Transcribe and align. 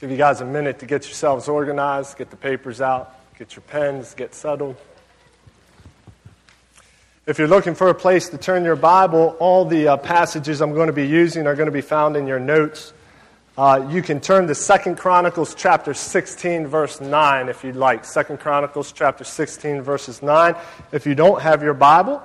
Give 0.00 0.12
you 0.12 0.16
guys 0.16 0.40
a 0.40 0.44
minute 0.44 0.78
to 0.78 0.86
get 0.86 1.06
yourselves 1.06 1.48
organized, 1.48 2.18
get 2.18 2.30
the 2.30 2.36
papers 2.36 2.80
out, 2.80 3.18
get 3.36 3.56
your 3.56 3.62
pens, 3.62 4.14
get 4.14 4.32
settled. 4.32 4.76
If 7.26 7.36
you're 7.36 7.48
looking 7.48 7.74
for 7.74 7.88
a 7.88 7.94
place 7.94 8.28
to 8.28 8.38
turn 8.38 8.64
your 8.64 8.76
Bible, 8.76 9.36
all 9.40 9.64
the 9.64 9.88
uh, 9.88 9.96
passages 9.96 10.60
I'm 10.60 10.72
going 10.72 10.86
to 10.86 10.92
be 10.92 11.08
using 11.08 11.48
are 11.48 11.56
going 11.56 11.66
to 11.66 11.72
be 11.72 11.80
found 11.80 12.16
in 12.16 12.28
your 12.28 12.38
notes. 12.38 12.92
Uh, 13.58 13.88
you 13.90 14.00
can 14.00 14.20
turn 14.20 14.46
to 14.46 14.54
Second 14.54 14.98
Chronicles 14.98 15.52
chapter 15.56 15.92
16, 15.92 16.68
verse 16.68 17.00
9, 17.00 17.48
if 17.48 17.64
you'd 17.64 17.74
like. 17.74 18.04
Second 18.04 18.38
Chronicles 18.38 18.92
chapter 18.92 19.24
16, 19.24 19.82
verses 19.82 20.22
9. 20.22 20.54
If 20.92 21.06
you 21.06 21.16
don't 21.16 21.42
have 21.42 21.60
your 21.60 21.74
Bible, 21.74 22.22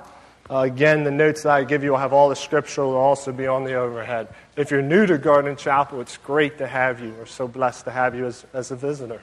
uh, 0.50 0.58
again, 0.58 1.04
the 1.04 1.10
notes 1.10 1.42
that 1.44 1.52
I 1.52 1.64
give 1.64 1.82
you 1.82 1.92
will 1.92 1.98
have 1.98 2.12
all 2.12 2.28
the 2.28 2.36
scripture 2.36 2.84
will 2.84 2.96
also 2.96 3.32
be 3.32 3.46
on 3.46 3.64
the 3.64 3.74
overhead. 3.74 4.28
If 4.56 4.70
you're 4.70 4.82
new 4.82 5.06
to 5.06 5.16
Garden 5.16 5.56
Chapel, 5.56 6.00
it's 6.02 6.18
great 6.18 6.58
to 6.58 6.66
have 6.66 7.00
you. 7.00 7.14
We're 7.18 7.24
so 7.26 7.48
blessed 7.48 7.86
to 7.86 7.90
have 7.90 8.14
you 8.14 8.26
as, 8.26 8.44
as 8.52 8.70
a 8.70 8.76
visitor. 8.76 9.22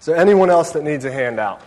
Is 0.00 0.06
there 0.06 0.16
anyone 0.16 0.50
else 0.50 0.72
that 0.72 0.82
needs 0.82 1.04
a 1.04 1.12
handout? 1.12 1.60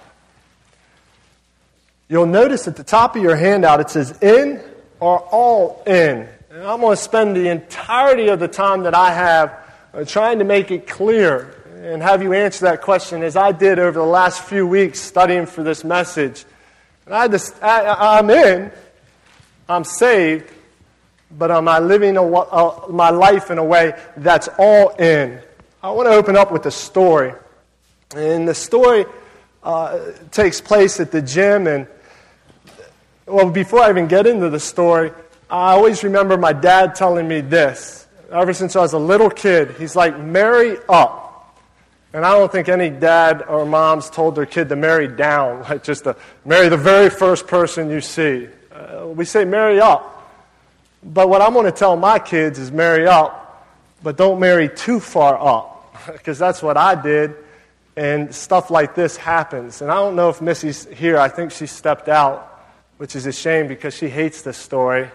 You'll 2.10 2.26
notice 2.26 2.68
at 2.68 2.76
the 2.76 2.84
top 2.84 3.16
of 3.16 3.22
your 3.22 3.36
handout 3.36 3.80
it 3.80 3.90
says 3.90 4.18
in 4.22 4.62
or 5.00 5.20
all 5.20 5.84
in. 5.88 6.28
And 6.56 6.64
I'm 6.64 6.80
going 6.80 6.96
to 6.96 7.04
spend 7.04 7.36
the 7.36 7.50
entirety 7.50 8.30
of 8.30 8.40
the 8.40 8.48
time 8.48 8.84
that 8.84 8.96
I 8.96 9.12
have 9.12 9.60
uh, 9.94 10.06
trying 10.06 10.40
to 10.40 10.46
make 10.46 10.72
it 10.72 10.88
clear 10.88 11.54
and 11.84 12.02
have 12.02 12.24
you 12.24 12.32
answer 12.32 12.64
that 12.68 12.82
question 12.82 13.24
as 13.24 13.36
I 13.36 13.52
did 13.52 13.78
over 13.78 14.00
the 14.00 14.06
last 14.06 14.42
few 14.42 14.66
weeks 14.66 15.02
studying 15.02 15.48
for 15.48 15.64
this 15.64 15.84
message. 15.84 16.46
And 17.06 17.14
I 17.14 17.28
just, 17.28 17.62
I, 17.62 18.20
am 18.20 18.30
in, 18.30 18.72
I'm 19.68 19.84
saved, 19.84 20.50
but 21.30 21.52
am 21.52 21.68
I 21.68 21.80
living 21.80 22.16
a, 22.16 22.24
uh, 22.24 22.88
my 22.88 23.10
life 23.10 23.52
in 23.52 23.58
a 23.58 23.66
way 23.66 23.92
that's 24.16 24.48
all 24.58 24.92
in? 24.92 25.42
I 25.84 25.92
want 25.92 26.08
to 26.08 26.14
open 26.14 26.38
up 26.38 26.54
with 26.54 26.66
a 26.68 26.72
story. 26.72 27.34
And 28.16 28.48
the 28.48 28.56
story 28.56 29.06
uh, 29.62 30.00
takes 30.32 30.62
place 30.62 31.02
at 31.02 31.12
the 31.12 31.22
gym. 31.22 31.68
And, 31.68 31.86
well, 33.26 33.52
before 33.52 33.82
I 33.82 33.90
even 33.90 34.08
get 34.08 34.26
into 34.26 34.50
the 34.50 34.62
story, 34.62 35.12
I 35.56 35.72
always 35.72 36.04
remember 36.04 36.36
my 36.36 36.52
dad 36.52 36.96
telling 36.96 37.30
me 37.30 37.40
this. 37.40 38.08
Ever 38.30 38.52
since 38.52 38.76
I 38.76 38.82
was 38.82 38.92
a 38.92 39.00
little 39.00 39.30
kid, 39.30 39.72
he's 39.78 39.96
like, 39.96 40.20
marry 40.20 40.78
up. 40.90 41.58
And 42.12 42.26
I 42.26 42.38
don't 42.38 42.52
think 42.52 42.68
any 42.68 42.90
dad 42.90 43.42
or 43.48 43.66
mom's 43.66 44.10
told 44.10 44.36
their 44.36 44.46
kid 44.46 44.68
to 44.68 44.76
marry 44.76 45.08
down, 45.08 45.62
like 45.70 45.82
just 45.82 46.04
to 46.04 46.18
marry 46.44 46.68
the 46.68 46.76
very 46.76 47.10
first 47.10 47.48
person 47.48 47.90
you 47.90 48.02
see. 48.02 48.50
Uh, 48.70 49.08
we 49.08 49.24
say 49.24 49.46
marry 49.46 49.80
up. 49.80 50.30
But 51.02 51.30
what 51.30 51.42
I'm 51.42 51.54
going 51.54 51.68
to 51.68 51.72
tell 51.72 51.96
my 51.96 52.20
kids 52.20 52.60
is 52.60 52.70
marry 52.70 53.08
up, 53.08 53.66
but 54.04 54.18
don't 54.18 54.42
marry 54.42 54.68
too 54.68 55.00
far 55.00 55.40
up, 55.40 55.96
because 56.12 56.38
that's 56.38 56.62
what 56.62 56.76
I 56.76 57.02
did 57.02 57.34
and 57.96 58.36
stuff 58.36 58.72
like 58.72 58.94
this 58.94 59.16
happens. 59.16 59.82
And 59.82 59.90
I 59.90 59.96
don't 59.96 60.18
know 60.18 60.28
if 60.28 60.42
Missy's 60.42 60.86
here. 60.88 61.18
I 61.18 61.30
think 61.30 61.54
she 61.54 61.66
stepped 61.66 62.10
out, 62.10 62.62
which 62.98 63.16
is 63.16 63.26
a 63.26 63.32
shame 63.32 63.70
because 63.70 63.94
she 63.94 64.10
hates 64.10 64.42
this 64.42 64.58
story. 64.58 65.10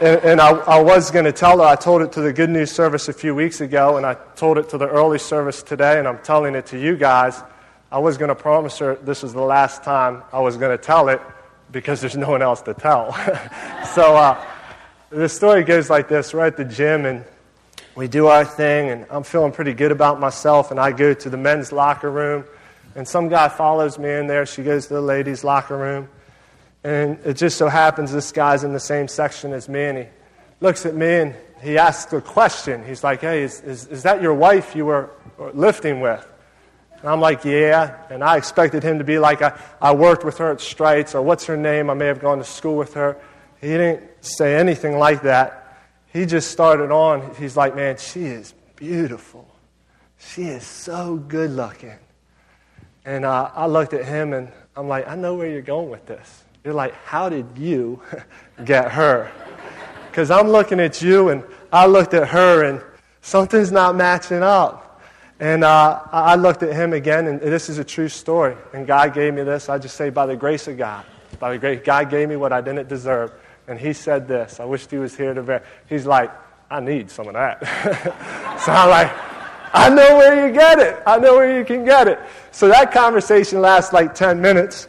And, 0.00 0.24
and 0.24 0.40
I, 0.40 0.50
I 0.50 0.82
was 0.82 1.10
going 1.10 1.24
to 1.24 1.32
tell 1.32 1.58
her, 1.58 1.64
I 1.64 1.76
told 1.76 2.02
it 2.02 2.12
to 2.12 2.20
the 2.20 2.32
Good 2.32 2.50
News 2.50 2.70
service 2.70 3.08
a 3.08 3.12
few 3.12 3.34
weeks 3.34 3.60
ago, 3.60 3.96
and 3.96 4.04
I 4.04 4.14
told 4.34 4.58
it 4.58 4.68
to 4.70 4.78
the 4.78 4.88
early 4.88 5.18
service 5.18 5.62
today, 5.62 5.98
and 5.98 6.06
I'm 6.06 6.18
telling 6.18 6.54
it 6.54 6.66
to 6.66 6.78
you 6.78 6.96
guys. 6.96 7.42
I 7.90 7.98
was 7.98 8.18
going 8.18 8.28
to 8.28 8.34
promise 8.34 8.78
her 8.78 8.96
this 8.96 9.22
was 9.22 9.32
the 9.32 9.40
last 9.40 9.84
time 9.84 10.22
I 10.32 10.40
was 10.40 10.56
going 10.56 10.76
to 10.76 10.82
tell 10.82 11.08
it 11.08 11.20
because 11.72 12.00
there's 12.00 12.16
no 12.16 12.28
one 12.28 12.42
else 12.42 12.60
to 12.62 12.74
tell. 12.74 13.12
so 13.94 14.16
uh, 14.16 14.44
the 15.08 15.28
story 15.28 15.64
goes 15.64 15.88
like 15.88 16.08
this 16.08 16.34
We're 16.34 16.46
at 16.46 16.56
the 16.56 16.64
gym, 16.64 17.06
and 17.06 17.24
we 17.94 18.06
do 18.06 18.26
our 18.26 18.44
thing, 18.44 18.90
and 18.90 19.06
I'm 19.08 19.22
feeling 19.22 19.52
pretty 19.52 19.72
good 19.72 19.92
about 19.92 20.20
myself. 20.20 20.70
And 20.70 20.78
I 20.78 20.92
go 20.92 21.14
to 21.14 21.30
the 21.30 21.38
men's 21.38 21.72
locker 21.72 22.10
room, 22.10 22.44
and 22.94 23.08
some 23.08 23.28
guy 23.28 23.48
follows 23.48 23.98
me 23.98 24.12
in 24.12 24.26
there. 24.26 24.44
She 24.44 24.62
goes 24.62 24.88
to 24.88 24.94
the 24.94 25.00
ladies' 25.00 25.42
locker 25.42 25.76
room, 25.76 26.08
and 26.84 27.18
it 27.24 27.34
just 27.34 27.58
so 27.58 27.68
happens 27.68 28.12
this 28.12 28.32
guy's 28.32 28.64
in 28.64 28.72
the 28.72 28.80
same 28.80 29.08
section 29.08 29.52
as 29.52 29.68
me, 29.68 29.84
and 29.84 29.98
he 29.98 30.04
looks 30.60 30.86
at 30.86 30.94
me 30.94 31.14
and 31.14 31.34
he 31.62 31.78
asks 31.78 32.12
a 32.12 32.20
question. 32.20 32.84
He's 32.84 33.02
like, 33.02 33.20
"Hey, 33.20 33.42
is, 33.42 33.60
is, 33.60 33.86
is 33.86 34.02
that 34.02 34.22
your 34.22 34.34
wife 34.34 34.76
you 34.76 34.86
were 34.86 35.10
lifting 35.54 36.00
with?" 36.00 36.26
And 37.00 37.08
I'm 37.08 37.20
like, 37.20 37.44
"Yeah." 37.44 37.96
And 38.10 38.22
I 38.22 38.36
expected 38.36 38.82
him 38.82 38.98
to 38.98 39.04
be 39.04 39.18
like, 39.18 39.42
I, 39.42 39.58
"I 39.80 39.94
worked 39.94 40.24
with 40.24 40.38
her 40.38 40.52
at 40.52 40.60
Strites," 40.60 41.14
or 41.14 41.22
"What's 41.22 41.46
her 41.46 41.56
name?" 41.56 41.90
I 41.90 41.94
may 41.94 42.06
have 42.06 42.20
gone 42.20 42.38
to 42.38 42.44
school 42.44 42.76
with 42.76 42.94
her. 42.94 43.16
He 43.60 43.68
didn't 43.68 44.24
say 44.24 44.54
anything 44.54 44.98
like 44.98 45.22
that 45.22 45.66
he 46.16 46.24
just 46.24 46.50
started 46.50 46.90
on. 46.90 47.34
He's 47.34 47.58
like, 47.58 47.76
man, 47.76 47.98
she 47.98 48.24
is 48.24 48.54
beautiful. 48.74 49.46
She 50.18 50.44
is 50.44 50.64
so 50.64 51.16
good 51.16 51.50
looking. 51.50 51.98
And 53.04 53.26
uh, 53.26 53.50
I 53.54 53.66
looked 53.66 53.92
at 53.92 54.06
him 54.06 54.32
and 54.32 54.50
I'm 54.74 54.88
like, 54.88 55.06
I 55.06 55.14
know 55.14 55.34
where 55.34 55.46
you're 55.46 55.60
going 55.60 55.90
with 55.90 56.06
this. 56.06 56.44
You're 56.66 56.74
like, 56.74 56.94
how 57.04 57.28
did 57.28 57.46
you 57.56 58.02
get 58.64 58.90
her? 58.90 59.30
Because 60.10 60.32
I'm 60.32 60.48
looking 60.48 60.80
at 60.80 61.00
you 61.00 61.28
and 61.28 61.44
I 61.70 61.86
looked 61.86 62.12
at 62.12 62.26
her 62.26 62.64
and 62.64 62.82
something's 63.20 63.70
not 63.70 63.94
matching 63.94 64.42
up. 64.42 65.00
And 65.38 65.62
uh, 65.62 66.02
I 66.10 66.34
looked 66.34 66.64
at 66.64 66.72
him 66.72 66.92
again, 66.92 67.28
and 67.28 67.40
this 67.40 67.68
is 67.68 67.78
a 67.78 67.84
true 67.84 68.08
story. 68.08 68.56
And 68.72 68.84
God 68.84 69.14
gave 69.14 69.32
me 69.34 69.44
this. 69.44 69.68
I 69.68 69.78
just 69.78 69.96
say, 69.96 70.10
by 70.10 70.26
the 70.26 70.34
grace 70.34 70.66
of 70.66 70.76
God. 70.76 71.04
By 71.38 71.52
the 71.52 71.58
grace, 71.58 71.82
God 71.84 72.10
gave 72.10 72.28
me 72.28 72.34
what 72.34 72.52
I 72.52 72.60
didn't 72.62 72.88
deserve. 72.88 73.32
And 73.68 73.78
he 73.78 73.92
said 73.92 74.26
this. 74.26 74.58
I 74.58 74.64
wished 74.64 74.90
he 74.90 74.98
was 74.98 75.16
here 75.16 75.34
to 75.34 75.62
He's 75.88 76.04
like, 76.04 76.32
I 76.68 76.80
need 76.80 77.12
some 77.12 77.28
of 77.28 77.34
that. 77.34 77.60
so 78.64 78.72
I'm 78.72 78.90
like, 78.90 79.12
I 79.72 79.88
know 79.88 80.16
where 80.16 80.48
you 80.48 80.52
get 80.52 80.80
it. 80.80 81.00
I 81.06 81.18
know 81.18 81.36
where 81.36 81.56
you 81.56 81.64
can 81.64 81.84
get 81.84 82.08
it. 82.08 82.18
So 82.50 82.66
that 82.68 82.90
conversation 82.90 83.60
lasts 83.60 83.92
like 83.92 84.16
10 84.16 84.40
minutes. 84.40 84.88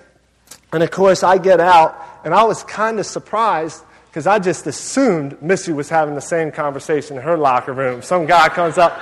And 0.73 0.83
of 0.83 0.91
course, 0.91 1.23
I 1.23 1.37
get 1.37 1.59
out, 1.59 1.99
and 2.23 2.33
I 2.33 2.43
was 2.43 2.63
kind 2.63 2.99
of 2.99 3.05
surprised 3.05 3.83
because 4.07 4.27
I 4.27 4.39
just 4.39 4.67
assumed 4.67 5.41
Missy 5.41 5.71
was 5.71 5.89
having 5.89 6.15
the 6.15 6.21
same 6.21 6.51
conversation 6.51 7.17
in 7.17 7.23
her 7.23 7.37
locker 7.37 7.73
room. 7.73 8.01
Some 8.01 8.25
guy 8.25 8.49
comes 8.49 8.77
up, 8.77 8.99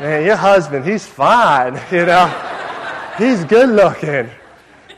man, 0.00 0.24
your 0.24 0.36
husband, 0.36 0.84
he's 0.84 1.06
fine, 1.06 1.74
you 1.90 2.06
know, 2.06 2.28
he's 3.18 3.44
good 3.44 3.68
looking. 3.68 4.30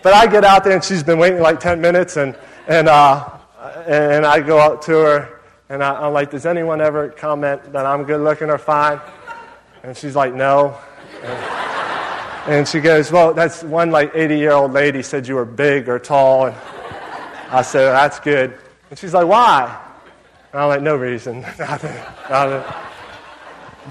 But 0.02 0.14
I 0.14 0.26
get 0.26 0.44
out 0.44 0.64
there, 0.64 0.74
and 0.74 0.84
she's 0.84 1.02
been 1.02 1.18
waiting 1.18 1.40
like 1.40 1.60
10 1.60 1.80
minutes, 1.80 2.16
and, 2.16 2.36
and 2.68 2.88
uh, 2.88 3.38
and 3.86 4.24
I 4.24 4.40
go 4.40 4.58
up 4.58 4.82
to 4.84 4.92
her, 4.92 5.40
and 5.68 5.82
I, 5.82 6.06
am 6.06 6.12
like, 6.12 6.30
Does 6.30 6.46
anyone 6.46 6.80
ever 6.80 7.08
comment 7.08 7.72
that 7.72 7.86
I'm 7.86 8.04
good 8.04 8.20
looking 8.20 8.50
or 8.50 8.58
fine? 8.58 9.00
And 9.82 9.96
she's 9.96 10.14
like, 10.14 10.34
No. 10.34 10.78
And, 11.22 11.77
and 12.48 12.66
she 12.66 12.80
goes, 12.80 13.12
Well, 13.12 13.34
that's 13.34 13.62
one 13.62 13.90
like 13.90 14.12
80 14.14 14.38
year 14.38 14.52
old 14.52 14.72
lady 14.72 15.02
said 15.02 15.28
you 15.28 15.34
were 15.34 15.44
big 15.44 15.88
or 15.88 15.98
tall. 15.98 16.46
And 16.46 16.56
I 17.50 17.62
said, 17.62 17.92
That's 17.92 18.18
good. 18.20 18.58
And 18.90 18.98
she's 18.98 19.12
like, 19.12 19.26
Why? 19.26 19.78
And 20.52 20.62
I'm 20.62 20.68
like, 20.68 20.82
No 20.82 20.96
reason. 20.96 21.40
nothing, 21.58 21.94
nothing. 22.30 22.74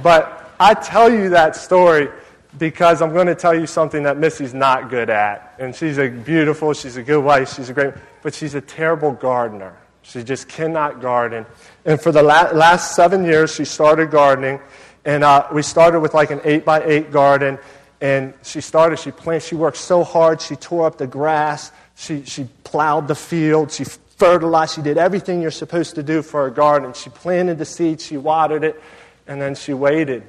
But 0.01 0.51
I 0.59 0.73
tell 0.73 1.11
you 1.11 1.29
that 1.29 1.55
story 1.55 2.09
because 2.57 3.01
I'm 3.01 3.13
going 3.13 3.27
to 3.27 3.35
tell 3.35 3.53
you 3.53 3.67
something 3.67 4.03
that 4.03 4.17
Missy's 4.17 4.53
not 4.53 4.89
good 4.89 5.11
at. 5.11 5.55
And 5.59 5.75
she's 5.75 5.99
a 5.99 6.09
beautiful, 6.09 6.73
she's 6.73 6.97
a 6.97 7.03
good 7.03 7.23
wife, 7.23 7.53
she's 7.53 7.69
a 7.69 7.73
great, 7.73 7.93
but 8.23 8.33
she's 8.33 8.55
a 8.55 8.61
terrible 8.61 9.11
gardener. 9.11 9.77
She 10.01 10.23
just 10.23 10.47
cannot 10.47 11.01
garden. 11.01 11.45
And 11.85 12.01
for 12.01 12.11
the 12.11 12.23
la- 12.23 12.51
last 12.53 12.95
seven 12.95 13.23
years, 13.25 13.53
she 13.53 13.65
started 13.65 14.09
gardening. 14.09 14.59
And 15.05 15.23
uh, 15.23 15.47
we 15.53 15.61
started 15.61 15.99
with 15.99 16.13
like 16.13 16.31
an 16.31 16.41
eight 16.43 16.65
by 16.65 16.83
eight 16.83 17.11
garden. 17.11 17.59
And 17.99 18.33
she 18.43 18.61
started, 18.61 18.99
she 18.99 19.11
planted, 19.11 19.47
she 19.47 19.55
worked 19.55 19.77
so 19.77 20.03
hard. 20.03 20.41
She 20.41 20.55
tore 20.55 20.85
up 20.85 20.97
the 20.97 21.07
grass. 21.07 21.71
She, 21.95 22.23
she 22.25 22.47
plowed 22.63 23.07
the 23.07 23.15
field. 23.15 23.71
She 23.71 23.85
fertilized. 24.17 24.75
She 24.75 24.81
did 24.81 24.97
everything 24.97 25.41
you're 25.41 25.51
supposed 25.51 25.95
to 25.95 26.03
do 26.03 26.21
for 26.21 26.45
a 26.45 26.51
garden. 26.51 26.93
She 26.93 27.09
planted 27.09 27.57
the 27.57 27.65
seeds. 27.65 28.05
She 28.05 28.17
watered 28.17 28.63
it. 28.63 28.81
And 29.27 29.41
then 29.41 29.55
she 29.55 29.73
waited 29.73 30.23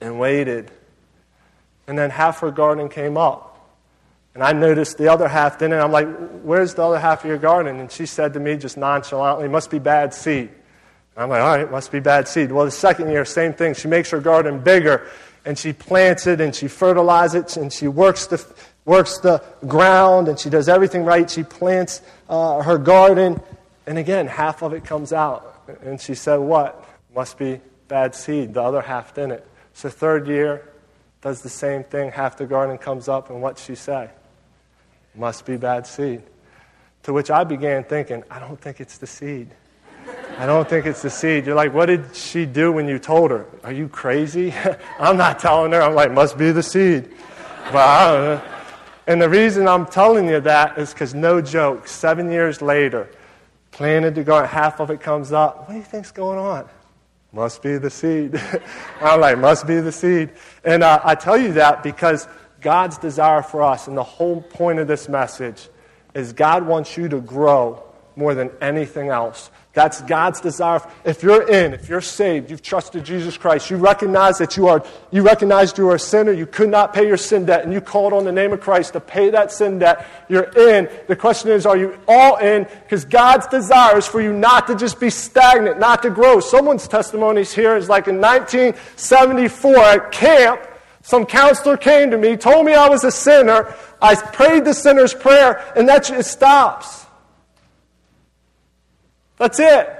and 0.00 0.20
waited. 0.20 0.70
And 1.86 1.98
then 1.98 2.10
half 2.10 2.40
her 2.40 2.50
garden 2.50 2.88
came 2.88 3.16
up. 3.16 3.48
And 4.34 4.42
I 4.42 4.52
noticed 4.52 4.96
the 4.98 5.08
other 5.08 5.28
half 5.28 5.58
didn't. 5.58 5.80
I'm 5.80 5.92
like, 5.92 6.08
where's 6.42 6.74
the 6.74 6.82
other 6.82 6.98
half 6.98 7.22
of 7.22 7.28
your 7.28 7.38
garden? 7.38 7.80
And 7.80 7.90
she 7.90 8.06
said 8.06 8.32
to 8.34 8.40
me 8.40 8.56
just 8.56 8.76
nonchalantly, 8.76 9.48
must 9.48 9.70
be 9.70 9.78
bad 9.78 10.14
seed. 10.14 10.48
I'm 11.16 11.28
like, 11.28 11.42
all 11.42 11.56
right, 11.56 11.70
must 11.70 11.92
be 11.92 12.00
bad 12.00 12.26
seed. 12.26 12.50
Well, 12.50 12.64
the 12.64 12.70
second 12.70 13.10
year, 13.10 13.26
same 13.26 13.52
thing. 13.52 13.74
She 13.74 13.88
makes 13.88 14.10
her 14.10 14.20
garden 14.20 14.60
bigger 14.60 15.06
and 15.44 15.58
she 15.58 15.72
plants 15.72 16.26
it 16.26 16.40
and 16.40 16.54
she 16.54 16.68
fertilizes 16.68 17.56
it 17.56 17.56
and 17.60 17.72
she 17.72 17.88
works 17.88 18.26
the, 18.26 18.44
works 18.84 19.18
the 19.18 19.42
ground 19.66 20.28
and 20.28 20.38
she 20.38 20.50
does 20.50 20.68
everything 20.68 21.04
right. 21.04 21.30
She 21.30 21.42
plants 21.42 22.00
uh, 22.28 22.62
her 22.62 22.78
garden. 22.78 23.40
And 23.86 23.98
again, 23.98 24.26
half 24.26 24.62
of 24.62 24.72
it 24.72 24.84
comes 24.84 25.12
out. 25.12 25.48
And 25.82 26.00
she 26.00 26.14
said, 26.14 26.36
what? 26.36 26.84
Must 27.14 27.38
be 27.38 27.60
bad 27.88 28.14
seed. 28.14 28.54
The 28.54 28.62
other 28.62 28.80
half 28.80 29.14
didn't. 29.14 29.42
So, 29.74 29.88
third 29.88 30.26
year, 30.28 30.68
does 31.20 31.42
the 31.42 31.48
same 31.48 31.84
thing. 31.84 32.10
Half 32.10 32.36
the 32.36 32.46
garden 32.46 32.78
comes 32.78 33.08
up. 33.08 33.30
And 33.30 33.40
what 33.40 33.58
she 33.58 33.74
say? 33.74 34.10
Must 35.14 35.44
be 35.46 35.56
bad 35.56 35.86
seed. 35.86 36.22
To 37.04 37.12
which 37.12 37.30
I 37.30 37.44
began 37.44 37.84
thinking, 37.84 38.22
I 38.30 38.38
don't 38.38 38.60
think 38.60 38.80
it's 38.80 38.98
the 38.98 39.06
seed. 39.06 39.48
I 40.38 40.46
don't 40.46 40.68
think 40.68 40.86
it's 40.86 41.02
the 41.02 41.10
seed. 41.10 41.46
You're 41.46 41.54
like, 41.54 41.72
what 41.72 41.86
did 41.86 42.16
she 42.16 42.46
do 42.46 42.72
when 42.72 42.88
you 42.88 42.98
told 42.98 43.30
her? 43.30 43.46
Are 43.62 43.72
you 43.72 43.88
crazy? 43.88 44.52
I'm 44.98 45.16
not 45.16 45.38
telling 45.38 45.72
her. 45.72 45.82
I'm 45.82 45.94
like, 45.94 46.10
must 46.10 46.38
be 46.38 46.50
the 46.50 46.62
seed. 46.62 47.14
But 47.70 48.42
And 49.06 49.20
the 49.20 49.28
reason 49.28 49.68
I'm 49.68 49.86
telling 49.86 50.28
you 50.28 50.40
that 50.40 50.78
is 50.78 50.92
because, 50.92 51.14
no 51.14 51.40
joke, 51.40 51.86
seven 51.86 52.30
years 52.30 52.62
later, 52.62 53.10
planted 53.72 54.14
to 54.14 54.24
go, 54.24 54.42
half 54.44 54.80
of 54.80 54.90
it 54.90 55.00
comes 55.00 55.32
up. 55.32 55.60
What 55.60 55.70
do 55.70 55.76
you 55.76 55.82
think's 55.82 56.10
going 56.10 56.38
on? 56.38 56.68
Must 57.32 57.62
be 57.62 57.78
the 57.78 57.90
seed. 57.90 58.40
I'm 59.00 59.20
like, 59.20 59.38
must 59.38 59.66
be 59.66 59.80
the 59.80 59.92
seed. 59.92 60.30
And 60.64 60.82
uh, 60.82 61.00
I 61.02 61.14
tell 61.14 61.36
you 61.36 61.52
that 61.54 61.82
because 61.82 62.28
God's 62.60 62.98
desire 62.98 63.42
for 63.42 63.62
us, 63.62 63.88
and 63.88 63.96
the 63.96 64.02
whole 64.02 64.40
point 64.40 64.78
of 64.78 64.86
this 64.86 65.08
message, 65.08 65.68
is 66.14 66.32
God 66.32 66.66
wants 66.66 66.96
you 66.96 67.08
to 67.08 67.20
grow 67.20 67.82
more 68.16 68.34
than 68.34 68.50
anything 68.60 69.08
else. 69.08 69.50
That's 69.74 70.02
God's 70.02 70.40
desire. 70.40 70.82
If 71.02 71.22
you're 71.22 71.48
in, 71.48 71.72
if 71.72 71.88
you're 71.88 72.02
saved, 72.02 72.50
you've 72.50 72.60
trusted 72.60 73.04
Jesus 73.04 73.38
Christ, 73.38 73.70
you 73.70 73.78
recognize 73.78 74.36
that 74.36 74.56
you 74.56 74.68
are, 74.68 74.84
you 75.10 75.22
recognized 75.22 75.78
you 75.78 75.88
are 75.88 75.94
a 75.94 75.98
sinner, 75.98 76.30
you 76.30 76.44
could 76.44 76.68
not 76.68 76.92
pay 76.92 77.06
your 77.06 77.16
sin 77.16 77.46
debt, 77.46 77.64
and 77.64 77.72
you 77.72 77.80
called 77.80 78.12
on 78.12 78.24
the 78.24 78.32
name 78.32 78.52
of 78.52 78.60
Christ 78.60 78.92
to 78.92 79.00
pay 79.00 79.30
that 79.30 79.50
sin 79.50 79.78
debt, 79.78 80.06
you're 80.28 80.50
in. 80.70 80.90
The 81.08 81.16
question 81.16 81.50
is, 81.50 81.64
are 81.64 81.76
you 81.76 81.98
all 82.06 82.36
in? 82.36 82.64
Because 82.64 83.06
God's 83.06 83.46
desire 83.46 83.96
is 83.96 84.06
for 84.06 84.20
you 84.20 84.34
not 84.34 84.66
to 84.66 84.74
just 84.74 85.00
be 85.00 85.08
stagnant, 85.08 85.78
not 85.78 86.02
to 86.02 86.10
grow. 86.10 86.40
Someone's 86.40 86.86
testimonies 86.86 87.54
here 87.54 87.74
is 87.74 87.88
like 87.88 88.08
in 88.08 88.20
1974 88.20 89.76
at 89.76 90.12
camp, 90.12 90.60
some 91.00 91.26
counselor 91.26 91.76
came 91.76 92.10
to 92.12 92.18
me, 92.18 92.36
told 92.36 92.64
me 92.64 92.74
I 92.74 92.88
was 92.88 93.04
a 93.04 93.10
sinner. 93.10 93.74
I 94.00 94.14
prayed 94.14 94.64
the 94.64 94.74
sinner's 94.74 95.12
prayer, 95.12 95.64
and 95.74 95.88
that 95.88 96.10
it 96.10 96.24
stops. 96.24 97.01
That's 99.42 99.58
it. 99.58 99.98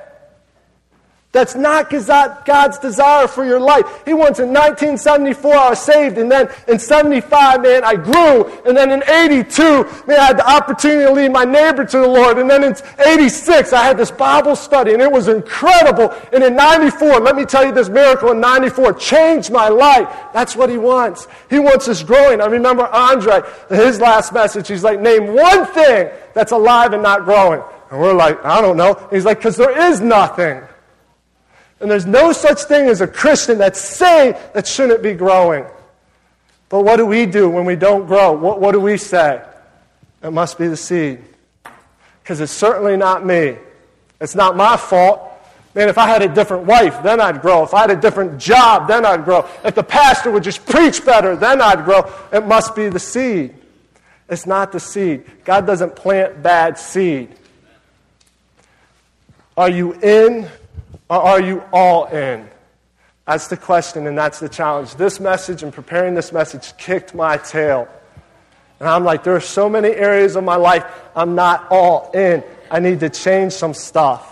That's 1.32 1.56
not 1.56 1.90
God's 1.90 2.78
desire 2.78 3.26
for 3.26 3.44
your 3.44 3.58
life. 3.58 3.86
He 4.04 4.14
wants 4.14 4.38
in 4.38 4.52
1974 4.52 5.52
I 5.52 5.70
was 5.70 5.80
saved, 5.80 6.18
and 6.18 6.30
then 6.30 6.48
in 6.68 6.78
75, 6.78 7.62
man, 7.62 7.82
I 7.82 7.96
grew, 7.96 8.52
and 8.64 8.76
then 8.76 8.92
in 8.92 9.02
82, 9.02 9.62
man, 10.06 10.20
I 10.20 10.24
had 10.26 10.36
the 10.36 10.48
opportunity 10.48 11.06
to 11.06 11.10
lead 11.10 11.32
my 11.32 11.44
neighbor 11.44 11.84
to 11.86 11.98
the 11.98 12.06
Lord, 12.06 12.38
and 12.38 12.48
then 12.48 12.62
in 12.62 12.76
86, 13.04 13.72
I 13.72 13.82
had 13.82 13.96
this 13.96 14.12
Bible 14.12 14.54
study, 14.54 14.92
and 14.92 15.02
it 15.02 15.10
was 15.10 15.26
incredible. 15.26 16.14
And 16.32 16.44
in 16.44 16.54
94, 16.54 17.18
let 17.18 17.34
me 17.34 17.46
tell 17.46 17.64
you 17.64 17.72
this 17.72 17.88
miracle 17.88 18.30
in 18.30 18.38
94 18.38 18.92
changed 18.92 19.50
my 19.50 19.68
life. 19.68 20.06
That's 20.32 20.54
what 20.54 20.70
He 20.70 20.78
wants. 20.78 21.26
He 21.50 21.58
wants 21.58 21.88
us 21.88 22.04
growing. 22.04 22.40
I 22.40 22.46
remember 22.46 22.86
Andre, 22.86 23.40
his 23.70 24.00
last 24.00 24.32
message, 24.32 24.68
he's 24.68 24.84
like, 24.84 25.00
name 25.00 25.34
one 25.34 25.66
thing 25.66 26.10
that's 26.32 26.52
alive 26.52 26.92
and 26.92 27.02
not 27.02 27.24
growing. 27.24 27.62
And 27.92 28.00
we're 28.00 28.14
like, 28.14 28.42
I 28.42 28.62
don't 28.62 28.78
know. 28.78 29.06
he's 29.10 29.26
like, 29.26 29.36
because 29.36 29.58
there 29.58 29.90
is 29.90 30.00
nothing. 30.00 30.62
And 31.78 31.90
there's 31.90 32.06
no 32.06 32.32
such 32.32 32.62
thing 32.62 32.88
as 32.88 33.02
a 33.02 33.06
Christian 33.06 33.58
that's 33.58 33.78
saved 33.78 34.38
that 34.54 34.66
shouldn't 34.66 35.02
be 35.02 35.12
growing. 35.12 35.66
But 36.70 36.84
what 36.84 36.96
do 36.96 37.04
we 37.04 37.26
do 37.26 37.50
when 37.50 37.66
we 37.66 37.76
don't 37.76 38.06
grow? 38.06 38.32
What, 38.32 38.62
what 38.62 38.72
do 38.72 38.80
we 38.80 38.96
say? 38.96 39.44
It 40.22 40.30
must 40.30 40.56
be 40.56 40.68
the 40.68 40.76
seed. 40.76 41.22
Because 42.22 42.40
it's 42.40 42.50
certainly 42.50 42.96
not 42.96 43.26
me. 43.26 43.56
It's 44.22 44.34
not 44.34 44.56
my 44.56 44.78
fault. 44.78 45.28
Man, 45.74 45.90
if 45.90 45.98
I 45.98 46.08
had 46.08 46.22
a 46.22 46.28
different 46.28 46.64
wife, 46.64 47.02
then 47.02 47.20
I'd 47.20 47.42
grow. 47.42 47.62
If 47.62 47.74
I 47.74 47.82
had 47.82 47.90
a 47.90 47.96
different 47.96 48.40
job, 48.40 48.88
then 48.88 49.04
I'd 49.04 49.26
grow. 49.26 49.46
If 49.64 49.74
the 49.74 49.82
pastor 49.82 50.30
would 50.30 50.44
just 50.44 50.64
preach 50.64 51.04
better, 51.04 51.36
then 51.36 51.60
I'd 51.60 51.84
grow. 51.84 52.10
It 52.32 52.46
must 52.46 52.74
be 52.74 52.88
the 52.88 53.00
seed. 53.00 53.54
It's 54.30 54.46
not 54.46 54.72
the 54.72 54.80
seed. 54.80 55.24
God 55.44 55.66
doesn't 55.66 55.94
plant 55.94 56.42
bad 56.42 56.78
seed. 56.78 57.36
Are 59.56 59.68
you 59.68 59.92
in 59.94 60.48
or 61.10 61.16
are 61.16 61.40
you 61.40 61.62
all 61.72 62.06
in? 62.06 62.48
That's 63.26 63.48
the 63.48 63.56
question 63.56 64.06
and 64.06 64.16
that's 64.16 64.40
the 64.40 64.48
challenge. 64.48 64.94
This 64.94 65.20
message 65.20 65.62
and 65.62 65.72
preparing 65.72 66.14
this 66.14 66.32
message 66.32 66.76
kicked 66.76 67.14
my 67.14 67.36
tail. 67.36 67.88
And 68.80 68.88
I'm 68.88 69.04
like, 69.04 69.22
there 69.22 69.36
are 69.36 69.40
so 69.40 69.68
many 69.68 69.90
areas 69.90 70.36
of 70.36 70.42
my 70.42 70.56
life 70.56 70.84
I'm 71.14 71.34
not 71.34 71.68
all 71.70 72.10
in. 72.12 72.42
I 72.70 72.80
need 72.80 73.00
to 73.00 73.10
change 73.10 73.52
some 73.52 73.74
stuff. 73.74 74.28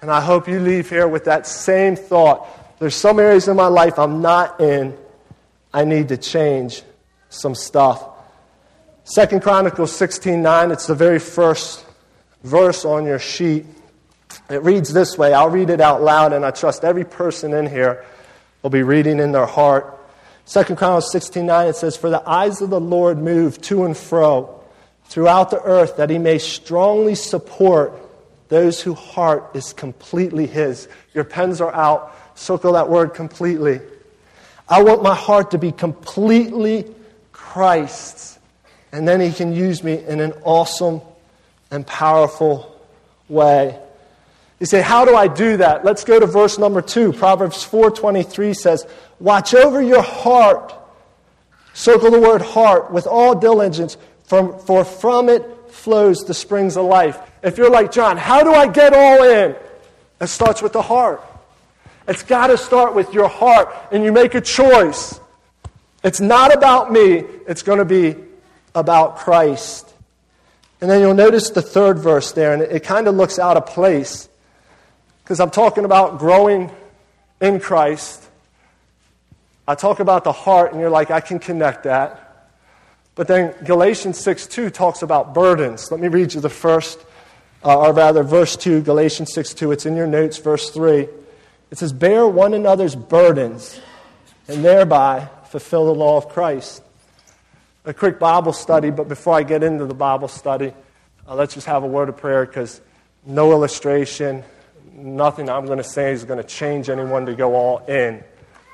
And 0.00 0.10
I 0.10 0.20
hope 0.20 0.48
you 0.48 0.60
leave 0.60 0.88
here 0.88 1.08
with 1.08 1.24
that 1.24 1.46
same 1.46 1.96
thought. 1.96 2.78
There's 2.78 2.94
some 2.94 3.18
areas 3.18 3.48
in 3.48 3.56
my 3.56 3.66
life 3.66 3.98
I'm 3.98 4.22
not 4.22 4.60
in. 4.60 4.96
I 5.74 5.84
need 5.84 6.08
to 6.08 6.16
change 6.16 6.82
some 7.28 7.54
stuff. 7.54 8.04
Second 9.04 9.42
Chronicles 9.42 9.92
16:9, 9.92 10.70
it's 10.70 10.86
the 10.86 10.94
very 10.94 11.18
first 11.18 11.84
verse 12.44 12.84
on 12.84 13.04
your 13.04 13.18
sheet. 13.18 13.66
It 14.50 14.62
reads 14.62 14.92
this 14.92 15.18
way. 15.18 15.34
I'll 15.34 15.50
read 15.50 15.70
it 15.70 15.80
out 15.80 16.02
loud, 16.02 16.32
and 16.32 16.44
I 16.44 16.50
trust 16.50 16.84
every 16.84 17.04
person 17.04 17.52
in 17.52 17.66
here 17.66 18.04
will 18.62 18.70
be 18.70 18.82
reading 18.82 19.20
in 19.20 19.32
their 19.32 19.46
heart. 19.46 19.94
Second 20.44 20.76
Chronicles 20.76 21.12
16:9 21.12 21.68
it 21.68 21.76
says, 21.76 21.96
"For 21.96 22.08
the 22.08 22.22
eyes 22.26 22.62
of 22.62 22.70
the 22.70 22.80
Lord 22.80 23.18
move 23.18 23.60
to 23.62 23.84
and 23.84 23.96
fro 23.96 24.48
throughout 25.06 25.50
the 25.50 25.60
earth, 25.62 25.96
that 25.96 26.08
He 26.08 26.18
may 26.18 26.38
strongly 26.38 27.14
support 27.14 27.92
those 28.48 28.80
whose 28.80 28.98
heart 28.98 29.50
is 29.52 29.74
completely 29.74 30.46
His." 30.46 30.88
Your 31.12 31.24
pens 31.24 31.60
are 31.60 31.74
out. 31.74 32.12
Circle 32.34 32.72
that 32.72 32.88
word 32.88 33.12
completely. 33.12 33.80
I 34.68 34.82
want 34.82 35.02
my 35.02 35.14
heart 35.14 35.50
to 35.50 35.58
be 35.58 35.72
completely 35.72 36.86
Christ's, 37.32 38.38
and 38.92 39.06
then 39.06 39.20
He 39.20 39.32
can 39.32 39.52
use 39.52 39.84
me 39.84 40.02
in 40.06 40.20
an 40.20 40.32
awesome 40.44 41.02
and 41.70 41.86
powerful 41.86 42.74
way. 43.28 43.78
You 44.60 44.66
say, 44.66 44.82
how 44.82 45.04
do 45.04 45.14
I 45.14 45.28
do 45.28 45.58
that? 45.58 45.84
Let's 45.84 46.04
go 46.04 46.18
to 46.18 46.26
verse 46.26 46.58
number 46.58 46.82
two. 46.82 47.12
Proverbs 47.12 47.64
4.23 47.64 48.56
says, 48.56 48.86
watch 49.20 49.54
over 49.54 49.80
your 49.80 50.02
heart. 50.02 50.74
Circle 51.74 52.10
the 52.10 52.20
word 52.20 52.42
heart 52.42 52.90
with 52.90 53.06
all 53.06 53.36
diligence, 53.36 53.96
from, 54.24 54.58
for 54.58 54.84
from 54.84 55.28
it 55.28 55.44
flows 55.70 56.24
the 56.24 56.34
springs 56.34 56.76
of 56.76 56.86
life. 56.86 57.18
If 57.42 57.56
you're 57.56 57.70
like 57.70 57.92
John, 57.92 58.16
how 58.16 58.42
do 58.42 58.52
I 58.52 58.66
get 58.66 58.92
all 58.92 59.22
in? 59.22 59.54
It 60.20 60.26
starts 60.26 60.60
with 60.60 60.72
the 60.72 60.82
heart. 60.82 61.22
It's 62.08 62.24
got 62.24 62.48
to 62.48 62.58
start 62.58 62.96
with 62.96 63.14
your 63.14 63.28
heart, 63.28 63.72
and 63.92 64.02
you 64.02 64.10
make 64.10 64.34
a 64.34 64.40
choice. 64.40 65.20
It's 66.02 66.20
not 66.20 66.52
about 66.52 66.90
me, 66.90 67.18
it's 67.46 67.62
going 67.62 67.78
to 67.78 67.84
be 67.84 68.16
about 68.74 69.18
Christ. 69.18 69.92
And 70.80 70.90
then 70.90 71.00
you'll 71.00 71.14
notice 71.14 71.50
the 71.50 71.62
third 71.62 71.98
verse 71.98 72.32
there, 72.32 72.54
and 72.54 72.62
it, 72.62 72.72
it 72.72 72.84
kind 72.84 73.06
of 73.06 73.14
looks 73.14 73.38
out 73.38 73.56
of 73.56 73.66
place 73.66 74.28
because 75.28 75.40
I'm 75.40 75.50
talking 75.50 75.84
about 75.84 76.18
growing 76.18 76.70
in 77.38 77.60
Christ. 77.60 78.26
I 79.66 79.74
talk 79.74 80.00
about 80.00 80.24
the 80.24 80.32
heart, 80.32 80.72
and 80.72 80.80
you're 80.80 80.88
like, 80.88 81.10
I 81.10 81.20
can 81.20 81.38
connect 81.38 81.82
that. 81.82 82.48
But 83.14 83.28
then 83.28 83.54
Galatians 83.62 84.16
6 84.16 84.46
2 84.46 84.70
talks 84.70 85.02
about 85.02 85.34
burdens. 85.34 85.90
Let 85.90 86.00
me 86.00 86.08
read 86.08 86.32
you 86.32 86.40
the 86.40 86.48
first, 86.48 86.98
uh, 87.62 87.78
or 87.78 87.92
rather, 87.92 88.22
verse 88.22 88.56
2, 88.56 88.80
Galatians 88.80 89.34
6 89.34 89.52
2. 89.52 89.72
It's 89.72 89.84
in 89.84 89.96
your 89.96 90.06
notes, 90.06 90.38
verse 90.38 90.70
3. 90.70 91.06
It 91.70 91.76
says, 91.76 91.92
Bear 91.92 92.26
one 92.26 92.54
another's 92.54 92.96
burdens, 92.96 93.78
and 94.48 94.64
thereby 94.64 95.28
fulfill 95.50 95.84
the 95.84 95.94
law 95.94 96.16
of 96.16 96.30
Christ. 96.30 96.82
A 97.84 97.92
quick 97.92 98.18
Bible 98.18 98.54
study, 98.54 98.88
but 98.88 99.08
before 99.08 99.34
I 99.34 99.42
get 99.42 99.62
into 99.62 99.84
the 99.84 99.92
Bible 99.92 100.28
study, 100.28 100.72
uh, 101.28 101.34
let's 101.34 101.52
just 101.52 101.66
have 101.66 101.82
a 101.82 101.86
word 101.86 102.08
of 102.08 102.16
prayer 102.16 102.46
because 102.46 102.80
no 103.26 103.52
illustration, 103.52 104.42
nothing 105.04 105.48
I'm 105.48 105.66
going 105.66 105.78
to 105.78 105.84
say 105.84 106.12
is 106.12 106.24
going 106.24 106.42
to 106.42 106.48
change 106.48 106.90
anyone 106.90 107.26
to 107.26 107.34
go 107.34 107.54
all 107.54 107.78
in. 107.86 108.22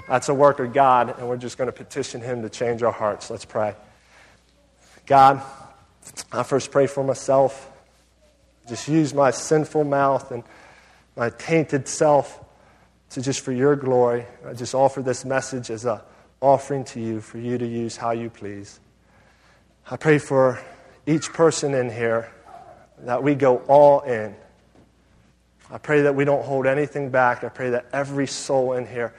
That's 0.09 0.29
a 0.29 0.35
work 0.35 0.59
of 0.59 0.73
God, 0.73 1.19
and 1.19 1.29
we're 1.29 1.37
just 1.37 1.57
going 1.57 1.69
to 1.69 1.73
petition 1.73 2.21
Him 2.21 2.43
to 2.43 2.51
change 2.51 2.83
our 2.83 2.93
hearts. 2.93 3.31
Let's 3.31 3.45
pray. 3.45 3.75
God, 5.07 5.43
I 6.33 6.43
first 6.43 6.71
pray 6.71 6.87
for 6.87 7.03
myself. 7.03 7.71
Just 8.69 8.89
use 8.89 9.15
my 9.15 9.31
sinful 9.31 9.85
mouth 9.85 10.31
and 10.31 10.43
my 11.17 11.31
tainted 11.31 11.89
self 11.89 12.43
to 13.11 13.23
just 13.23 13.41
for 13.41 13.53
your 13.53 13.77
glory. 13.77 14.27
I 14.47 14.55
just 14.55 14.75
offer 14.75 15.03
this 15.03 15.25
message 15.25 15.71
as 15.71 15.85
an 15.85 16.01
offering 16.41 16.85
to 16.85 17.01
you 17.01 17.21
for 17.21 17.39
you 17.39 17.59
to 17.59 17.67
use 17.67 17.97
how 17.97 18.11
you 18.11 18.31
please. 18.31 18.81
I 19.91 19.97
pray 19.97 20.19
for 20.19 20.61
each 21.07 21.33
person 21.33 21.75
in 21.75 21.91
here 21.91 22.33
that 23.01 23.23
we 23.23 23.35
go 23.35 23.59
all 23.69 24.01
in 24.01 24.35
I 25.71 25.79
pray 25.79 26.03
that 26.03 26.15
we 26.15 26.25
don't 26.25 26.45
hold 26.45 26.67
anything 26.67 27.11
back. 27.11 27.43
I 27.43 27.49
pray 27.49 27.71
that 27.71 27.87
every 27.93 28.27
soul 28.27 28.75
in 28.75 28.87
here 28.87 29.15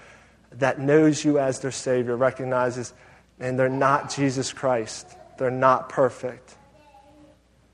that 0.54 0.80
knows 0.80 1.24
you 1.24 1.40
as 1.40 1.60
their 1.60 1.72
Savior 1.72 2.16
recognizes, 2.16 2.94
and 3.40 3.60
they're 3.60 3.68
not 3.70 4.14
Jesus 4.14 4.54
Christ. 4.54 5.08
They're 5.38 5.52
not 5.52 5.90
perfect. 5.90 6.56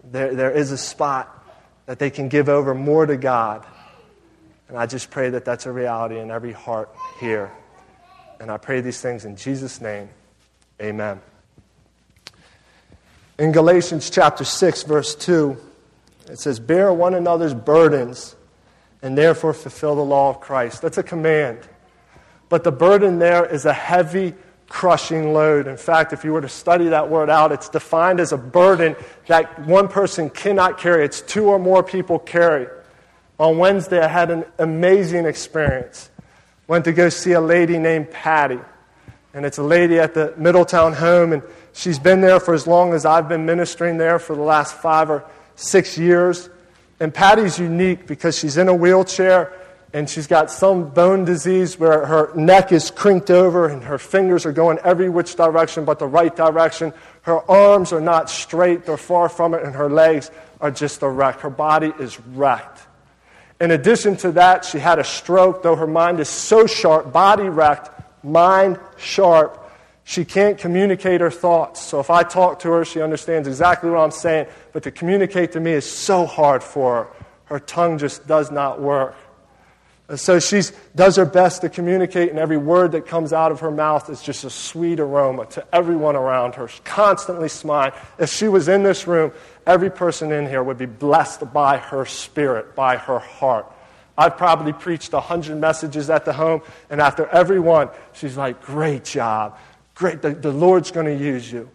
There, 0.04 0.34
there 0.34 0.52
is 0.52 0.72
a 0.72 0.78
spot 0.78 1.38
that 1.86 2.00
they 2.00 2.10
can 2.10 2.30
give 2.30 2.50
over 2.50 2.74
more 2.74 3.06
to 3.06 3.18
God. 3.18 3.66
And 4.68 4.78
I 4.78 4.86
just 4.86 5.12
pray 5.12 5.30
that 5.32 5.46
that's 5.46 5.66
a 5.66 5.72
reality 5.72 6.18
in 6.18 6.32
every 6.32 6.54
heart 6.54 6.90
here. 7.20 7.52
And 8.40 8.50
I 8.50 8.58
pray 8.58 8.82
these 8.82 9.02
things 9.02 9.26
in 9.26 9.36
Jesus' 9.36 9.82
name. 9.82 10.10
Amen. 10.82 11.22
In 13.38 13.52
Galatians 13.52 14.10
chapter 14.10 14.44
6, 14.44 14.84
verse 14.84 15.14
2, 15.14 15.58
it 16.30 16.40
says, 16.40 16.60
Bear 16.60 16.92
one 16.94 17.14
another's 17.14 17.54
burdens 17.54 18.36
and 19.02 19.18
therefore 19.18 19.54
fulfill 19.54 19.96
the 19.96 20.04
law 20.04 20.30
of 20.30 20.40
Christ. 20.40 20.82
That's 20.82 20.98
a 20.98 21.04
command. 21.04 21.60
But 22.50 22.64
the 22.64 22.72
burden 22.72 23.20
there 23.20 23.46
is 23.46 23.66
a 23.66 23.74
heavy, 23.74 24.34
crushing 24.68 25.34
load. 25.34 25.68
In 25.68 25.78
fact, 25.78 26.14
if 26.14 26.24
you 26.24 26.34
were 26.34 26.42
to 26.42 26.50
study 26.50 26.90
that 26.90 27.10
word 27.10 27.30
out, 27.30 27.52
it's 27.52 27.70
defined 27.70 28.20
as 28.20 28.32
a 28.32 28.38
burden 28.38 28.96
that 29.28 29.66
one 29.66 29.88
person 29.88 30.30
cannot 30.30 30.78
carry. 30.78 31.04
It's 31.06 31.22
two 31.22 31.46
or 31.46 31.60
more 31.60 31.84
people 31.84 32.20
carry. 32.20 32.68
On 33.40 33.58
Wednesday, 33.58 34.00
I 34.00 34.08
had 34.08 34.30
an 34.30 34.46
amazing 34.60 35.26
experience. 35.26 36.10
Went 36.68 36.86
to 36.86 36.94
go 36.94 37.10
see 37.10 37.32
a 37.32 37.42
lady 37.42 37.80
named 37.80 38.12
Patty. 38.12 38.60
And 39.34 39.46
it's 39.46 39.58
a 39.58 39.64
lady 39.64 39.98
at 39.98 40.14
the 40.14 40.34
Middletown 40.38 40.94
home, 40.94 41.34
and 41.34 41.42
she's 41.74 42.00
been 42.00 42.22
there 42.22 42.40
for 42.40 42.54
as 42.54 42.68
long 42.68 42.94
as 42.94 43.06
I've 43.06 43.30
been 43.30 43.46
ministering 43.46 43.98
there 43.98 44.20
for 44.20 44.36
the 44.36 44.42
last 44.42 44.76
five 44.76 45.10
or 45.10 45.24
six 45.56 45.98
years. 45.98 46.50
And 47.02 47.12
Patty's 47.12 47.58
unique 47.58 48.06
because 48.06 48.38
she's 48.38 48.58
in 48.58 48.68
a 48.68 48.76
wheelchair 48.76 49.52
and 49.92 50.08
she's 50.08 50.28
got 50.28 50.52
some 50.52 50.90
bone 50.90 51.26
disease 51.26 51.80
where 51.80 52.06
her 52.06 52.32
neck 52.36 52.72
is 52.72 52.92
crinked 52.92 53.32
over 53.32 53.68
and 53.68 53.84
her 53.84 53.98
fingers 53.98 54.46
are 54.46 54.52
going 54.52 54.78
every 54.84 55.10
which 55.10 55.36
direction 55.36 55.84
but 55.84 55.98
the 55.98 56.06
right 56.06 56.36
direction. 56.36 56.94
Her 57.24 57.40
arms 57.50 57.92
are 57.92 58.00
not 58.00 58.30
straight, 58.30 58.86
they're 58.86 58.98
far 58.98 59.30
from 59.30 59.56
it, 59.56 59.64
and 59.64 59.74
her 59.74 59.90
legs 59.90 60.30
are 60.62 60.70
just 60.70 61.02
a 61.02 61.10
wreck. 61.10 61.40
Her 61.40 61.50
body 61.50 61.92
is 62.00 62.20
wrecked. 62.20 62.82
In 63.60 63.72
addition 63.72 64.16
to 64.18 64.34
that, 64.34 64.64
she 64.64 64.78
had 64.78 65.00
a 65.00 65.04
stroke, 65.04 65.64
though 65.64 65.76
her 65.76 65.88
mind 65.88 66.20
is 66.20 66.30
so 66.30 66.68
sharp, 66.68 67.12
body 67.12 67.50
wrecked, 67.50 67.90
mind 68.24 68.80
sharp. 68.98 69.58
She 70.12 70.26
can't 70.26 70.58
communicate 70.58 71.22
her 71.22 71.32
thoughts. 71.32 71.80
So 71.80 72.02
if 72.02 72.10
I 72.10 72.24
talk 72.24 72.60
to 72.60 72.72
her, 72.74 72.84
she 72.84 73.02
understands 73.02 73.48
exactly 73.48 73.90
what 73.90 74.00
I'm 74.00 74.12
saying. 74.12 74.48
But 74.74 74.84
to 74.84 74.92
communicate 74.92 75.54
to 75.54 75.62
me 75.62 75.72
is 75.72 75.90
so 75.90 76.26
hard 76.26 76.62
for 76.62 77.06
her. 77.06 77.10
Her 77.46 77.60
tongue 77.62 77.98
just 77.98 78.28
does 78.28 78.52
not 78.52 78.82
work. 78.82 79.16
And 80.10 80.20
so 80.20 80.42
she 80.42 80.64
does 80.94 81.16
her 81.16 81.24
best 81.24 81.62
to 81.62 81.70
communicate, 81.70 82.30
and 82.30 82.40
every 82.40 82.58
word 82.58 82.92
that 82.92 83.06
comes 83.06 83.32
out 83.32 83.54
of 83.54 83.62
her 83.62 83.72
mouth 83.72 84.10
is 84.10 84.22
just 84.22 84.44
a 84.44 84.50
sweet 84.50 85.00
aroma 85.00 85.46
to 85.46 85.66
everyone 85.74 86.18
around 86.18 86.56
her. 86.56 86.68
She's 86.68 86.82
constantly 86.82 87.48
smiling. 87.48 87.94
If 88.20 88.30
she 88.30 88.50
was 88.50 88.68
in 88.68 88.84
this 88.84 89.08
room, 89.08 89.32
every 89.66 89.90
person 89.90 90.34
in 90.34 90.46
here 90.46 90.62
would 90.62 90.78
be 90.78 90.88
blessed 90.88 91.54
by 91.54 91.78
her 91.78 92.06
spirit, 92.06 92.76
by 92.76 92.98
her 92.98 93.20
heart. 93.20 93.72
I've 94.18 94.36
probably 94.36 94.74
preached 94.74 95.14
a 95.14 95.22
hundred 95.22 95.58
messages 95.58 96.10
at 96.10 96.26
the 96.26 96.34
home, 96.34 96.64
and 96.90 97.00
after 97.00 97.28
every 97.28 97.62
one, 97.62 97.90
she's 98.12 98.36
like, 98.36 98.62
Great 98.62 99.06
job. 99.06 99.58
Great, 99.96 100.22
the, 100.22 100.32
the 100.32 100.52
Lord's 100.52 100.92
going 100.92 101.06
to 101.06 101.24
use 101.24 101.52
you. 101.52 101.70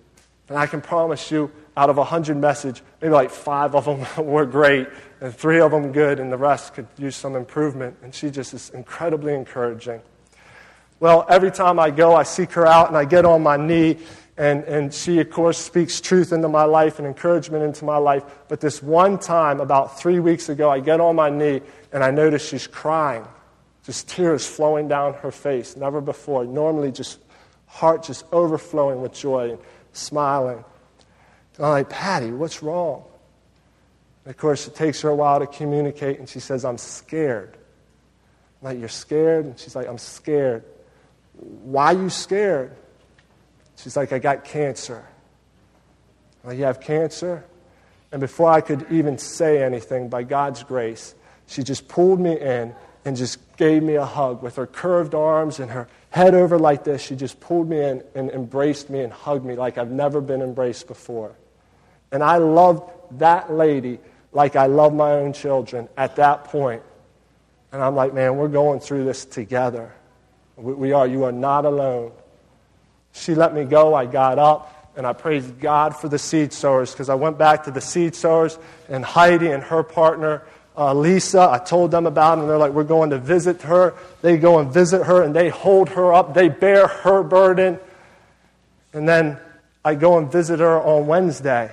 And 0.48 0.56
I 0.56 0.66
can 0.66 0.80
promise 0.80 1.30
you, 1.30 1.50
out 1.76 1.90
of 1.90 1.98
a 1.98 2.04
hundred 2.04 2.38
message, 2.38 2.82
maybe 3.02 3.12
like 3.12 3.30
five 3.30 3.74
of 3.74 3.84
them 3.84 4.06
were 4.26 4.46
great, 4.46 4.88
and 5.20 5.34
three 5.34 5.60
of 5.60 5.70
them 5.72 5.92
good, 5.92 6.20
and 6.20 6.32
the 6.32 6.36
rest 6.36 6.74
could 6.74 6.86
use 6.96 7.16
some 7.16 7.36
improvement. 7.36 7.96
And 8.02 8.14
she 8.14 8.30
just 8.30 8.54
is 8.54 8.70
incredibly 8.70 9.34
encouraging. 9.34 10.00
Well, 10.98 11.26
every 11.28 11.50
time 11.50 11.78
I 11.78 11.90
go, 11.90 12.14
I 12.14 12.22
seek 12.22 12.52
her 12.52 12.66
out 12.66 12.88
and 12.88 12.96
I 12.96 13.04
get 13.04 13.26
on 13.26 13.42
my 13.42 13.58
knee, 13.58 13.98
and, 14.38 14.64
and 14.64 14.92
she, 14.92 15.20
of 15.20 15.30
course, 15.30 15.58
speaks 15.58 16.00
truth 16.00 16.32
into 16.32 16.48
my 16.48 16.64
life 16.64 16.98
and 16.98 17.06
encouragement 17.06 17.64
into 17.64 17.84
my 17.84 17.98
life. 17.98 18.22
But 18.48 18.60
this 18.60 18.82
one 18.82 19.18
time, 19.18 19.60
about 19.60 19.98
three 19.98 20.20
weeks 20.20 20.48
ago, 20.48 20.70
I 20.70 20.80
get 20.80 21.00
on 21.00 21.16
my 21.16 21.30
knee 21.30 21.62
and 21.92 22.04
I 22.04 22.10
notice 22.10 22.46
she's 22.46 22.66
crying, 22.66 23.26
just 23.82 24.08
tears 24.08 24.46
flowing 24.46 24.88
down 24.88 25.14
her 25.14 25.30
face, 25.30 25.76
never 25.76 26.00
before. 26.00 26.44
Normally, 26.44 26.92
just 26.92 27.18
heart 27.76 28.02
just 28.02 28.24
overflowing 28.32 29.02
with 29.02 29.12
joy 29.12 29.50
and 29.50 29.58
smiling. 29.92 30.64
And 31.56 31.66
I'm 31.66 31.72
like, 31.72 31.90
Patty, 31.90 32.30
what's 32.30 32.62
wrong? 32.62 33.04
And 34.24 34.30
of 34.30 34.38
course, 34.38 34.66
it 34.66 34.74
takes 34.74 35.02
her 35.02 35.10
a 35.10 35.14
while 35.14 35.40
to 35.40 35.46
communicate, 35.46 36.18
and 36.18 36.26
she 36.26 36.40
says, 36.40 36.64
I'm 36.64 36.78
scared. 36.78 37.56
I'm 38.60 38.68
like, 38.68 38.78
You're 38.78 38.88
scared? 38.88 39.44
And 39.44 39.58
she's 39.58 39.76
like, 39.76 39.86
I'm 39.86 39.98
scared. 39.98 40.64
Why 41.34 41.92
are 41.92 42.02
you 42.02 42.08
scared? 42.08 42.74
She's 43.76 43.94
like, 43.94 44.10
I 44.10 44.18
got 44.18 44.44
cancer. 44.44 45.06
I'm 46.42 46.50
like, 46.50 46.58
You 46.58 46.64
have 46.64 46.80
cancer? 46.80 47.44
And 48.10 48.22
before 48.22 48.50
I 48.50 48.62
could 48.62 48.86
even 48.90 49.18
say 49.18 49.62
anything, 49.62 50.08
by 50.08 50.22
God's 50.22 50.62
grace, 50.62 51.14
she 51.46 51.62
just 51.62 51.88
pulled 51.88 52.20
me 52.20 52.40
in 52.40 52.74
and 53.06 53.16
just 53.16 53.38
gave 53.56 53.84
me 53.84 53.94
a 53.94 54.04
hug 54.04 54.42
with 54.42 54.56
her 54.56 54.66
curved 54.66 55.14
arms 55.14 55.60
and 55.60 55.70
her 55.70 55.86
head 56.10 56.34
over 56.34 56.58
like 56.58 56.82
this. 56.82 57.00
She 57.00 57.14
just 57.14 57.38
pulled 57.38 57.68
me 57.68 57.80
in 57.80 58.02
and 58.16 58.30
embraced 58.30 58.90
me 58.90 59.00
and 59.00 59.12
hugged 59.12 59.44
me 59.44 59.54
like 59.54 59.78
I've 59.78 59.92
never 59.92 60.20
been 60.20 60.42
embraced 60.42 60.88
before. 60.88 61.36
And 62.10 62.22
I 62.22 62.38
loved 62.38 62.82
that 63.20 63.52
lady 63.52 64.00
like 64.32 64.56
I 64.56 64.66
love 64.66 64.92
my 64.92 65.12
own 65.12 65.32
children 65.32 65.88
at 65.96 66.16
that 66.16 66.46
point. 66.46 66.82
And 67.70 67.80
I'm 67.80 67.94
like, 67.94 68.12
man, 68.12 68.36
we're 68.36 68.48
going 68.48 68.80
through 68.80 69.04
this 69.04 69.24
together. 69.24 69.92
We, 70.56 70.92
are. 70.92 71.06
You 71.06 71.24
are 71.24 71.32
not 71.32 71.64
alone. 71.64 72.10
She 73.12 73.36
let 73.36 73.54
me 73.54 73.64
go. 73.64 73.94
I 73.94 74.06
got 74.06 74.40
up 74.40 74.92
and 74.96 75.06
I 75.06 75.12
praised 75.12 75.60
God 75.60 75.96
for 75.96 76.08
the 76.08 76.18
seed 76.18 76.52
sowers 76.52 76.90
because 76.90 77.08
I 77.08 77.14
went 77.14 77.38
back 77.38 77.64
to 77.64 77.70
the 77.70 77.80
seed 77.80 78.16
sowers 78.16 78.58
and 78.88 79.04
Heidi 79.04 79.52
and 79.52 79.62
her 79.62 79.84
partner 79.84 80.42
uh, 80.76 80.94
Lisa. 80.94 81.48
I 81.50 81.58
told 81.58 81.90
them 81.90 82.06
about 82.06 82.38
it, 82.38 82.42
and 82.42 82.50
they're 82.50 82.58
like, 82.58 82.72
We're 82.72 82.84
going 82.84 83.10
to 83.10 83.18
visit 83.18 83.62
her. 83.62 83.94
They 84.22 84.36
go 84.36 84.58
and 84.58 84.72
visit 84.72 85.04
her, 85.04 85.22
and 85.22 85.34
they 85.34 85.48
hold 85.48 85.90
her 85.90 86.12
up. 86.12 86.34
They 86.34 86.48
bear 86.48 86.86
her 86.88 87.22
burden. 87.22 87.78
And 88.92 89.08
then 89.08 89.38
I 89.84 89.94
go 89.94 90.18
and 90.18 90.30
visit 90.30 90.60
her 90.60 90.80
on 90.80 91.06
Wednesday. 91.06 91.70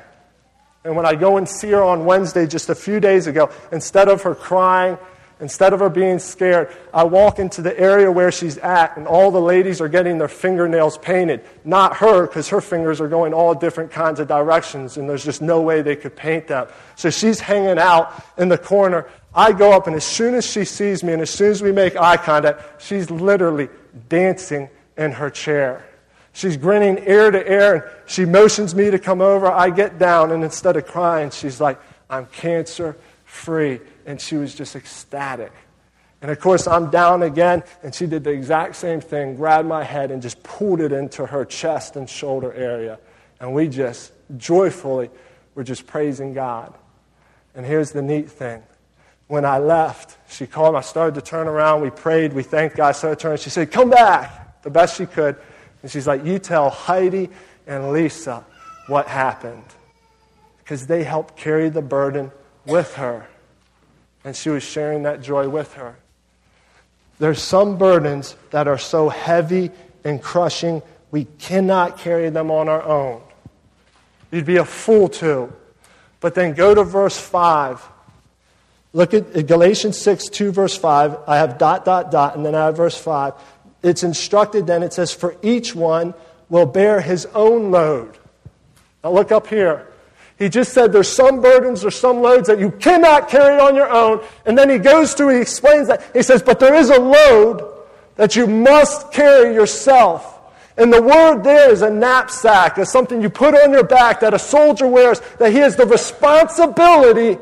And 0.84 0.96
when 0.96 1.06
I 1.06 1.16
go 1.16 1.38
and 1.38 1.48
see 1.48 1.72
her 1.72 1.82
on 1.82 2.06
Wednesday, 2.06 2.46
just 2.46 2.70
a 2.70 2.76
few 2.76 3.00
days 3.00 3.28
ago, 3.28 3.50
instead 3.72 4.10
of 4.10 4.24
her 4.24 4.36
crying 4.36 4.98
Instead 5.44 5.74
of 5.74 5.82
her 5.82 5.90
being 5.90 6.20
scared, 6.20 6.74
I 6.94 7.04
walk 7.04 7.38
into 7.38 7.62
the 7.62 7.78
area 7.78 8.10
where 8.10 8.32
she's 8.32 8.58
at, 8.60 8.96
and 8.96 9.06
all 9.06 9.30
the 9.30 9.42
ladies 9.42 9.82
are 9.82 9.90
getting 9.90 10.18
their 10.18 10.30
fingernails 10.30 10.98
painted. 10.98 11.44
Not 11.66 11.98
her, 11.98 12.26
because 12.26 12.48
her 12.48 12.62
fingers 12.62 13.02
are 13.02 13.10
going 13.10 13.34
all 13.34 13.54
different 13.54 13.92
kinds 13.92 14.22
of 14.22 14.30
directions, 14.30 14.96
and 14.96 15.10
there's 15.10 15.26
just 15.26 15.42
no 15.42 15.60
way 15.60 15.82
they 15.82 15.98
could 15.98 16.16
paint 16.16 16.48
them. 16.48 16.68
So 16.96 17.10
she's 17.10 17.42
hanging 17.42 17.78
out 17.78 18.24
in 18.38 18.48
the 18.48 18.58
corner. 18.58 19.06
I 19.36 19.52
go 19.52 19.74
up, 19.74 19.86
and 19.86 19.98
as 19.98 20.06
soon 20.06 20.34
as 20.34 20.50
she 20.50 20.64
sees 20.64 21.04
me, 21.04 21.12
and 21.12 21.22
as 21.22 21.30
soon 21.30 21.52
as 21.52 21.62
we 21.62 21.74
make 21.74 21.98
eye 21.98 22.16
contact, 22.16 22.82
she's 22.82 23.12
literally 23.12 23.68
dancing 24.08 24.70
in 24.98 25.12
her 25.12 25.30
chair. 25.30 25.86
She's 26.32 26.56
grinning 26.56 27.04
ear 27.06 27.32
to 27.32 27.52
ear, 27.52 27.74
and 27.74 27.84
she 28.06 28.24
motions 28.24 28.74
me 28.74 28.92
to 28.92 28.98
come 28.98 29.20
over. 29.20 29.52
I 29.52 29.72
get 29.72 30.00
down, 30.00 30.32
and 30.32 30.42
instead 30.42 30.78
of 30.78 30.88
crying, 30.88 31.32
she's 31.32 31.60
like, 31.60 31.82
I'm 32.10 32.28
cancer 32.28 32.96
free 33.26 33.82
and 34.06 34.20
she 34.20 34.36
was 34.36 34.56
just 34.56 34.76
ecstatic. 34.76 35.52
And 36.24 36.32
of 36.32 36.40
course, 36.40 36.68
I'm 36.68 36.90
down 36.90 37.22
again, 37.22 37.64
and 37.84 37.94
she 37.94 38.06
did 38.06 38.24
the 38.24 38.32
exact 38.32 38.78
same 38.78 39.02
thing, 39.02 39.36
grabbed 39.36 39.68
my 39.68 39.84
head 39.84 40.10
and 40.10 40.22
just 40.22 40.42
pulled 40.42 40.80
it 40.80 40.94
into 40.94 41.26
her 41.26 41.44
chest 41.44 41.98
and 41.98 42.10
shoulder 42.10 42.54
area. 42.54 42.98
And 43.42 43.54
we 43.54 43.68
just 43.68 44.14
joyfully 44.38 45.10
were 45.54 45.66
just 45.66 45.86
praising 45.86 46.34
God. 46.34 46.74
And 47.56 47.66
here's 47.66 47.92
the 47.92 48.02
neat 48.02 48.32
thing. 48.32 48.64
When 49.28 49.44
I 49.44 49.58
left, 49.58 50.18
she 50.32 50.48
called, 50.48 50.76
I 50.76 50.82
started 50.82 51.16
to 51.16 51.22
turn 51.22 51.48
around, 51.48 51.82
we 51.82 51.90
prayed, 51.90 52.32
we 52.32 52.44
thanked 52.44 52.78
God, 52.78 52.90
I 52.90 52.92
started 52.94 53.20
turning. 53.20 53.38
She 53.40 53.50
said, 53.50 53.70
Come 53.70 53.90
back, 53.90 54.62
the 54.64 54.70
best 54.70 54.98
she 54.98 55.06
could. 55.06 55.36
And 55.82 55.92
she's 55.92 56.08
like, 56.08 56.24
You 56.24 56.40
tell 56.40 56.70
Heidi 56.70 57.30
and 57.68 57.92
Lisa 57.92 58.46
what 58.88 59.08
happened. 59.08 59.66
Because 60.60 60.88
they 60.88 61.04
helped 61.04 61.36
carry 61.36 61.68
the 61.68 61.82
burden 61.82 62.32
with 62.66 62.94
her 62.96 63.28
and 64.24 64.36
she 64.36 64.50
was 64.50 64.64
sharing 64.64 65.04
that 65.04 65.22
joy 65.22 65.50
with 65.50 65.74
her. 65.74 65.96
There's 67.20 67.42
some 67.42 67.78
burdens 67.78 68.36
that 68.52 68.68
are 68.68 68.78
so 68.78 69.10
heavy 69.10 69.72
and 70.04 70.22
crushing, 70.22 70.82
we 71.12 71.26
cannot 71.40 71.98
carry 71.98 72.30
them 72.30 72.52
on 72.52 72.68
our 72.68 72.82
own. 72.82 73.22
You'd 74.32 74.46
be 74.46 74.58
a 74.58 74.66
fool 74.66 75.10
to. 75.10 75.54
But 76.20 76.36
then 76.36 76.54
go 76.54 76.74
to 76.74 76.84
verse 76.84 77.20
5. 77.20 77.88
Look 78.94 79.14
at 79.14 79.48
Galatians 79.48 79.98
6, 79.98 80.30
2, 80.30 80.52
verse 80.52 80.78
5. 80.78 81.18
I 81.28 81.38
have 81.38 81.58
dot, 81.58 81.86
dot, 81.86 82.12
dot, 82.12 82.36
and 82.36 82.46
then 82.46 82.56
I 82.56 82.66
have 82.66 82.78
verse 82.78 82.98
5. 82.98 83.34
It's 83.84 84.04
instructed 84.04 84.66
then, 84.66 84.84
it 84.84 84.94
says, 84.94 85.14
For 85.14 85.36
each 85.42 85.76
one 85.76 86.14
will 86.50 86.66
bear 86.66 87.02
his 87.02 87.26
own 87.34 87.72
load. 87.72 88.18
Now 89.04 89.12
look 89.12 89.32
up 89.32 89.48
here. 89.48 89.88
He 90.44 90.50
just 90.50 90.74
said 90.74 90.92
there's 90.92 91.08
some 91.08 91.40
burdens 91.40 91.86
or 91.86 91.90
some 91.90 92.22
loads 92.22 92.50
that 92.50 92.60
you 92.60 92.72
cannot 92.72 93.30
carry 93.30 93.58
on 93.62 93.76
your 93.76 93.90
own. 93.90 94.22
And 94.46 94.58
then 94.58 94.70
he 94.70 94.78
goes 94.78 95.14
through, 95.14 95.36
he 95.36 95.40
explains 95.40 95.88
that. 95.88 96.04
He 96.12 96.22
says, 96.22 96.44
but 96.44 96.60
there 96.60 96.76
is 96.76 96.90
a 96.90 97.00
load 97.00 97.66
that 98.18 98.36
you 98.36 98.46
must 98.46 99.14
carry 99.14 99.54
yourself. 99.54 100.42
And 100.76 100.92
the 100.92 101.02
word 101.02 101.46
there 101.46 101.72
is 101.72 101.82
a 101.82 101.90
knapsack, 101.90 102.78
is 102.78 102.92
something 102.92 103.22
you 103.22 103.30
put 103.30 103.56
on 103.56 103.72
your 103.72 103.86
back 103.86 104.20
that 104.20 104.34
a 104.34 104.40
soldier 104.40 104.86
wears, 104.86 105.22
that 105.40 105.54
he 105.54 105.60
has 105.60 105.78
the 105.78 105.86
responsibility 105.86 107.40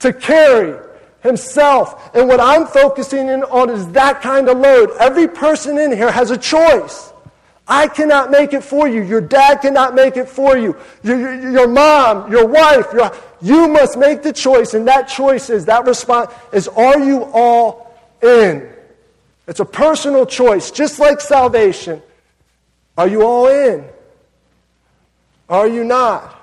to 0.00 0.12
carry 0.12 0.84
himself. 1.20 2.12
And 2.12 2.26
what 2.26 2.40
I'm 2.40 2.66
focusing 2.66 3.28
in 3.28 3.44
on 3.44 3.70
is 3.70 3.86
that 3.90 4.20
kind 4.20 4.48
of 4.48 4.58
load. 4.58 4.90
Every 4.98 5.28
person 5.28 5.78
in 5.78 5.92
here 5.92 6.10
has 6.10 6.32
a 6.32 6.36
choice. 6.36 7.11
I 7.66 7.86
cannot 7.86 8.30
make 8.30 8.52
it 8.52 8.64
for 8.64 8.88
you. 8.88 9.02
Your 9.02 9.20
dad 9.20 9.60
cannot 9.62 9.94
make 9.94 10.16
it 10.16 10.28
for 10.28 10.56
you. 10.56 10.76
Your, 11.02 11.18
your, 11.18 11.50
your 11.50 11.68
mom, 11.68 12.30
your 12.30 12.46
wife, 12.46 12.86
your, 12.92 13.12
you 13.40 13.68
must 13.68 13.96
make 13.96 14.22
the 14.22 14.32
choice, 14.32 14.74
and 14.74 14.86
that 14.88 15.04
choice 15.04 15.48
is, 15.48 15.66
that 15.66 15.86
response 15.86 16.32
is, 16.52 16.66
are 16.68 16.98
you 16.98 17.24
all 17.32 17.96
in? 18.20 18.68
It's 19.46 19.60
a 19.60 19.64
personal 19.64 20.26
choice, 20.26 20.70
just 20.70 20.98
like 20.98 21.20
salvation. 21.20 22.02
Are 22.98 23.06
you 23.06 23.22
all 23.22 23.46
in? 23.46 23.84
Are 25.48 25.68
you 25.68 25.84
not? 25.84 26.38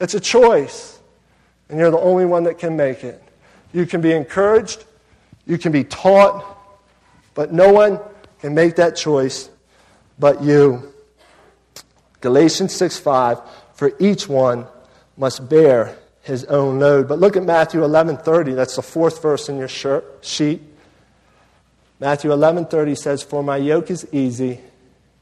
It's 0.00 0.14
a 0.14 0.20
choice, 0.20 0.98
and 1.68 1.78
you're 1.78 1.90
the 1.90 1.98
only 1.98 2.24
one 2.24 2.44
that 2.44 2.58
can 2.58 2.76
make 2.76 3.04
it. 3.04 3.22
You 3.74 3.84
can 3.84 4.00
be 4.00 4.12
encouraged, 4.12 4.84
you 5.46 5.58
can 5.58 5.70
be 5.70 5.84
taught, 5.84 6.56
but 7.34 7.52
no 7.52 7.72
one 7.72 8.00
can 8.40 8.54
make 8.54 8.76
that 8.76 8.96
choice 8.96 9.49
but 10.20 10.42
you. 10.42 10.92
Galatians 12.20 12.74
6 12.74 12.98
5, 12.98 13.40
for 13.72 13.92
each 13.98 14.28
one 14.28 14.66
must 15.16 15.48
bear 15.48 15.96
his 16.22 16.44
own 16.44 16.78
load. 16.78 17.08
But 17.08 17.18
look 17.18 17.36
at 17.36 17.42
Matthew 17.42 17.82
11:30. 17.82 18.54
That's 18.54 18.76
the 18.76 18.82
fourth 18.82 19.22
verse 19.22 19.48
in 19.48 19.56
your 19.56 19.68
shirt, 19.68 20.04
sheet. 20.20 20.62
Matthew 21.98 22.30
11:30 22.30 22.94
says, 22.94 23.22
"For 23.22 23.42
my 23.42 23.56
yoke 23.56 23.90
is 23.90 24.06
easy 24.12 24.60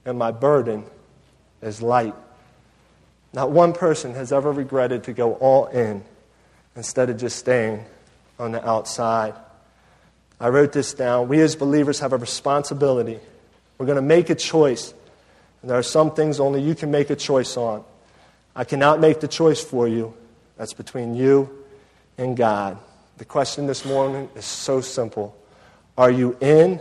and 0.05 0.19
my 0.19 0.33
burden 0.33 0.85
is 1.62 1.81
light." 1.81 2.14
Not 3.33 3.50
one 3.50 3.73
person 3.73 4.14
has 4.14 4.33
ever 4.33 4.50
regretted 4.50 5.05
to 5.05 5.12
go 5.12 5.35
all 5.35 5.67
in 5.67 6.02
instead 6.75 7.11
of 7.11 7.19
just 7.19 7.37
staying 7.37 7.85
on 8.38 8.52
the 8.52 8.69
outside. 8.69 9.35
I 10.40 10.49
wrote 10.49 10.73
this 10.73 10.95
down. 10.95 11.28
We 11.28 11.40
as 11.40 11.57
believers 11.57 12.00
have 12.00 12.12
a 12.12 12.17
responsibility 12.17 13.21
we're 13.78 13.87
going 13.87 13.97
to 13.97 14.02
make 14.02 14.28
a 14.28 14.35
choice. 14.35 14.92
And 15.62 15.70
there 15.70 15.78
are 15.78 15.82
some 15.82 16.12
things 16.12 16.40
only 16.40 16.61
you 16.61 16.75
can 16.75 16.90
make 16.90 17.11
a 17.11 17.16
choice 17.16 17.56
on. 17.56 17.85
I 18.54 18.64
cannot 18.64 19.00
make 19.00 19.20
the 19.20 19.28
choice 19.28 19.62
for 19.62 19.87
you. 19.87 20.14
That's 20.56 20.73
between 20.73 21.14
you 21.14 21.64
and 22.18 22.37
God. 22.37 22.78
The 23.18 23.25
question 23.25 23.66
this 23.66 23.85
morning 23.85 24.28
is 24.35 24.44
so 24.44 24.80
simple 24.80 25.37
Are 25.97 26.11
you 26.11 26.37
in 26.40 26.80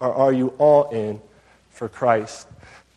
or 0.00 0.12
are 0.12 0.32
you 0.32 0.48
all 0.58 0.90
in 0.90 1.20
for 1.70 1.88
Christ? 1.88 2.46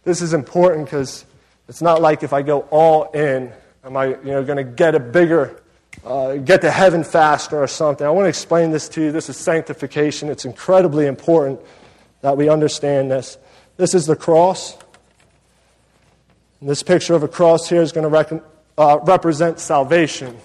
This 0.03 0.22
is 0.22 0.34
important 0.34 0.86
because 0.86 1.25
it's 1.67 1.82
not 1.82 2.01
like 2.01 2.22
if 2.22 2.32
I 2.34 2.44
go 2.44 2.62
all 2.70 3.12
in, 3.12 3.51
am 3.84 3.98
I 3.98 4.08
you 4.08 4.24
know, 4.24 4.44
going 4.44 4.58
to 4.58 4.63
get 4.63 4.94
a 4.94 5.00
bigger, 5.00 5.62
uh, 6.03 6.36
get 6.36 6.62
to 6.62 6.70
heaven 6.70 7.03
faster 7.03 7.62
or 7.62 7.67
something? 7.67 8.05
I 8.05 8.12
want 8.12 8.25
to 8.25 8.29
explain 8.29 8.70
this 8.70 8.88
to 8.89 9.01
you. 9.01 9.12
This 9.12 9.29
is 9.29 9.38
sanctification. 9.38 10.29
It's 10.29 10.46
incredibly 10.46 11.08
important 11.08 11.60
that 12.25 12.38
we 12.38 12.50
understand 12.50 13.12
this. 13.12 13.38
This 13.77 13.94
is 13.94 14.08
the 14.08 14.15
cross. 14.15 14.75
And 16.60 16.67
this 16.67 16.82
picture 16.82 17.13
of 17.13 17.22
a 17.22 17.27
cross 17.27 17.70
here 17.70 17.84
is 17.84 17.91
going 17.91 18.12
to 18.12 18.44
uh, 18.79 18.98
represent 19.03 19.60
salvation. 19.60 20.36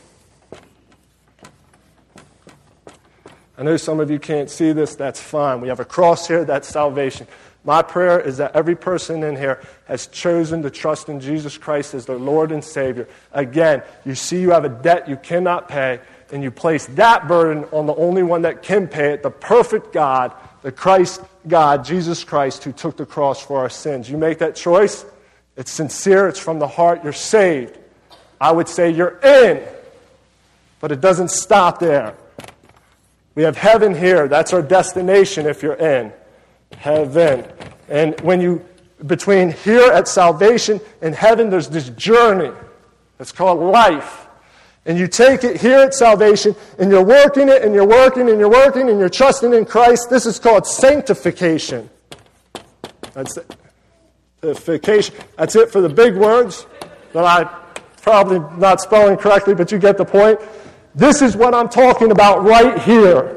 I 3.57 3.63
know 3.63 3.79
some 3.79 3.99
of 3.99 4.11
you 4.11 4.19
can't 4.19 4.51
see 4.51 4.73
this, 4.73 4.95
that's 4.95 5.23
fine. 5.23 5.63
We 5.63 5.69
have 5.69 5.81
a 5.81 5.87
cross 5.87 6.29
here, 6.29 6.45
that's 6.45 6.69
salvation. 6.69 7.27
My 7.65 7.81
prayer 7.81 8.21
is 8.21 8.37
that 8.37 8.55
every 8.55 8.77
person 8.77 9.23
in 9.23 9.37
here 9.37 9.63
has 9.87 10.07
chosen 10.07 10.61
to 10.61 10.71
trust 10.71 11.09
in 11.09 11.19
Jesus 11.19 11.57
Christ 11.57 11.95
as 11.95 12.05
their 12.05 12.19
Lord 12.19 12.53
and 12.53 12.63
Savior. 12.63 13.09
Again, 13.33 13.83
you 14.05 14.15
see 14.15 14.43
you 14.43 14.51
have 14.51 14.67
a 14.67 14.69
debt 14.69 15.09
you 15.09 15.17
cannot 15.17 15.71
pay, 15.71 16.01
and 16.33 16.43
you 16.43 16.51
place 16.51 16.87
that 16.87 17.29
burden 17.29 17.65
on 17.73 17.87
the 17.87 17.95
only 17.95 18.23
one 18.23 18.43
that 18.43 18.63
can 18.63 18.87
pay 18.87 19.13
it, 19.13 19.23
the 19.23 19.31
perfect 19.31 19.93
God 19.93 20.33
the 20.63 20.73
Christ 20.73 21.23
God, 21.49 21.85
Jesus 21.85 22.25
Christ, 22.25 22.65
who 22.65 22.73
took 22.73 22.97
the 22.97 23.07
cross 23.07 23.45
for 23.45 23.59
our 23.59 23.71
sins. 23.71 24.11
You 24.11 24.19
make 24.19 24.39
that 24.39 24.55
choice, 24.55 25.05
it's 25.57 25.71
sincere, 25.71 26.29
it's 26.29 26.39
from 26.39 26.59
the 26.59 26.69
heart, 26.69 27.03
you're 27.03 27.13
saved. 27.13 27.79
I 28.41 28.53
would 28.53 28.69
say 28.69 28.91
you're 28.91 29.19
in, 29.21 29.63
but 30.81 30.93
it 30.93 31.01
doesn't 31.01 31.31
stop 31.31 31.79
there. 31.79 32.15
We 33.35 33.43
have 33.45 33.57
heaven 33.57 33.95
here. 33.95 34.29
That's 34.29 34.53
our 34.53 34.63
destination 34.63 35.47
if 35.47 35.63
you're 35.63 35.75
in. 35.75 36.13
Heaven. 36.77 37.47
And 37.89 38.19
when 38.21 38.41
you, 38.41 38.65
between 39.07 39.53
here 39.53 39.93
at 39.93 40.09
salvation 40.09 40.81
and 41.01 41.15
heaven, 41.15 41.49
there's 41.49 41.69
this 41.69 41.89
journey. 41.91 42.53
It's 43.19 43.33
called 43.33 43.61
life 43.61 44.27
and 44.87 44.99
you 44.99 45.07
take 45.07 45.45
it 45.45 45.61
here 45.61 45.79
at 45.79 45.95
salvation 45.95 46.55
and 46.79 46.91
you're 46.91 47.05
working 47.05 47.49
it 47.49 47.63
and 47.63 47.75
you're 47.75 47.87
working 47.87 48.31
and 48.31 48.39
you're 48.39 48.51
working 48.51 48.89
and 48.89 48.99
you're 48.99 49.09
trusting 49.09 49.53
in 49.53 49.65
Christ, 49.65 50.09
this 50.09 50.27
is 50.27 50.39
called 50.39 50.67
sanctification. 50.67 51.91
That's 53.13 53.37
it. 53.37 53.57
That's 54.41 55.57
it 55.57 55.71
for 55.71 55.81
the 55.83 55.93
big 55.95 56.17
words 56.17 56.67
that 57.13 57.25
I 57.25 57.45
probably 58.01 58.39
not 58.59 58.81
spelling 58.81 59.19
correctly, 59.19 59.55
but 59.55 59.71
you 59.71 59.79
get 59.79 59.99
the 59.99 60.05
point. 60.05 60.41
This 60.95 61.21
is 61.21 61.37
what 61.37 61.55
I'm 61.55 61.69
talking 61.69 62.11
about 62.11 62.43
right 62.43 62.81
here. 62.81 63.37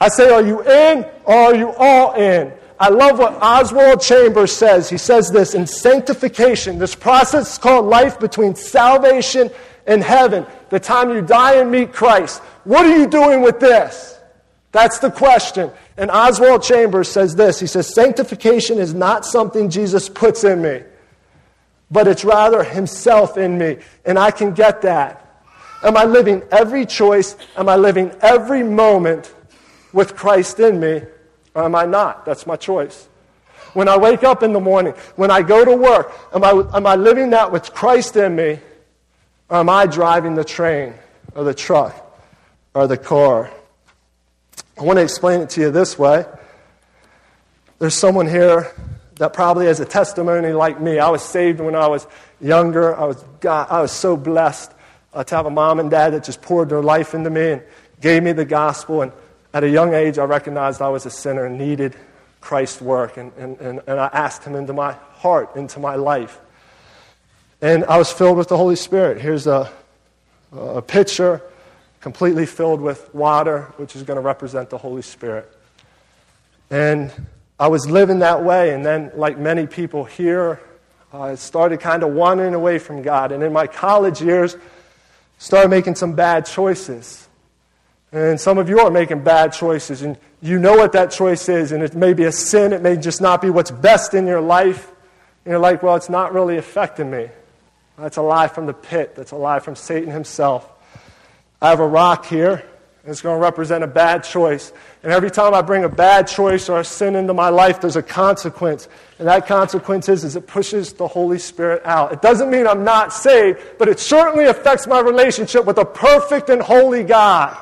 I 0.00 0.08
say, 0.08 0.30
are 0.30 0.42
you 0.42 0.62
in 0.62 1.06
or 1.24 1.34
are 1.34 1.54
you 1.54 1.72
all 1.78 2.14
in? 2.14 2.52
I 2.78 2.88
love 2.88 3.18
what 3.18 3.34
Oswald 3.42 4.00
Chambers 4.00 4.52
says. 4.52 4.88
He 4.88 4.96
says 4.96 5.30
this 5.30 5.54
in 5.54 5.66
sanctification, 5.66 6.78
this 6.78 6.94
process 6.94 7.52
is 7.52 7.58
called 7.58 7.86
life 7.86 8.18
between 8.18 8.54
salvation 8.54 9.50
in 9.90 10.00
heaven, 10.00 10.46
the 10.70 10.78
time 10.78 11.10
you 11.10 11.20
die 11.20 11.56
and 11.56 11.70
meet 11.70 11.92
Christ. 11.92 12.40
What 12.62 12.86
are 12.86 12.96
you 12.96 13.08
doing 13.08 13.42
with 13.42 13.58
this? 13.58 14.18
That's 14.70 15.00
the 15.00 15.10
question. 15.10 15.72
And 15.96 16.12
Oswald 16.12 16.62
Chambers 16.62 17.08
says 17.08 17.34
this 17.34 17.58
He 17.58 17.66
says, 17.66 17.92
Sanctification 17.92 18.78
is 18.78 18.94
not 18.94 19.26
something 19.26 19.68
Jesus 19.68 20.08
puts 20.08 20.44
in 20.44 20.62
me, 20.62 20.82
but 21.90 22.06
it's 22.06 22.24
rather 22.24 22.62
Himself 22.62 23.36
in 23.36 23.58
me. 23.58 23.78
And 24.04 24.16
I 24.16 24.30
can 24.30 24.54
get 24.54 24.82
that. 24.82 25.26
Am 25.82 25.96
I 25.96 26.04
living 26.04 26.42
every 26.52 26.86
choice? 26.86 27.36
Am 27.56 27.68
I 27.68 27.74
living 27.74 28.12
every 28.20 28.62
moment 28.62 29.34
with 29.92 30.14
Christ 30.14 30.60
in 30.60 30.78
me? 30.78 31.02
Or 31.54 31.64
am 31.64 31.74
I 31.74 31.84
not? 31.84 32.24
That's 32.24 32.46
my 32.46 32.54
choice. 32.54 33.08
When 33.72 33.88
I 33.88 33.96
wake 33.96 34.22
up 34.22 34.44
in 34.44 34.52
the 34.52 34.60
morning, 34.60 34.92
when 35.16 35.32
I 35.32 35.42
go 35.42 35.64
to 35.64 35.74
work, 35.74 36.12
am 36.32 36.44
I, 36.44 36.50
am 36.76 36.86
I 36.86 36.94
living 36.94 37.30
that 37.30 37.50
with 37.50 37.72
Christ 37.72 38.14
in 38.14 38.36
me? 38.36 38.60
Or 39.50 39.56
am 39.58 39.68
I 39.68 39.86
driving 39.86 40.36
the 40.36 40.44
train 40.44 40.94
or 41.34 41.42
the 41.42 41.54
truck 41.54 42.16
or 42.72 42.86
the 42.86 42.96
car? 42.96 43.50
I 44.78 44.82
want 44.84 44.98
to 44.98 45.02
explain 45.02 45.40
it 45.40 45.50
to 45.50 45.60
you 45.60 45.70
this 45.72 45.98
way. 45.98 46.24
There's 47.80 47.94
someone 47.94 48.28
here 48.28 48.72
that 49.16 49.32
probably 49.32 49.66
has 49.66 49.80
a 49.80 49.84
testimony 49.84 50.52
like 50.52 50.80
me. 50.80 51.00
I 51.00 51.10
was 51.10 51.22
saved 51.22 51.60
when 51.60 51.74
I 51.74 51.88
was 51.88 52.06
younger. 52.40 52.96
I 52.96 53.04
was, 53.04 53.22
God, 53.40 53.66
I 53.68 53.82
was 53.82 53.90
so 53.90 54.16
blessed 54.16 54.72
uh, 55.12 55.24
to 55.24 55.36
have 55.36 55.46
a 55.46 55.50
mom 55.50 55.80
and 55.80 55.90
dad 55.90 56.14
that 56.14 56.24
just 56.24 56.40
poured 56.40 56.68
their 56.68 56.82
life 56.82 57.12
into 57.12 57.28
me 57.28 57.50
and 57.50 57.62
gave 58.00 58.22
me 58.22 58.32
the 58.32 58.44
gospel. 58.44 59.02
And 59.02 59.12
at 59.52 59.64
a 59.64 59.68
young 59.68 59.94
age, 59.94 60.16
I 60.18 60.24
recognized 60.24 60.80
I 60.80 60.88
was 60.90 61.06
a 61.06 61.10
sinner 61.10 61.46
and 61.46 61.58
needed 61.58 61.96
Christ's 62.40 62.80
work. 62.80 63.16
And, 63.16 63.32
and, 63.36 63.60
and, 63.60 63.80
and 63.86 63.98
I 63.98 64.08
asked 64.12 64.44
Him 64.44 64.54
into 64.54 64.72
my 64.72 64.92
heart, 64.92 65.56
into 65.56 65.80
my 65.80 65.96
life. 65.96 66.40
And 67.62 67.84
I 67.84 67.98
was 67.98 68.10
filled 68.10 68.38
with 68.38 68.48
the 68.48 68.56
Holy 68.56 68.76
Spirit. 68.76 69.20
Here's 69.20 69.46
a, 69.46 69.70
a 70.52 70.80
pitcher 70.80 71.42
completely 72.00 72.46
filled 72.46 72.80
with 72.80 73.14
water, 73.14 73.72
which 73.76 73.94
is 73.94 74.02
going 74.02 74.16
to 74.16 74.22
represent 74.22 74.70
the 74.70 74.78
Holy 74.78 75.02
Spirit. 75.02 75.54
And 76.70 77.12
I 77.58 77.68
was 77.68 77.90
living 77.90 78.20
that 78.20 78.42
way, 78.42 78.72
and 78.72 78.86
then, 78.86 79.12
like 79.14 79.38
many 79.38 79.66
people 79.66 80.04
here, 80.04 80.58
I 81.12 81.34
started 81.34 81.80
kind 81.80 82.02
of 82.02 82.14
wandering 82.14 82.54
away 82.54 82.78
from 82.78 83.02
God. 83.02 83.32
And 83.32 83.42
in 83.42 83.52
my 83.52 83.66
college 83.66 84.22
years, 84.22 84.56
started 85.36 85.68
making 85.68 85.96
some 85.96 86.14
bad 86.14 86.46
choices. 86.46 87.28
And 88.12 88.40
some 88.40 88.56
of 88.56 88.70
you 88.70 88.80
are 88.80 88.90
making 88.90 89.22
bad 89.22 89.52
choices, 89.52 90.00
and 90.00 90.16
you 90.40 90.58
know 90.58 90.76
what 90.76 90.92
that 90.92 91.10
choice 91.10 91.50
is, 91.50 91.72
and 91.72 91.82
it 91.82 91.94
may 91.94 92.14
be 92.14 92.24
a 92.24 92.32
sin, 92.32 92.72
it 92.72 92.80
may 92.80 92.96
just 92.96 93.20
not 93.20 93.42
be 93.42 93.50
what's 93.50 93.70
best 93.70 94.14
in 94.14 94.26
your 94.26 94.40
life. 94.40 94.90
And 95.44 95.52
you're 95.52 95.60
like, 95.60 95.82
well, 95.82 95.96
it's 95.96 96.08
not 96.08 96.32
really 96.32 96.56
affecting 96.56 97.10
me. 97.10 97.28
That's 98.00 98.16
a 98.16 98.22
lie 98.22 98.48
from 98.48 98.66
the 98.66 98.72
pit. 98.72 99.14
That's 99.14 99.32
a 99.32 99.36
lie 99.36 99.60
from 99.60 99.76
Satan 99.76 100.10
himself. 100.10 100.70
I 101.60 101.68
have 101.68 101.80
a 101.80 101.86
rock 101.86 102.24
here. 102.26 102.64
And 103.02 103.10
it's 103.10 103.22
going 103.22 103.38
to 103.38 103.42
represent 103.42 103.82
a 103.82 103.86
bad 103.86 104.24
choice. 104.24 104.72
And 105.02 105.10
every 105.10 105.30
time 105.30 105.54
I 105.54 105.62
bring 105.62 105.84
a 105.84 105.88
bad 105.88 106.28
choice 106.28 106.68
or 106.68 106.80
a 106.80 106.84
sin 106.84 107.16
into 107.16 107.32
my 107.32 107.48
life, 107.48 107.80
there's 107.80 107.96
a 107.96 108.02
consequence. 108.02 108.88
And 109.18 109.26
that 109.26 109.46
consequence 109.46 110.10
is, 110.10 110.22
is 110.22 110.36
it 110.36 110.46
pushes 110.46 110.92
the 110.92 111.08
Holy 111.08 111.38
Spirit 111.38 111.80
out. 111.86 112.12
It 112.12 112.20
doesn't 112.20 112.50
mean 112.50 112.66
I'm 112.66 112.84
not 112.84 113.14
saved, 113.14 113.58
but 113.78 113.88
it 113.88 113.98
certainly 113.98 114.46
affects 114.46 114.86
my 114.86 115.00
relationship 115.00 115.64
with 115.64 115.78
a 115.78 115.84
perfect 115.84 116.50
and 116.50 116.60
holy 116.60 117.02
God. 117.02 117.56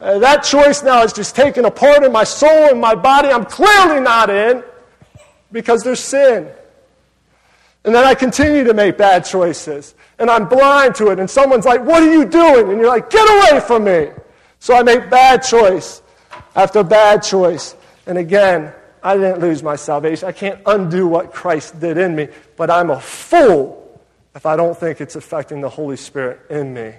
Uh, 0.00 0.20
that 0.20 0.44
choice 0.44 0.82
now 0.82 1.02
is 1.02 1.12
just 1.12 1.34
taken 1.34 1.64
apart 1.64 2.04
in 2.04 2.12
my 2.12 2.24
soul 2.24 2.70
and 2.70 2.80
my 2.80 2.94
body. 2.94 3.28
I'm 3.28 3.46
clearly 3.46 4.00
not 4.00 4.30
in 4.30 4.62
because 5.50 5.82
there's 5.82 6.00
sin. 6.00 6.48
And 7.86 7.94
then 7.94 8.04
I 8.04 8.14
continue 8.14 8.64
to 8.64 8.74
make 8.74 8.98
bad 8.98 9.24
choices. 9.24 9.94
And 10.18 10.28
I'm 10.28 10.48
blind 10.48 10.96
to 10.96 11.10
it. 11.10 11.20
And 11.20 11.30
someone's 11.30 11.64
like, 11.64 11.82
What 11.82 12.02
are 12.02 12.12
you 12.12 12.24
doing? 12.24 12.68
And 12.68 12.78
you're 12.78 12.88
like, 12.88 13.08
Get 13.08 13.52
away 13.52 13.60
from 13.60 13.84
me. 13.84 14.08
So 14.58 14.74
I 14.74 14.82
make 14.82 15.08
bad 15.08 15.38
choice 15.44 16.02
after 16.56 16.82
bad 16.82 17.22
choice. 17.22 17.76
And 18.06 18.18
again, 18.18 18.72
I 19.02 19.16
didn't 19.16 19.40
lose 19.40 19.62
my 19.62 19.76
salvation. 19.76 20.28
I 20.28 20.32
can't 20.32 20.60
undo 20.66 21.06
what 21.06 21.32
Christ 21.32 21.78
did 21.78 21.96
in 21.96 22.16
me, 22.16 22.28
but 22.56 22.70
I'm 22.70 22.90
a 22.90 23.00
fool 23.00 24.00
if 24.34 24.46
I 24.46 24.56
don't 24.56 24.76
think 24.76 25.00
it's 25.00 25.14
affecting 25.14 25.60
the 25.60 25.68
Holy 25.68 25.96
Spirit 25.96 26.40
in 26.50 26.74
me. 26.74 26.92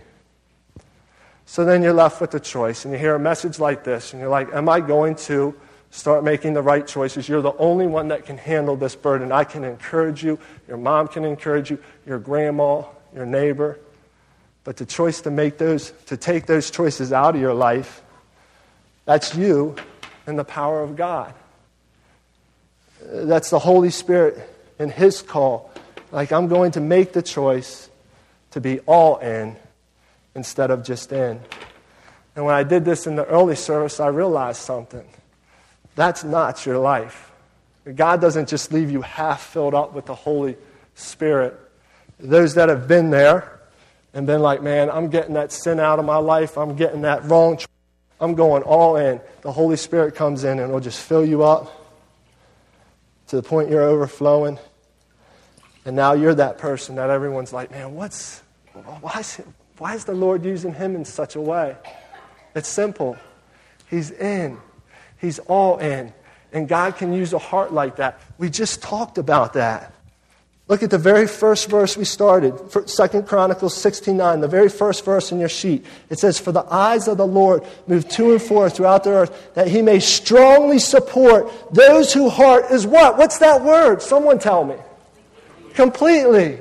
So 1.46 1.66
then 1.66 1.84
you're 1.84 1.94
left 1.94 2.22
with 2.22 2.34
a 2.34 2.40
choice, 2.40 2.86
and 2.86 2.94
you 2.94 3.00
hear 3.00 3.16
a 3.16 3.20
message 3.20 3.60
like 3.60 3.84
this, 3.84 4.14
and 4.14 4.22
you're 4.22 4.30
like, 4.30 4.54
Am 4.54 4.70
I 4.70 4.80
going 4.80 5.16
to 5.16 5.54
start 5.98 6.24
making 6.24 6.54
the 6.54 6.62
right 6.62 6.86
choices? 6.86 7.28
You're 7.28 7.42
the 7.42 7.56
only 7.58 7.88
one 7.88 8.10
that 8.10 8.26
can 8.26 8.38
handle 8.38 8.76
this 8.76 8.96
burden. 8.96 9.32
I 9.32 9.44
can 9.44 9.64
encourage 9.64 10.24
you, 10.24 10.40
your 10.68 10.78
mom 10.78 11.08
can 11.08 11.26
encourage 11.26 11.72
you, 11.72 11.80
your 12.06 12.20
grandma, 12.20 12.84
your 13.16 13.26
neighbor. 13.26 13.80
But 14.64 14.78
the 14.78 14.86
choice 14.86 15.22
to 15.22 15.32
make 15.32 15.58
those, 15.58 15.92
to 16.06 16.18
take 16.18 16.46
those 16.46 16.70
choices 16.70 17.12
out 17.12 17.36
of 17.36 17.42
your 17.42 17.54
life, 17.54 18.02
that's 19.06 19.36
you 19.36 19.76
and 20.28 20.38
the 20.38 20.44
power 20.44 20.84
of 20.84 20.96
God. 20.96 21.34
That's 23.02 23.50
the 23.50 23.60
Holy 23.60 23.90
Spirit 23.90 24.38
and 24.78 24.92
His 24.92 25.22
call. 25.22 25.72
Like, 26.12 26.32
I'm 26.32 26.48
going 26.48 26.72
to 26.72 26.82
make 26.82 27.14
the 27.14 27.22
choice 27.22 27.90
to 28.52 28.62
be 28.62 28.80
all 28.82 29.18
in 29.18 29.56
instead 30.36 30.70
of 30.70 30.84
just 30.84 31.12
in. 31.12 31.40
And 32.36 32.46
when 32.46 32.54
I 32.54 32.64
did 32.64 32.86
this 32.86 33.08
in 33.08 33.16
the 33.16 33.26
early 33.26 33.56
service, 33.56 34.00
I 34.00 34.08
realized 34.08 34.62
something. 34.62 35.08
That's 35.98 36.24
not 36.24 36.64
your 36.64 36.78
life. 36.78 37.32
God 37.96 38.22
doesn't 38.22 38.48
just 38.48 38.72
leave 38.72 38.92
you 38.92 39.02
half 39.02 39.42
filled 39.42 39.74
up 39.74 39.94
with 39.94 40.06
the 40.06 40.14
Holy 40.14 40.56
Spirit. 40.94 41.60
Those 42.20 42.54
that 42.54 42.70
have 42.70 42.88
been 42.88 43.10
there 43.10 43.60
and 44.14 44.28
been 44.28 44.42
like, 44.42 44.62
man, 44.62 44.92
I'm 44.92 45.10
getting 45.10 45.34
that 45.34 45.52
sin 45.52 45.80
out 45.80 45.98
of 45.98 46.06
my 46.06 46.18
life, 46.18 46.56
I'm 46.56 46.76
getting 46.76 47.02
that 47.02 47.26
wrong, 47.26 47.58
I'm 48.22 48.36
going 48.36 48.62
all 48.62 48.96
in. 48.98 49.20
The 49.42 49.52
Holy 49.52 49.76
Spirit 49.76 50.14
comes 50.14 50.44
in 50.44 50.60
and 50.60 50.72
will 50.72 50.80
just 50.80 51.02
fill 51.02 51.26
you 51.26 51.44
up 51.44 51.74
to 53.30 53.36
the 53.36 53.44
point 53.44 53.72
you're 53.72 53.82
overflowing. 53.82 54.60
And 55.84 55.96
now 55.96 56.14
you're 56.14 56.36
that 56.36 56.60
person 56.60 56.96
that 56.98 57.10
everyone's 57.10 57.54
like, 57.54 57.72
man, 57.72 57.96
what's, 57.96 58.44
why 59.02 59.20
is, 59.20 59.42
why 59.80 59.96
is 59.96 60.06
the 60.06 60.14
Lord 60.14 60.46
using 60.46 60.76
him 60.76 60.96
in 60.96 61.06
such 61.06 61.36
a 61.36 61.42
way? 61.42 61.76
It's 62.54 62.70
simple. 62.70 63.18
He's 63.90 64.12
in, 64.12 64.60
He's 65.20 65.40
all 65.40 65.78
in. 65.78 66.14
And 66.54 66.68
God 66.68 66.98
can 66.98 67.14
use 67.14 67.34
a 67.34 67.40
heart 67.40 67.74
like 67.74 67.98
that. 67.98 68.20
We 68.38 68.50
just 68.50 68.82
talked 68.82 69.18
about 69.18 69.54
that. 69.54 69.94
Look 70.70 70.84
at 70.84 70.90
the 70.90 70.98
very 70.98 71.28
first 71.28 71.70
verse 71.70 71.96
we 71.96 72.04
started, 72.04 72.90
Second 72.90 73.26
Chronicles 73.26 73.74
69, 73.74 74.42
the 74.42 74.50
very 74.50 74.68
first 74.68 75.06
verse 75.06 75.32
in 75.32 75.40
your 75.40 75.48
sheet. 75.48 75.86
It 76.10 76.20
says, 76.20 76.40
For 76.40 76.52
the 76.52 76.66
eyes 76.70 77.08
of 77.08 77.18
the 77.18 77.26
Lord 77.26 77.66
move 77.88 78.10
to 78.10 78.34
and 78.34 78.42
fro 78.42 78.68
throughout 78.68 79.06
the 79.06 79.12
earth, 79.12 79.54
that 79.54 79.70
he 79.70 79.82
may 79.82 80.02
strongly 80.02 80.80
support 80.80 81.50
those 81.74 82.12
whose 82.12 82.34
heart 82.34 82.66
is 82.70 82.86
what? 82.86 83.18
What's 83.18 83.38
that 83.38 83.64
word? 83.64 84.02
Someone 84.02 84.40
tell 84.40 84.66
me. 84.66 84.76
Completely. 85.74 86.60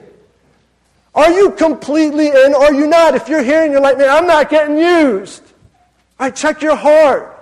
Are 1.13 1.33
you 1.33 1.51
completely 1.53 2.29
in 2.29 2.55
or 2.55 2.67
are 2.67 2.75
you 2.75 2.87
not? 2.87 3.17
If 3.17 3.29
you're 3.29 3.43
here 3.43 3.65
and 3.65 3.73
you're 3.73 3.81
like, 3.81 3.99
man, 3.99 4.11
I'm 4.11 4.27
not 4.29 4.51
getting 4.51 4.79
used. 4.79 5.43
All 6.21 6.27
right, 6.27 6.37
check 6.37 6.63
your 6.63 6.77
heart. 6.77 7.36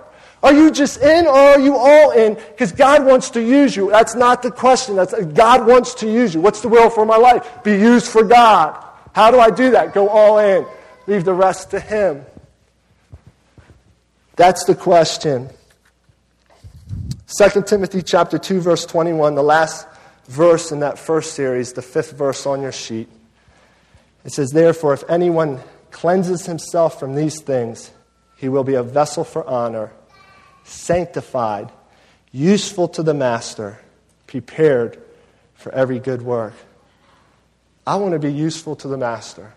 Are 0.45 0.53
you 0.53 0.69
just 0.69 1.01
in 1.01 1.25
or 1.25 1.31
are 1.31 1.59
you 1.59 1.75
all 1.75 2.11
in? 2.11 2.35
Because 2.35 2.71
God 2.71 3.03
wants 3.03 3.31
to 3.31 3.41
use 3.41 3.75
you. 3.75 3.89
That's 3.89 4.13
not 4.13 4.43
the 4.43 4.51
question. 4.51 4.95
That's, 4.95 5.11
God 5.33 5.65
wants 5.65 5.95
to 5.95 6.11
use 6.11 6.35
you. 6.35 6.39
What's 6.39 6.61
the 6.61 6.67
will 6.69 6.91
for 6.91 7.03
my 7.03 7.17
life? 7.17 7.63
Be 7.63 7.71
used 7.71 8.05
for 8.05 8.23
God. 8.23 8.79
How 9.15 9.31
do 9.31 9.39
I 9.39 9.49
do 9.49 9.71
that? 9.71 9.95
Go 9.95 10.07
all 10.07 10.37
in. 10.37 10.67
Leave 11.07 11.25
the 11.25 11.33
rest 11.33 11.71
to 11.71 11.79
Him. 11.79 12.27
That's 14.35 14.65
the 14.65 14.75
question. 14.75 15.49
2 17.35 17.63
Timothy 17.63 18.03
chapter 18.03 18.37
2 18.37 18.61
verse 18.61 18.85
21, 18.85 19.33
the 19.33 19.41
last 19.41 19.87
verse 20.25 20.71
in 20.71 20.81
that 20.81 20.99
first 20.99 21.33
series, 21.33 21.73
the 21.73 21.81
fifth 21.81 22.11
verse 22.11 22.45
on 22.45 22.61
your 22.61 22.71
sheet. 22.71 23.09
It 24.23 24.31
says, 24.31 24.51
Therefore, 24.51 24.93
if 24.93 25.03
anyone 25.09 25.59
cleanses 25.89 26.45
himself 26.45 26.99
from 26.99 27.15
these 27.15 27.41
things, 27.41 27.89
he 28.37 28.47
will 28.47 28.63
be 28.63 28.75
a 28.75 28.83
vessel 28.83 29.23
for 29.23 29.43
honor, 29.47 29.91
sanctified, 30.65 31.71
useful 32.31 32.89
to 32.89 33.03
the 33.03 33.13
master, 33.13 33.79
prepared 34.27 35.01
for 35.53 35.73
every 35.73 35.99
good 35.99 36.21
work. 36.21 36.53
I 37.87 37.95
want 37.95 38.11
to 38.11 38.19
be 38.19 38.33
useful 38.33 38.75
to 38.77 38.89
the 38.89 38.97
master. 38.97 39.53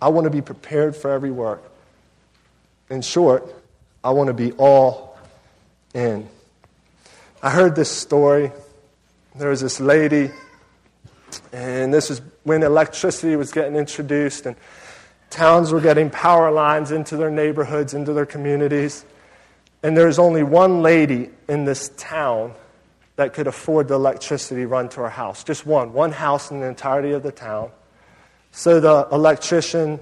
I 0.00 0.08
want 0.08 0.26
to 0.26 0.30
be 0.30 0.42
prepared 0.42 0.94
for 0.94 1.10
every 1.10 1.30
work. 1.30 1.62
In 2.90 3.00
short, 3.00 3.54
I 4.04 4.10
want 4.10 4.28
to 4.28 4.34
be 4.34 4.52
all 4.52 5.18
in. 5.94 6.28
I 7.42 7.50
heard 7.50 7.74
this 7.74 7.90
story. 7.90 8.52
There 9.34 9.48
was 9.48 9.60
this 9.60 9.80
lady 9.80 10.30
and 11.52 11.92
this 11.92 12.10
is 12.10 12.20
when 12.44 12.62
electricity 12.62 13.36
was 13.36 13.52
getting 13.52 13.76
introduced, 13.76 14.46
and 14.46 14.56
towns 15.30 15.72
were 15.72 15.80
getting 15.80 16.10
power 16.10 16.50
lines 16.50 16.90
into 16.90 17.16
their 17.16 17.30
neighborhoods, 17.30 17.94
into 17.94 18.12
their 18.12 18.26
communities. 18.26 19.04
And 19.82 19.96
there's 19.96 20.18
only 20.18 20.42
one 20.42 20.82
lady 20.82 21.30
in 21.48 21.64
this 21.64 21.90
town 21.96 22.54
that 23.16 23.32
could 23.32 23.46
afford 23.46 23.88
the 23.88 23.94
electricity 23.94 24.64
run 24.64 24.88
to 24.90 25.00
her 25.00 25.10
house. 25.10 25.44
Just 25.44 25.66
one, 25.66 25.92
one 25.92 26.12
house 26.12 26.50
in 26.50 26.60
the 26.60 26.66
entirety 26.66 27.12
of 27.12 27.22
the 27.22 27.32
town. 27.32 27.70
So 28.52 28.80
the 28.80 29.08
electrician 29.12 30.00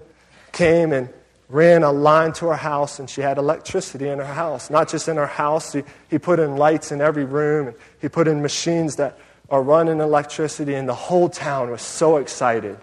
came 0.53 0.93
and 0.93 1.09
ran 1.49 1.83
a 1.83 1.93
line 1.93 2.33
to 2.35 2.47
her 2.47 2.57
house, 2.57 2.99
and 2.99 3.09
she 3.09 3.21
had 3.21 3.39
electricity 3.39 4.09
in 4.09 4.19
her 4.19 4.25
house. 4.25 4.69
Not 4.71 4.89
just 4.89 5.09
in 5.09 5.17
her 5.17 5.27
house, 5.27 5.73
he, 5.73 5.85
he 6.11 6.19
put 6.19 6.41
in 6.41 6.57
lights 6.57 6.91
in 6.91 7.01
every 7.01 7.25
room, 7.25 7.69
and 7.69 7.77
he 8.01 8.09
put 8.09 8.27
in 8.29 8.43
machines 8.43 8.97
that 8.97 9.19
are 9.49 9.63
running 9.63 10.01
electricity, 10.01 10.75
and 10.75 10.89
the 10.89 10.95
whole 10.95 11.29
town 11.29 11.71
was 11.71 11.83
so 11.83 12.17
excited. 12.17 12.79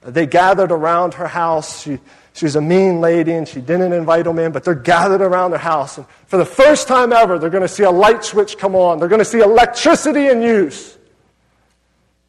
They 0.00 0.26
gathered 0.26 0.72
around 0.72 1.14
her 1.14 1.28
house. 1.28 1.82
She, 1.82 1.98
she 2.38 2.44
was 2.44 2.54
a 2.54 2.60
mean 2.60 3.00
lady 3.00 3.32
and 3.32 3.48
she 3.48 3.60
didn't 3.60 3.92
invite 3.92 4.22
them 4.22 4.38
in, 4.38 4.52
but 4.52 4.62
they're 4.62 4.72
gathered 4.72 5.22
around 5.22 5.50
their 5.50 5.58
house. 5.58 5.98
And 5.98 6.06
for 6.28 6.36
the 6.36 6.44
first 6.44 6.86
time 6.86 7.12
ever, 7.12 7.36
they're 7.36 7.50
going 7.50 7.62
to 7.62 7.68
see 7.68 7.82
a 7.82 7.90
light 7.90 8.24
switch 8.24 8.56
come 8.58 8.76
on. 8.76 9.00
They're 9.00 9.08
going 9.08 9.18
to 9.18 9.24
see 9.24 9.40
electricity 9.40 10.28
in 10.28 10.40
use. 10.40 10.96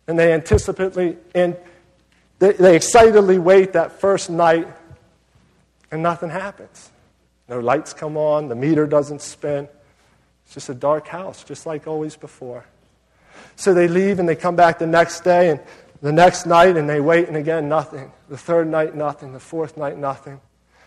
And 0.08 0.18
they 0.18 0.34
anticipately, 0.34 1.16
and 1.36 1.56
they, 2.40 2.54
they 2.54 2.76
excitedly 2.76 3.38
wait 3.38 3.74
that 3.74 4.02
first 4.02 4.32
night, 4.32 4.68
and 5.92 6.02
nothing 6.02 6.32
happens. 6.32 6.90
No 7.48 7.60
lights 7.60 7.94
come 7.94 8.18
on, 8.18 8.48
the 8.48 8.56
meter 8.56 8.88
doesn't 8.88 9.22
spin. 9.22 9.68
It's 10.46 10.56
just 10.56 10.70
a 10.70 10.74
dark 10.74 11.08
house, 11.08 11.44
just 11.44 11.68
like 11.68 11.86
always 11.86 12.16
before. 12.16 12.66
So 13.58 13.76
they 13.76 13.88
leave 13.88 14.18
and 14.18 14.28
they 14.28 14.36
come 14.36 14.56
back 14.56 14.80
the 14.80 14.88
next 14.88 15.20
day 15.20 15.52
and 15.52 15.60
the 16.02 16.12
next 16.12 16.46
night 16.46 16.78
and 16.78 16.90
they 16.90 17.02
wait 17.02 17.28
and 17.28 17.36
again 17.36 17.68
nothing. 17.68 18.12
The 18.30 18.38
third 18.38 18.68
night, 18.68 18.96
nothing. 18.96 19.34
The 19.34 19.40
fourth 19.40 19.78
night, 19.78 19.98
nothing. 19.98 20.40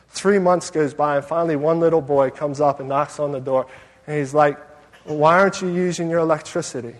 Three 0.09 0.39
months 0.39 0.71
goes 0.71 0.95
by 0.95 1.17
and 1.17 1.25
finally 1.25 1.57
one 1.57 1.81
little 1.81 2.03
boy 2.03 2.31
comes 2.31 2.61
up 2.61 2.81
and 2.81 2.89
knocks 2.89 3.19
on 3.19 3.33
the 3.33 3.41
door 3.41 3.67
and 4.07 4.19
he's 4.19 4.35
like, 4.35 4.59
Why 5.05 5.39
aren't 5.39 5.61
you 5.63 5.69
using 5.69 6.11
your 6.11 6.21
electricity? 6.21 6.95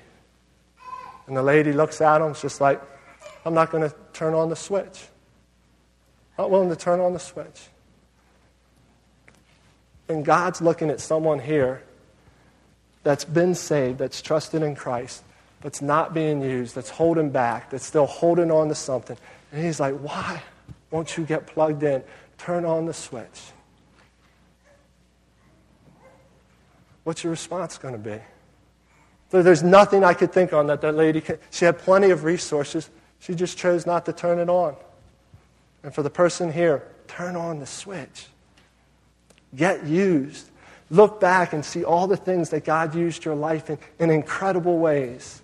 And 1.27 1.37
the 1.37 1.43
lady 1.43 1.73
looks 1.73 2.01
at 2.01 2.21
him, 2.21 2.35
just 2.35 2.61
like, 2.61 2.81
I'm 3.45 3.55
not 3.55 3.71
going 3.71 3.89
to 3.89 3.95
turn 4.13 4.35
on 4.35 4.49
the 4.49 4.57
switch. 4.57 5.07
Not 6.39 6.51
willing 6.51 6.69
to 6.69 6.77
turn 6.77 7.01
on 7.01 7.13
the 7.13 7.19
switch. 7.19 7.69
And 10.09 10.25
God's 10.25 10.61
looking 10.61 10.91
at 10.91 11.01
someone 11.01 11.39
here 11.39 11.83
that's 13.03 13.25
been 13.25 13.55
saved, 13.55 13.99
that's 13.99 14.21
trusted 14.21 14.63
in 14.63 14.75
Christ, 14.75 15.23
that's 15.63 15.81
not 15.81 16.13
being 16.13 16.43
used, 16.43 16.75
that's 16.75 16.91
holding 16.91 17.31
back, 17.31 17.71
that's 17.71 17.87
still 17.87 18.07
holding 18.07 18.51
on 18.51 18.69
to 18.69 18.75
something. 18.75 19.17
And 19.53 19.65
he's 19.65 19.81
like, 19.81 19.95
why 19.99 20.43
won't 20.91 21.17
you 21.17 21.25
get 21.25 21.47
plugged 21.47 21.83
in? 21.83 22.03
Turn 22.39 22.65
on 22.65 22.87
the 22.87 22.93
switch. 22.93 23.41
What's 27.05 27.25
your 27.25 27.31
response 27.31 27.79
going 27.79 27.95
to 27.95 27.99
be? 27.99 28.21
So 29.31 29.43
there's 29.43 29.63
nothing 29.63 30.05
I 30.05 30.15
could 30.15 30.33
think 30.33 30.53
on 30.53 30.67
that 30.67 30.81
that 30.83 30.95
lady 30.95 31.21
could. 31.21 31.41
She 31.51 31.65
had 31.65 31.79
plenty 31.79 32.11
of 32.11 32.25
resources. 32.25 32.91
She 33.19 33.35
just 33.35 33.57
chose 33.57 33.87
not 33.87 34.05
to 34.07 34.13
turn 34.13 34.39
it 34.39 34.49
on. 34.49 34.77
And 35.83 35.95
for 35.95 36.03
the 36.03 36.11
person 36.11 36.53
here, 36.53 36.85
turn 37.09 37.35
on 37.35 37.59
the 37.59 37.67
switch. 37.67 38.27
Get 39.55 39.85
used. 39.85 40.51
Look 40.91 41.21
back 41.21 41.53
and 41.53 41.65
see 41.65 41.85
all 41.85 42.07
the 42.07 42.17
things 42.17 42.51
that 42.51 42.65
God 42.65 42.95
used 42.95 43.25
your 43.25 43.35
life 43.35 43.71
in 43.71 43.79
in 43.99 44.11
incredible 44.11 44.79
ways. 44.79 45.42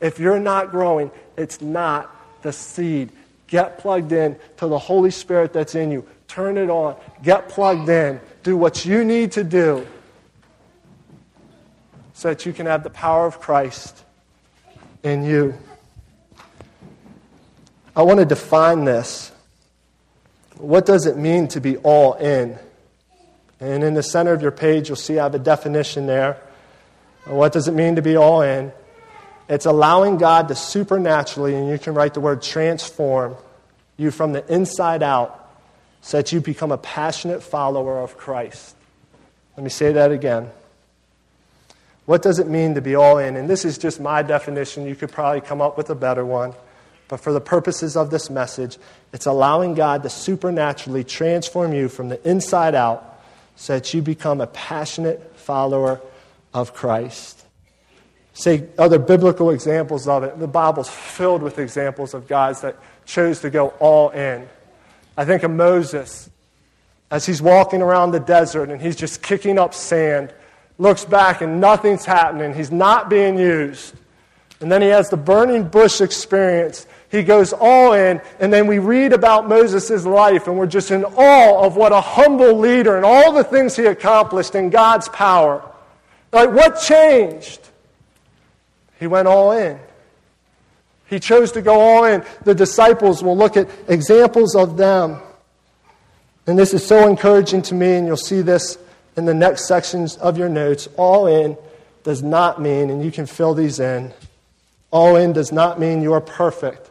If 0.00 0.18
you're 0.18 0.40
not 0.40 0.70
growing, 0.70 1.10
it's 1.36 1.60
not 1.60 2.14
the 2.42 2.52
seed. 2.52 3.12
Get 3.46 3.78
plugged 3.78 4.12
in 4.12 4.36
to 4.58 4.68
the 4.68 4.78
Holy 4.78 5.10
Spirit 5.10 5.52
that's 5.52 5.74
in 5.74 5.90
you. 5.90 6.06
Turn 6.28 6.56
it 6.56 6.70
on. 6.70 6.96
Get 7.22 7.48
plugged 7.48 7.88
in. 7.88 8.20
Do 8.42 8.56
what 8.56 8.84
you 8.84 9.04
need 9.04 9.32
to 9.32 9.44
do 9.44 9.86
so 12.14 12.28
that 12.28 12.46
you 12.46 12.52
can 12.52 12.66
have 12.66 12.82
the 12.82 12.90
power 12.90 13.26
of 13.26 13.40
Christ 13.40 14.04
in 15.02 15.24
you. 15.24 15.54
I 17.96 18.02
want 18.02 18.20
to 18.20 18.24
define 18.24 18.84
this. 18.84 19.32
What 20.56 20.86
does 20.86 21.06
it 21.06 21.16
mean 21.16 21.48
to 21.48 21.60
be 21.60 21.76
all 21.78 22.14
in? 22.14 22.58
And 23.58 23.82
in 23.82 23.94
the 23.94 24.02
center 24.02 24.32
of 24.32 24.42
your 24.42 24.52
page, 24.52 24.88
you'll 24.88 24.96
see 24.96 25.18
I 25.18 25.24
have 25.24 25.34
a 25.34 25.38
definition 25.38 26.06
there. 26.06 26.40
What 27.24 27.52
does 27.52 27.68
it 27.68 27.72
mean 27.72 27.96
to 27.96 28.02
be 28.02 28.16
all 28.16 28.42
in? 28.42 28.72
It's 29.50 29.66
allowing 29.66 30.16
God 30.16 30.46
to 30.48 30.54
supernaturally, 30.54 31.56
and 31.56 31.68
you 31.68 31.76
can 31.76 31.92
write 31.92 32.14
the 32.14 32.20
word 32.20 32.40
transform, 32.40 33.34
you 33.96 34.12
from 34.12 34.32
the 34.32 34.46
inside 34.50 35.02
out 35.02 35.50
so 36.02 36.18
that 36.18 36.32
you 36.32 36.40
become 36.40 36.70
a 36.70 36.78
passionate 36.78 37.42
follower 37.42 37.98
of 37.98 38.16
Christ. 38.16 38.76
Let 39.56 39.64
me 39.64 39.70
say 39.70 39.92
that 39.92 40.12
again. 40.12 40.48
What 42.06 42.22
does 42.22 42.38
it 42.38 42.46
mean 42.46 42.76
to 42.76 42.80
be 42.80 42.94
all 42.94 43.18
in? 43.18 43.34
And 43.36 43.50
this 43.50 43.64
is 43.64 43.76
just 43.76 44.00
my 44.00 44.22
definition. 44.22 44.86
You 44.86 44.94
could 44.94 45.10
probably 45.10 45.40
come 45.40 45.60
up 45.60 45.76
with 45.76 45.90
a 45.90 45.96
better 45.96 46.24
one. 46.24 46.54
But 47.08 47.18
for 47.18 47.32
the 47.32 47.40
purposes 47.40 47.96
of 47.96 48.10
this 48.10 48.30
message, 48.30 48.78
it's 49.12 49.26
allowing 49.26 49.74
God 49.74 50.04
to 50.04 50.10
supernaturally 50.10 51.02
transform 51.02 51.72
you 51.72 51.88
from 51.88 52.08
the 52.08 52.28
inside 52.28 52.76
out 52.76 53.20
so 53.56 53.74
that 53.74 53.92
you 53.92 54.00
become 54.00 54.40
a 54.40 54.46
passionate 54.46 55.36
follower 55.36 56.00
of 56.54 56.72
Christ. 56.72 57.39
Say 58.32 58.68
other 58.78 58.98
biblical 58.98 59.50
examples 59.50 60.06
of 60.06 60.22
it. 60.22 60.38
The 60.38 60.46
Bible's 60.46 60.88
filled 60.88 61.42
with 61.42 61.58
examples 61.58 62.14
of 62.14 62.28
guys 62.28 62.60
that 62.60 62.76
chose 63.04 63.40
to 63.40 63.50
go 63.50 63.68
all 63.80 64.10
in. 64.10 64.48
I 65.16 65.24
think 65.24 65.42
of 65.42 65.50
Moses 65.50 66.30
as 67.10 67.26
he's 67.26 67.42
walking 67.42 67.82
around 67.82 68.12
the 68.12 68.20
desert 68.20 68.70
and 68.70 68.80
he's 68.80 68.96
just 68.96 69.22
kicking 69.22 69.58
up 69.58 69.74
sand, 69.74 70.32
looks 70.78 71.04
back 71.04 71.40
and 71.40 71.60
nothing's 71.60 72.04
happening. 72.04 72.54
He's 72.54 72.70
not 72.70 73.10
being 73.10 73.36
used. 73.36 73.94
And 74.60 74.70
then 74.70 74.82
he 74.82 74.88
has 74.88 75.08
the 75.08 75.16
burning 75.16 75.68
bush 75.68 76.00
experience. 76.00 76.86
He 77.10 77.22
goes 77.22 77.52
all 77.52 77.94
in, 77.94 78.20
and 78.38 78.52
then 78.52 78.66
we 78.66 78.78
read 78.78 79.12
about 79.12 79.48
Moses' 79.48 80.04
life, 80.04 80.46
and 80.46 80.58
we're 80.58 80.66
just 80.66 80.90
in 80.90 81.02
awe 81.04 81.64
of 81.64 81.76
what 81.76 81.92
a 81.92 82.00
humble 82.00 82.58
leader 82.58 82.96
and 82.96 83.04
all 83.04 83.32
the 83.32 83.42
things 83.42 83.74
he 83.74 83.86
accomplished 83.86 84.54
in 84.54 84.68
God's 84.68 85.08
power. 85.08 85.66
Like, 86.30 86.52
what 86.52 86.78
changed? 86.80 87.69
He 89.00 89.06
went 89.06 89.26
all 89.26 89.50
in. 89.52 89.80
He 91.06 91.18
chose 91.18 91.50
to 91.52 91.62
go 91.62 91.80
all 91.80 92.04
in. 92.04 92.22
The 92.44 92.54
disciples 92.54 93.24
will 93.24 93.36
look 93.36 93.56
at 93.56 93.68
examples 93.88 94.54
of 94.54 94.76
them. 94.76 95.20
And 96.46 96.58
this 96.58 96.72
is 96.72 96.86
so 96.86 97.08
encouraging 97.08 97.62
to 97.62 97.74
me, 97.74 97.94
and 97.94 98.06
you'll 98.06 98.16
see 98.16 98.42
this 98.42 98.78
in 99.16 99.24
the 99.24 99.34
next 99.34 99.66
sections 99.66 100.16
of 100.18 100.38
your 100.38 100.48
notes. 100.48 100.88
All 100.96 101.26
in 101.26 101.56
does 102.04 102.22
not 102.22 102.60
mean, 102.60 102.90
and 102.90 103.04
you 103.04 103.10
can 103.10 103.26
fill 103.26 103.54
these 103.54 103.80
in, 103.80 104.12
all 104.90 105.16
in 105.16 105.32
does 105.32 105.52
not 105.52 105.80
mean 105.80 106.02
you 106.02 106.12
are 106.12 106.20
perfect. 106.20 106.90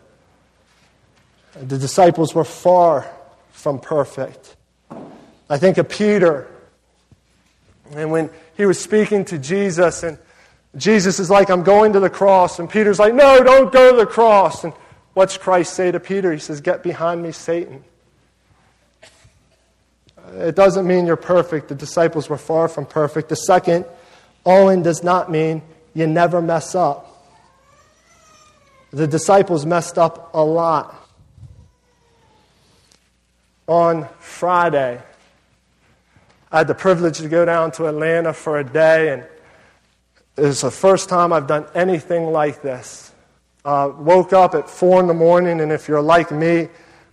The 1.53 1.77
disciples 1.77 2.33
were 2.33 2.45
far 2.45 3.09
from 3.51 3.79
perfect. 3.79 4.55
I 5.49 5.57
think 5.57 5.77
of 5.77 5.89
Peter. 5.89 6.47
And 7.91 8.11
when 8.11 8.29
he 8.55 8.65
was 8.65 8.79
speaking 8.79 9.25
to 9.25 9.37
Jesus, 9.37 10.03
and 10.03 10.17
Jesus 10.77 11.19
is 11.19 11.29
like, 11.29 11.49
I'm 11.49 11.63
going 11.63 11.93
to 11.93 11.99
the 11.99 12.09
cross. 12.09 12.59
And 12.59 12.69
Peter's 12.69 12.99
like, 12.99 13.13
No, 13.13 13.43
don't 13.43 13.71
go 13.71 13.91
to 13.91 13.97
the 13.97 14.05
cross. 14.05 14.63
And 14.63 14.73
what's 15.13 15.37
Christ 15.37 15.73
say 15.73 15.91
to 15.91 15.99
Peter? 15.99 16.31
He 16.31 16.39
says, 16.39 16.61
Get 16.61 16.83
behind 16.83 17.23
me, 17.23 17.31
Satan. 17.31 17.83
Uh, 20.17 20.45
it 20.45 20.55
doesn't 20.55 20.85
mean 20.85 21.05
you're 21.05 21.15
perfect. 21.15 21.69
The 21.69 21.75
disciples 21.75 22.29
were 22.29 22.37
far 22.37 22.67
from 22.67 22.85
perfect. 22.85 23.29
The 23.29 23.35
second, 23.35 23.85
all 24.43 24.69
in 24.69 24.83
does 24.83 25.03
not 25.03 25.31
mean 25.31 25.61
you 25.93 26.05
never 26.05 26.41
mess 26.41 26.75
up. 26.75 27.05
The 28.91 29.07
disciples 29.07 29.65
messed 29.65 29.97
up 29.97 30.33
a 30.33 30.43
lot. 30.43 30.95
On 33.67 34.07
Friday, 34.19 34.99
I 36.51 36.57
had 36.57 36.67
the 36.67 36.73
privilege 36.73 37.19
to 37.19 37.29
go 37.29 37.45
down 37.45 37.71
to 37.73 37.85
Atlanta 37.85 38.33
for 38.33 38.57
a 38.57 38.63
day, 38.63 39.09
and 39.09 39.25
was 40.41 40.61
the 40.61 40.71
first 40.71 41.09
time 41.09 41.33
I've 41.33 41.47
done 41.47 41.65
anything 41.73 42.31
like 42.31 42.61
this. 42.61 43.11
Uh, 43.65 43.91
woke 43.97 44.33
up 44.33 44.55
at 44.55 44.69
4 44.69 45.01
in 45.01 45.07
the 45.07 45.13
morning, 45.13 45.59
and 45.61 45.71
if 45.71 45.87
you're 45.87 46.01
like 46.01 46.31
me, 46.31 46.69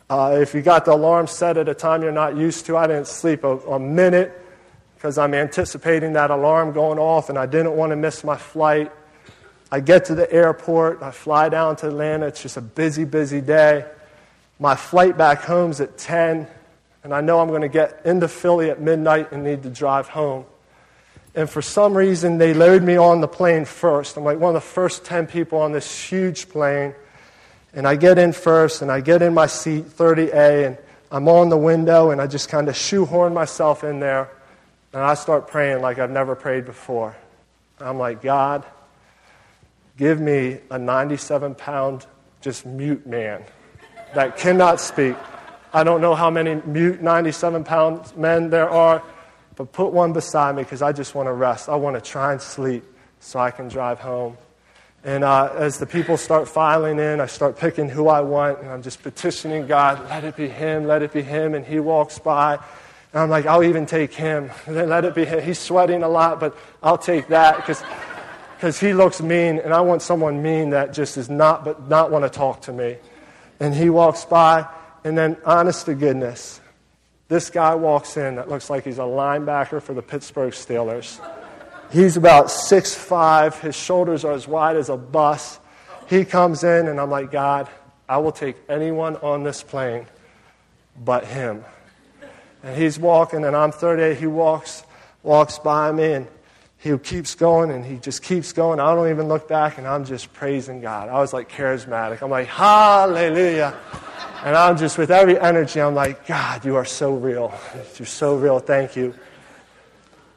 uh, 0.09 0.39
if 0.41 0.55
you 0.55 0.63
got 0.63 0.85
the 0.85 0.93
alarm 0.93 1.27
set 1.27 1.57
at 1.57 1.69
a 1.69 1.75
time 1.75 2.03
you're 2.03 2.13
not 2.13 2.37
used 2.37 2.67
to, 2.67 2.77
I 2.77 2.87
didn't 2.87 3.09
sleep 3.09 3.43
a, 3.43 3.59
a 3.59 3.79
minute 3.79 4.41
because 4.95 5.19
I'm 5.19 5.35
anticipating 5.35 6.13
that 6.13 6.31
alarm 6.31 6.73
going 6.73 6.99
off, 6.99 7.29
and 7.29 7.39
I 7.39 7.47
didn't 7.47 7.77
want 7.77 7.91
to 7.91 7.97
miss 7.97 8.23
my 8.23 8.37
flight. 8.37 8.93
I 9.71 9.81
get 9.81 10.05
to 10.07 10.15
the 10.15 10.33
airport, 10.33 11.03
I 11.03 11.11
fly 11.11 11.49
down 11.49 11.77
to 11.77 11.89
Atlanta. 11.89 12.27
It's 12.27 12.41
just 12.41 12.57
a 12.57 12.61
busy, 12.61 13.05
busy 13.05 13.41
day. 13.41 13.85
My 14.59 14.77
flight 14.77 15.19
back 15.19 15.43
home's 15.43 15.81
at 15.81 15.99
10, 15.99 16.47
and 17.03 17.15
I 17.15 17.21
know 17.21 17.41
I'm 17.41 17.49
going 17.49 17.63
to 17.63 17.69
get 17.69 18.01
into 18.05 18.29
Philly 18.29 18.71
at 18.71 18.81
midnight 18.81 19.33
and 19.33 19.43
need 19.43 19.63
to 19.65 19.71
drive 19.71 20.09
home. 20.09 20.45
And 21.37 21.49
for 21.49 21.61
some 21.61 21.95
reason, 21.95 22.39
they 22.39 22.55
load 22.55 22.83
me 22.83 22.97
on 22.97 23.21
the 23.21 23.29
plane 23.29 23.67
first. 23.67 24.17
I'm 24.17 24.25
like 24.25 24.39
one 24.39 24.57
of 24.57 24.63
the 24.63 24.69
first 24.69 25.05
10 25.05 25.27
people 25.27 25.59
on 25.61 25.71
this 25.73 26.09
huge 26.09 26.49
plane. 26.49 26.95
And 27.75 27.87
I 27.87 27.95
get 27.95 28.19
in 28.19 28.33
first, 28.33 28.81
and 28.81 28.91
I 28.91 29.01
get 29.01 29.21
in 29.21 29.35
my 29.35 29.47
seat, 29.47 29.85
30A, 29.85 30.67
and 30.67 30.79
I'm 31.13 31.29
on 31.29 31.51
the 31.51 31.59
window, 31.59 32.11
and 32.11 32.23
I 32.23 32.27
just 32.27 32.49
kind 32.49 32.71
of 32.71 32.77
shoehorn 32.77 33.35
myself 33.35 33.85
in 33.85 34.01
there. 34.01 34.31
And 34.95 35.03
I 35.03 35.13
start 35.13 35.47
praying 35.47 35.83
like 35.83 35.99
I've 35.99 36.11
never 36.11 36.35
prayed 36.35 36.65
before. 36.65 37.15
I'm 37.79 37.99
like, 37.99 38.23
God, 38.23 38.65
give 39.99 40.19
me 40.19 40.59
a 40.71 40.79
97 40.79 41.55
pound, 41.55 42.07
just 42.41 42.65
mute 42.65 43.07
man 43.07 43.45
that 44.15 44.39
cannot 44.39 44.81
speak. 44.81 45.15
I 45.75 45.85
don't 45.85 46.01
know 46.01 46.15
how 46.15 46.31
many 46.31 46.55
mute 46.65 47.03
97 47.03 47.65
pound 47.65 48.17
men 48.17 48.49
there 48.49 48.71
are. 48.71 49.03
But 49.57 49.73
put 49.73 49.93
one 49.93 50.13
beside 50.13 50.55
me 50.55 50.63
because 50.63 50.83
I 50.83 50.93
just 50.93 51.15
want 51.15 51.27
to 51.27 51.33
rest. 51.33 51.69
I 51.69 51.77
want 51.77 51.97
to 51.97 52.01
try 52.01 52.33
and 52.33 52.41
sleep 52.41 52.85
so 53.21 53.39
I 53.39 53.51
can 53.51 53.69
drive 53.69 53.99
home. 53.99 54.37
And 55.03 55.25
uh, 55.25 55.53
as 55.55 55.79
the 55.79 55.87
people 55.87 56.17
start 56.17 56.49
filing 56.49 56.99
in, 56.99 57.21
I 57.21 57.27
start 57.27 57.57
picking 57.57 57.89
who 57.89 58.09
I 58.09 58.21
want, 58.21 58.61
and 58.61 58.69
I'm 58.69 58.83
just 58.83 59.03
petitioning 59.03 59.67
God, 59.67 60.05
let 60.09 60.25
it 60.25 60.37
be 60.37 60.49
him, 60.49 60.85
let 60.85 61.03
it 61.03 61.13
be 61.13 61.23
him. 61.23 61.55
And 61.55 61.65
he 61.65 61.79
walks 61.79 62.19
by, 62.19 62.55
and 62.55 63.23
I'm 63.23 63.31
like, 63.31 63.47
I'll 63.47 63.63
even 63.63 63.87
take 63.87 64.13
him. 64.13 64.51
then 64.67 64.89
let 64.89 65.05
it 65.05 65.15
be 65.15 65.25
him. 65.25 65.43
He's 65.43 65.59
sweating 65.59 66.03
a 66.03 66.09
lot, 66.09 66.41
but 66.41 66.57
I'll 66.83 66.99
take 66.99 67.29
that 67.29 67.57
because 67.57 68.81
he 68.81 68.93
looks 68.93 69.23
mean, 69.23 69.59
and 69.61 69.73
I 69.73 69.81
want 69.81 70.03
someone 70.03 70.43
mean 70.43 70.71
that 70.71 70.93
just 70.93 71.17
is 71.17 71.31
not, 71.31 71.65
but 71.65 71.89
not 71.89 72.11
want 72.11 72.25
to 72.25 72.29
talk 72.29 72.63
to 72.63 72.73
me. 72.73 72.97
And 73.61 73.75
he 73.75 73.91
walks 73.91 74.25
by, 74.25 74.67
and 75.05 75.17
then, 75.17 75.37
honest 75.45 75.87
to 75.87 75.95
goodness, 75.95 76.61
this 77.29 77.51
guy 77.51 77.75
walks 77.75 78.17
in 78.17 78.37
that 78.37 78.49
looks 78.49 78.71
like 78.71 78.85
he's 78.85 78.99
a 78.99 79.03
linebacker 79.03 79.83
for 79.83 79.95
the 79.95 80.03
Pittsburgh 80.03 80.53
Steelers. 80.53 81.21
He's 81.91 82.17
about 82.17 82.51
six 82.51 82.95
five. 82.95 83.61
His 83.61 83.77
shoulders 83.77 84.25
are 84.25 84.33
as 84.33 84.49
wide 84.49 84.77
as 84.77 84.89
a 84.89 84.97
bus. 84.97 85.61
He 86.09 86.25
comes 86.25 86.63
in, 86.65 86.89
and 86.89 87.01
I'm 87.01 87.11
like, 87.11 87.31
God, 87.31 87.69
I 88.09 88.19
will 88.19 88.33
take 88.33 88.57
anyone 88.69 89.17
on 89.17 89.43
this 89.43 89.63
plane 89.63 90.07
but 91.05 91.25
him. 91.25 91.65
And 92.63 92.77
he's 92.77 92.99
walking, 92.99 93.45
and 93.45 93.55
I'm 93.55 93.73
38. 93.73 94.17
He 94.17 94.27
walks, 94.27 94.85
walks 95.23 95.59
by 95.59 95.93
me, 95.93 96.13
and 96.13 96.29
he 96.87 96.99
keeps 96.99 97.35
going, 97.35 97.71
and 97.71 97.85
he 97.85 97.97
just 97.97 98.23
keeps 98.23 98.53
going. 98.53 98.81
I 98.81 98.95
don't 98.95 99.11
even 99.11 99.29
look 99.29 99.49
back, 99.49 99.79
and 99.79 99.87
I'm 99.87 100.05
just 100.05 100.33
praising 100.33 100.81
God. 100.81 101.09
I 101.09 101.15
was 101.15 101.33
like 101.33 101.51
charismatic. 101.51 102.23
I'm 102.23 102.31
like, 102.31 102.47
Hallelujah. 102.47 103.77
And 104.45 104.55
I'm 104.55 104.77
just, 104.77 104.97
with 104.97 105.11
every 105.11 105.39
energy, 105.41 105.81
I'm 105.81 105.95
like, 105.95 106.27
God, 106.27 106.65
you 106.65 106.77
are 106.77 106.85
so 106.85 107.15
real. 107.15 107.53
You're 107.99 108.07
so 108.07 108.37
real. 108.37 108.61
Thank 108.61 108.95
you. 108.95 109.15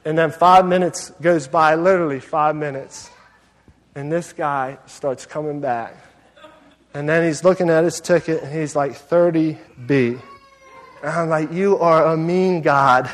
And 0.06 0.18
then 0.18 0.32
five 0.32 0.66
minutes 0.66 1.12
goes 1.22 1.48
by, 1.48 1.76
literally 1.76 2.20
five 2.20 2.56
minutes. 2.56 3.12
And 3.96 4.12
this 4.12 4.34
guy 4.34 4.78
starts 4.86 5.26
coming 5.26 5.60
back. 5.60 5.96
And 6.94 7.08
then 7.08 7.24
he's 7.24 7.44
looking 7.44 7.70
at 7.70 7.84
his 7.84 8.00
ticket 8.00 8.42
and 8.42 8.52
he's 8.52 8.76
like, 8.76 8.94
30B. 8.94 10.20
And 11.04 11.12
I'm 11.12 11.30
like, 11.30 11.52
You 11.52 11.78
are 11.78 12.14
a 12.14 12.18
mean 12.18 12.62
God. 12.62 13.12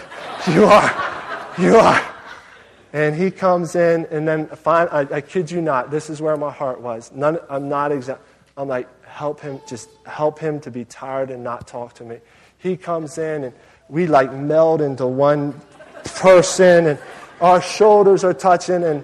You 0.48 0.66
are. 0.66 1.54
You 1.58 1.76
are. 1.78 2.15
And 2.96 3.14
he 3.14 3.30
comes 3.30 3.76
in, 3.76 4.06
and 4.06 4.26
then 4.26 4.48
fine, 4.48 4.88
I, 4.88 5.00
I 5.02 5.20
kid 5.20 5.52
you 5.52 5.60
not, 5.60 5.92
this 5.92 6.10
is 6.10 6.22
where 6.22 6.38
my 6.38 6.50
heart 6.50 6.80
was. 6.80 7.12
None, 7.14 7.40
I'm 7.50 7.68
not 7.68 7.92
exact. 7.92 8.22
I'm 8.56 8.70
like, 8.70 8.88
help 9.06 9.42
him, 9.42 9.60
just 9.68 9.90
help 10.06 10.40
him 10.40 10.62
to 10.62 10.72
be 10.72 10.86
tired 10.86 11.30
and 11.30 11.44
not 11.44 11.68
talk 11.68 11.96
to 11.96 12.06
me. 12.06 12.20
He 12.58 12.78
comes 12.78 13.18
in 13.18 13.44
and 13.44 13.54
we 13.90 14.08
like 14.08 14.32
meld 14.32 14.82
into 14.82 15.06
one 15.06 15.60
person 16.06 16.88
and 16.88 17.00
our 17.42 17.62
shoulders 17.62 18.24
are 18.24 18.34
touching 18.34 18.82
and, 18.86 19.04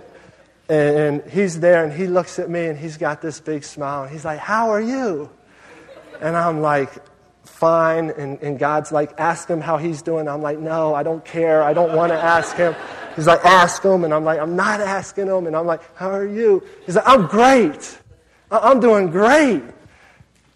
and, 0.69 0.97
and 0.97 1.29
he's 1.29 1.59
there 1.59 1.83
and 1.83 1.91
he 1.91 2.07
looks 2.07 2.39
at 2.39 2.49
me 2.49 2.67
and 2.67 2.79
he's 2.79 2.95
got 2.95 3.21
this 3.21 3.41
big 3.41 3.65
smile 3.65 4.03
and 4.03 4.11
he's 4.13 4.23
like, 4.23 4.39
How 4.39 4.69
are 4.69 4.79
you? 4.79 5.29
And 6.21 6.37
I'm 6.37 6.61
like, 6.61 6.91
Fine. 7.43 8.11
And, 8.11 8.41
and 8.41 8.57
God's 8.57 8.93
like, 8.93 9.19
Ask 9.19 9.49
him 9.49 9.59
how 9.59 9.75
he's 9.75 10.01
doing. 10.01 10.29
I'm 10.29 10.41
like, 10.41 10.59
No, 10.59 10.95
I 10.95 11.03
don't 11.03 11.25
care. 11.25 11.61
I 11.61 11.73
don't 11.73 11.93
want 11.93 12.13
to 12.13 12.17
ask 12.17 12.55
him. 12.55 12.73
He's 13.15 13.27
like, 13.27 13.43
Ask 13.45 13.83
him. 13.83 14.03
And 14.03 14.13
I'm 14.13 14.23
like, 14.23 14.39
I'm 14.39 14.55
not 14.55 14.79
asking 14.79 15.27
him. 15.27 15.47
And 15.47 15.55
I'm 15.55 15.65
like, 15.65 15.81
How 15.95 16.11
are 16.11 16.27
you? 16.27 16.63
He's 16.85 16.95
like, 16.95 17.07
I'm 17.07 17.27
great. 17.27 17.99
I'm 18.51 18.79
doing 18.79 19.09
great. 19.09 19.63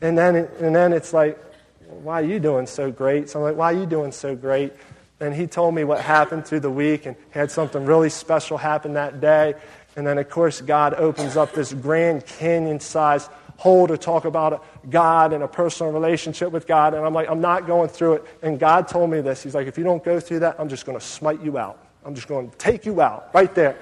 And 0.02 0.18
then, 0.18 0.36
and 0.36 0.76
then 0.76 0.92
it's 0.92 1.14
like, 1.14 1.40
why 1.88 2.22
are 2.22 2.26
you 2.26 2.40
doing 2.40 2.68
so 2.68 2.92
great? 2.92 3.30
So 3.30 3.40
I'm 3.40 3.44
like, 3.44 3.56
why 3.56 3.74
are 3.74 3.80
you 3.80 3.86
doing 3.86 4.12
so 4.12 4.36
great? 4.36 4.74
And 5.20 5.34
he 5.34 5.48
told 5.48 5.74
me 5.74 5.84
what 5.84 6.02
happened 6.02 6.46
through 6.46 6.60
the 6.60 6.70
week 6.70 7.06
and 7.06 7.16
had 7.32 7.50
something 7.50 7.86
really 7.86 8.10
special 8.10 8.58
happen 8.58 8.94
that 8.94 9.22
day. 9.22 9.56
And 9.96 10.06
then, 10.06 10.18
of 10.18 10.30
course, 10.30 10.60
God 10.60 10.94
opens 10.96 11.38
up 11.38 11.54
this 11.54 11.74
Grand 11.74 12.26
Canyon 12.26 12.82
sized 12.82 13.32
hole 13.58 13.88
to 13.88 13.98
talk 13.98 14.26
about 14.26 14.66
God 14.90 15.32
and 15.32 15.42
a 15.42 15.48
personal 15.48 15.94
relationship 15.94 16.52
with 16.52 16.68
God. 16.68 16.94
And 16.94 17.06
I'm 17.06 17.14
like, 17.14 17.30
I'm 17.30 17.40
not 17.40 17.66
going 17.66 17.88
through 17.88 18.16
it. 18.16 18.26
And 18.42 18.60
God 18.60 18.90
told 18.90 19.10
me 19.10 19.22
this. 19.22 19.42
He's 19.42 19.56
like, 19.56 19.68
if 19.68 19.78
you 19.78 19.86
don't 19.86 20.04
go 20.04 20.20
through 20.20 20.40
that, 20.40 20.60
I'm 20.60 20.68
just 20.68 20.86
going 20.86 21.00
to 21.00 21.06
smite 21.06 21.42
you 21.42 21.58
out. 21.58 21.85
I'm 22.06 22.14
just 22.14 22.28
going 22.28 22.52
to 22.52 22.58
take 22.58 22.86
you 22.86 23.02
out 23.02 23.32
right 23.34 23.54
there. 23.56 23.76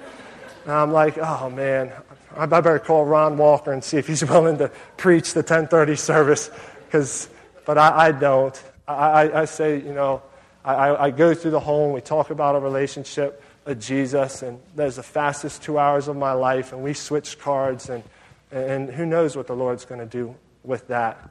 And 0.63 0.71
I'm 0.71 0.91
like, 0.93 1.17
oh 1.17 1.49
man, 1.49 1.91
I 2.36 2.45
better 2.45 2.79
call 2.79 3.05
Ron 3.05 3.38
Walker 3.38 3.73
and 3.73 3.83
see 3.83 3.97
if 3.97 4.07
he's 4.07 4.23
willing 4.29 4.57
to 4.59 4.69
preach 4.97 5.33
the 5.33 5.41
1030 5.41 5.95
service. 5.97 6.49
Cause, 6.89 7.29
but 7.65 7.77
I, 7.77 8.07
I 8.07 8.12
don't. 8.12 8.63
I, 8.88 8.93
I, 8.93 9.41
I, 9.41 9.45
say, 9.45 9.77
you 9.77 9.93
know, 9.93 10.21
I, 10.63 11.05
I 11.05 11.12
go 11.12 11.33
through 11.33 11.51
the 11.51 11.59
and 11.59 11.93
we 11.93 12.01
talk 12.01 12.29
about 12.29 12.55
a 12.55 12.59
relationship 12.59 13.43
of 13.65 13.79
Jesus, 13.79 14.41
and 14.41 14.59
there's 14.75 14.97
the 14.97 15.03
fastest 15.03 15.63
two 15.63 15.77
hours 15.77 16.07
of 16.07 16.15
my 16.15 16.33
life, 16.33 16.73
and 16.73 16.83
we 16.83 16.93
switch 16.93 17.39
cards, 17.39 17.89
and, 17.89 18.03
and 18.51 18.89
who 18.89 19.05
knows 19.05 19.36
what 19.36 19.47
the 19.47 19.55
Lord's 19.55 19.86
going 19.86 20.01
to 20.01 20.05
do 20.05 20.36
with 20.63 20.88
that. 20.88 21.29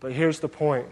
But 0.00 0.12
here's 0.12 0.40
the 0.40 0.48
point 0.48 0.86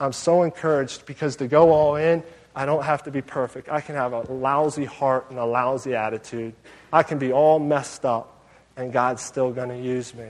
I'm 0.00 0.12
so 0.12 0.42
encouraged 0.42 1.06
because 1.06 1.36
to 1.36 1.46
go 1.46 1.70
all 1.70 1.96
in, 1.96 2.22
I 2.56 2.66
don't 2.66 2.84
have 2.84 3.02
to 3.04 3.10
be 3.10 3.20
perfect. 3.20 3.68
I 3.68 3.80
can 3.80 3.96
have 3.96 4.12
a 4.12 4.20
lousy 4.32 4.84
heart 4.84 5.26
and 5.30 5.38
a 5.38 5.44
lousy 5.44 5.94
attitude. 5.94 6.54
I 6.92 7.02
can 7.02 7.18
be 7.18 7.32
all 7.32 7.58
messed 7.58 8.04
up, 8.04 8.44
and 8.76 8.92
God's 8.92 9.22
still 9.22 9.52
going 9.52 9.70
to 9.70 9.78
use 9.78 10.14
me. 10.14 10.28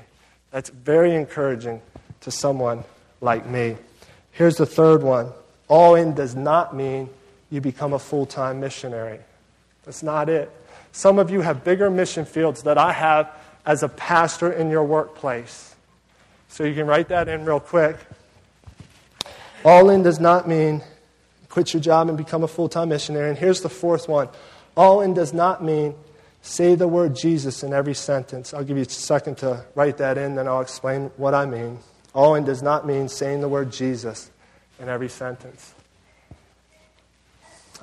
That's 0.51 0.71
very 0.71 1.15
encouraging 1.15 1.83
to 2.23 2.31
someone 2.31 2.85
like 3.21 3.47
me. 3.47 3.77
Here's 4.33 4.57
the 4.57 4.67
third 4.67 5.03
one 5.03 5.33
all 5.69 5.95
in 5.95 6.15
does 6.15 6.35
not 6.35 6.75
mean 6.75 7.09
you 7.51 7.61
become 7.61 7.93
a 7.93 7.99
full 7.99 8.27
time 8.27 8.61
missionary. 8.61 9.21
That's 9.85 10.03
not 10.03 10.29
it. 10.29 10.51
Some 10.93 11.19
of 11.19 11.31
you 11.31 11.41
have 11.41 11.65
bigger 11.65 11.91
mission 11.91 12.25
fields 12.25 12.63
that 12.63 12.79
I 12.79 12.93
have 12.93 13.31
as 13.67 13.83
a 13.83 13.89
pastor 13.89 14.53
in 14.53 14.71
your 14.71 14.85
workplace. 14.85 15.75
So 16.49 16.65
you 16.65 16.75
can 16.75 16.87
write 16.87 17.09
that 17.09 17.29
in 17.29 17.45
real 17.45 17.61
quick. 17.61 17.97
All 19.65 19.91
in 19.91 20.03
does 20.03 20.21
not 20.21 20.47
mean 20.47 20.83
quit 21.55 21.73
your 21.73 21.81
job 21.81 22.09
and 22.09 22.19
become 22.19 22.43
a 22.43 22.49
full 22.49 22.69
time 22.69 22.89
missionary. 22.89 23.29
And 23.29 23.39
here's 23.39 23.61
the 23.61 23.69
fourth 23.69 24.09
one 24.09 24.29
all 24.77 25.03
in 25.03 25.15
does 25.15 25.33
not 25.33 25.63
mean 25.63 25.95
say 26.43 26.75
the 26.75 26.89
word 26.89 27.15
Jesus 27.15 27.63
in 27.63 27.73
every 27.73 27.95
sentence. 27.95 28.53
I'll 28.53 28.65
give 28.65 28.77
you 28.77 28.83
a 28.83 28.89
second 28.89 29.39
to 29.39 29.65
write 29.77 29.99
that 29.99 30.19
in, 30.19 30.35
then 30.35 30.49
I'll 30.49 30.63
explain 30.63 31.13
what 31.17 31.33
I 31.33 31.47
mean. 31.47 31.79
All 32.13 32.35
in 32.35 32.45
does 32.45 32.61
not 32.61 32.89
mean 32.89 33.09
saying 33.09 33.41
the 33.41 33.49
word 33.49 33.71
Jesus 33.71 34.33
in 34.81 34.89
every 34.89 35.09
sentence. 35.09 35.75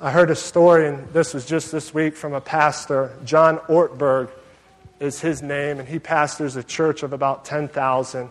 I 0.00 0.10
heard 0.10 0.30
a 0.30 0.36
story, 0.36 0.86
and 0.88 1.08
this 1.14 1.32
was 1.32 1.46
just 1.46 1.72
this 1.72 1.94
week, 1.94 2.14
from 2.14 2.34
a 2.34 2.42
pastor. 2.42 3.16
John 3.24 3.56
Ortberg 3.68 4.28
is 5.00 5.18
his 5.18 5.40
name, 5.40 5.80
and 5.80 5.88
he 5.88 5.98
pastors 5.98 6.56
a 6.56 6.62
church 6.62 7.02
of 7.02 7.14
about 7.14 7.46
10,000. 7.46 8.28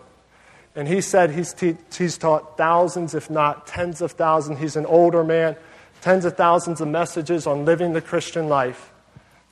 And 0.74 0.88
he 0.88 1.00
said 1.00 1.30
he's, 1.30 1.52
te- 1.52 1.76
he's 1.96 2.16
taught 2.16 2.56
thousands, 2.56 3.14
if 3.14 3.28
not 3.28 3.66
tens 3.66 4.00
of 4.00 4.12
thousands. 4.12 4.58
He's 4.58 4.76
an 4.76 4.86
older 4.86 5.22
man, 5.22 5.56
tens 6.00 6.24
of 6.24 6.36
thousands 6.36 6.80
of 6.80 6.88
messages 6.88 7.46
on 7.46 7.64
living 7.64 7.92
the 7.92 8.00
Christian 8.00 8.48
life. 8.48 8.90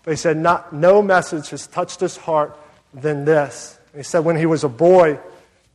But 0.03 0.13
he 0.13 0.17
said, 0.17 0.39
not, 0.39 0.73
no 0.73 1.03
message 1.03 1.51
has 1.51 1.67
touched 1.67 2.01
his 2.01 2.17
heart 2.17 2.59
than 2.95 3.27
this. 3.27 3.79
And 3.93 4.01
he 4.01 4.03
said, 4.03 4.21
when 4.21 4.37
he 4.37 4.47
was 4.47 4.65
a 4.65 4.69
boy, 4.69 5.19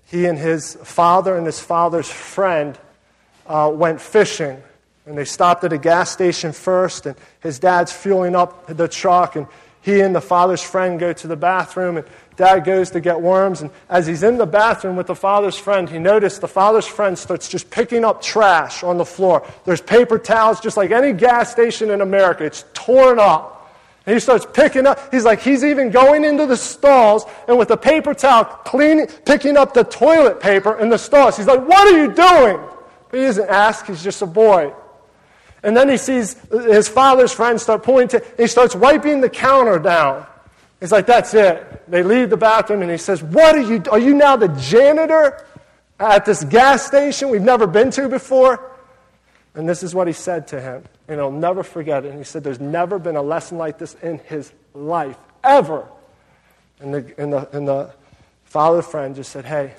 he 0.06 0.26
and 0.26 0.38
his 0.38 0.76
father 0.84 1.38
and 1.38 1.46
his 1.46 1.60
father's 1.60 2.10
friend 2.10 2.78
uh, 3.46 3.72
went 3.74 4.02
fishing. 4.02 4.62
And 5.06 5.16
they 5.16 5.26
stopped 5.26 5.64
at 5.64 5.72
a 5.72 5.78
gas 5.78 6.10
station 6.10 6.52
first, 6.52 7.06
and 7.06 7.16
his 7.40 7.60
dad's 7.60 7.94
fueling 7.94 8.36
up 8.36 8.66
the 8.66 8.88
truck, 8.88 9.36
and 9.36 9.46
he 9.82 10.02
and 10.02 10.16
the 10.16 10.22
father's 10.22 10.64
friend 10.64 11.00
go 11.00 11.14
to 11.14 11.28
the 11.28 11.36
bathroom, 11.36 11.98
and 11.98 12.08
dad 12.36 12.60
goes 12.66 12.92
to 12.92 13.00
get 13.00 13.22
worms. 13.22 13.62
And 13.62 13.72
as 13.90 14.08
he's 14.08 14.24
in 14.24 14.38
the 14.38 14.46
bathroom 14.46 14.96
with 14.96 15.08
the 15.08 15.16
father's 15.16 15.58
friend, 15.58 15.90
he 15.90 16.00
noticed 16.00 16.42
the 16.42 16.48
father's 16.48 16.88
friend 16.88 17.18
starts 17.18 17.48
just 17.48 17.70
picking 17.70 18.04
up 18.04 18.22
trash 18.22 18.84
on 18.84 18.98
the 18.98 19.06
floor. 19.06 19.46
There's 19.66 19.82
paper 19.82 20.18
towels, 20.18 20.60
just 20.60 20.78
like 20.78 20.92
any 20.92 21.14
gas 21.14 21.52
station 21.52 21.92
in 21.92 22.02
America. 22.02 22.44
It's 22.44 22.66
torn 22.74 23.20
up. 23.20 23.54
And 24.06 24.14
he 24.14 24.20
starts 24.20 24.46
picking 24.54 24.86
up, 24.86 25.12
he's 25.12 25.26
like, 25.26 25.42
he's 25.42 25.64
even 25.64 25.90
going 25.90 26.24
into 26.24 26.46
the 26.46 26.58
stalls 26.58 27.26
and 27.48 27.58
with 27.58 27.72
a 27.72 27.78
paper 27.78 28.14
towel 28.14 28.46
cleaning, 28.46 29.08
picking 29.26 29.58
up 29.58 29.74
the 29.74 29.84
toilet 29.84 30.40
paper 30.40 30.78
in 30.78 30.90
the 30.90 30.98
stalls. 30.98 31.38
He's 31.38 31.48
like, 31.48 31.68
what 31.68 31.92
are 31.92 31.98
you 31.98 32.14
doing? 32.14 32.60
But 33.10 33.20
he 33.20 33.26
doesn't 33.26 33.50
ask, 33.50 33.88
he's 33.88 34.04
just 34.04 34.22
a 34.22 34.28
boy. 34.28 34.74
And 35.64 35.76
then 35.76 35.90
he 35.90 35.98
sees 35.98 36.36
his 36.52 36.88
father's 36.88 37.32
friend 37.32 37.60
start 37.60 37.82
pointing, 37.82 38.22
he 38.38 38.46
starts 38.46 38.76
wiping 38.76 39.22
the 39.22 39.30
counter 39.30 39.80
down. 39.80 40.28
He's 40.86 40.92
like, 40.92 41.08
that's 41.08 41.34
it. 41.34 41.90
They 41.90 42.04
leave 42.04 42.30
the 42.30 42.38
bathroom 42.38 42.84
and 42.84 42.92
he 42.92 42.98
says, 42.98 43.24
What 43.24 43.56
are 43.56 43.62
you? 43.62 43.82
Are 43.90 43.98
you 43.98 44.14
now 44.14 44.36
the 44.36 44.50
janitor 44.50 45.44
at 46.00 46.26
this 46.26 46.44
gas 46.44 46.86
station 46.86 47.30
we've 47.30 47.42
never 47.42 47.66
been 47.66 47.90
to 47.90 48.08
before? 48.08 48.72
And 49.56 49.68
this 49.68 49.82
is 49.82 49.96
what 49.96 50.06
he 50.06 50.14
said 50.14 50.46
to 50.50 50.62
him. 50.62 50.84
And 51.08 51.20
he'll 51.20 51.32
never 51.32 51.64
forget 51.64 52.06
it. 52.06 52.10
And 52.10 52.20
he 52.20 52.24
said, 52.24 52.44
There's 52.44 52.60
never 52.60 53.00
been 53.00 53.16
a 53.16 53.22
lesson 53.24 53.58
like 53.58 53.80
this 53.80 53.96
in 54.04 54.20
his 54.20 54.54
life, 54.76 55.18
ever. 55.44 55.88
And 56.80 56.94
the, 56.94 57.16
and 57.18 57.34
the, 57.34 57.50
and 57.58 57.68
the 57.68 57.92
father 58.44 58.84
friend 58.84 59.16
just 59.16 59.32
said, 59.32 59.46
Hey, 59.46 59.74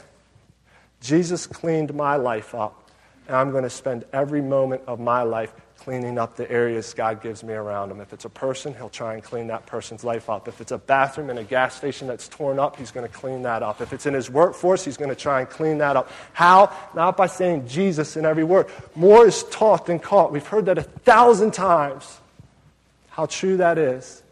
Jesus 1.00 1.46
cleaned 1.46 1.94
my 1.94 2.16
life 2.16 2.52
up. 2.52 2.90
And 3.28 3.36
I'm 3.36 3.52
going 3.52 3.62
to 3.62 3.70
spend 3.70 4.06
every 4.12 4.42
moment 4.42 4.82
of 4.88 4.98
my 4.98 5.22
life 5.22 5.54
cleaning 5.86 6.18
up 6.18 6.34
the 6.34 6.50
areas 6.50 6.92
God 6.94 7.22
gives 7.22 7.44
me 7.44 7.54
around 7.54 7.92
him. 7.92 8.00
If 8.00 8.12
it's 8.12 8.24
a 8.24 8.28
person, 8.28 8.74
he'll 8.74 8.88
try 8.88 9.14
and 9.14 9.22
clean 9.22 9.46
that 9.46 9.66
person's 9.66 10.02
life 10.02 10.28
up. 10.28 10.48
If 10.48 10.60
it's 10.60 10.72
a 10.72 10.78
bathroom 10.78 11.30
in 11.30 11.38
a 11.38 11.44
gas 11.44 11.76
station 11.76 12.08
that's 12.08 12.26
torn 12.26 12.58
up, 12.58 12.74
he's 12.74 12.90
going 12.90 13.06
to 13.06 13.12
clean 13.12 13.42
that 13.42 13.62
up. 13.62 13.80
If 13.80 13.92
it's 13.92 14.04
in 14.04 14.12
his 14.12 14.28
workforce, 14.28 14.84
he's 14.84 14.96
going 14.96 15.10
to 15.10 15.14
try 15.14 15.42
and 15.42 15.48
clean 15.48 15.78
that 15.78 15.94
up. 15.94 16.10
How? 16.32 16.76
Not 16.96 17.16
by 17.16 17.28
saying 17.28 17.68
Jesus 17.68 18.16
in 18.16 18.26
every 18.26 18.42
word. 18.42 18.66
More 18.96 19.28
is 19.28 19.44
taught 19.44 19.86
than 19.86 20.00
caught. 20.00 20.32
We've 20.32 20.44
heard 20.44 20.66
that 20.66 20.76
a 20.76 20.82
thousand 20.82 21.52
times. 21.52 22.18
How 23.10 23.26
true 23.26 23.58
that 23.58 23.78
is. 23.78 24.24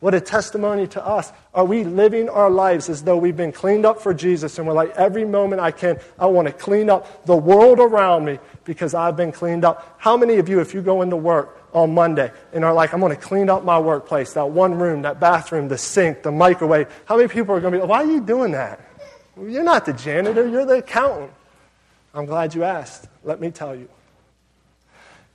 What 0.00 0.14
a 0.14 0.20
testimony 0.20 0.86
to 0.88 1.04
us. 1.04 1.32
Are 1.52 1.64
we 1.64 1.82
living 1.82 2.28
our 2.28 2.50
lives 2.50 2.88
as 2.88 3.02
though 3.02 3.16
we've 3.16 3.36
been 3.36 3.50
cleaned 3.50 3.84
up 3.84 4.00
for 4.00 4.14
Jesus 4.14 4.56
and 4.58 4.66
we're 4.66 4.74
like, 4.74 4.90
every 4.90 5.24
moment 5.24 5.60
I 5.60 5.72
can, 5.72 5.98
I 6.20 6.26
want 6.26 6.46
to 6.46 6.54
clean 6.54 6.88
up 6.88 7.26
the 7.26 7.36
world 7.36 7.80
around 7.80 8.24
me 8.24 8.38
because 8.64 8.94
I've 8.94 9.16
been 9.16 9.32
cleaned 9.32 9.64
up? 9.64 9.96
How 9.98 10.16
many 10.16 10.36
of 10.36 10.48
you, 10.48 10.60
if 10.60 10.72
you 10.72 10.82
go 10.82 11.02
into 11.02 11.16
work 11.16 11.60
on 11.72 11.94
Monday 11.94 12.30
and 12.52 12.64
are 12.64 12.72
like, 12.72 12.94
I'm 12.94 13.00
going 13.00 13.14
to 13.14 13.20
clean 13.20 13.50
up 13.50 13.64
my 13.64 13.78
workplace, 13.78 14.34
that 14.34 14.48
one 14.48 14.78
room, 14.78 15.02
that 15.02 15.18
bathroom, 15.18 15.66
the 15.66 15.78
sink, 15.78 16.22
the 16.22 16.30
microwave, 16.30 16.86
how 17.06 17.16
many 17.16 17.28
people 17.28 17.56
are 17.56 17.60
going 17.60 17.72
to 17.72 17.80
be 17.80 17.84
why 17.84 18.04
are 18.04 18.06
you 18.10 18.20
doing 18.20 18.52
that? 18.52 18.80
You're 19.36 19.64
not 19.64 19.84
the 19.84 19.92
janitor, 19.92 20.46
you're 20.48 20.66
the 20.66 20.78
accountant. 20.78 21.32
I'm 22.14 22.26
glad 22.26 22.54
you 22.54 22.62
asked. 22.62 23.08
Let 23.24 23.40
me 23.40 23.50
tell 23.50 23.74
you. 23.74 23.88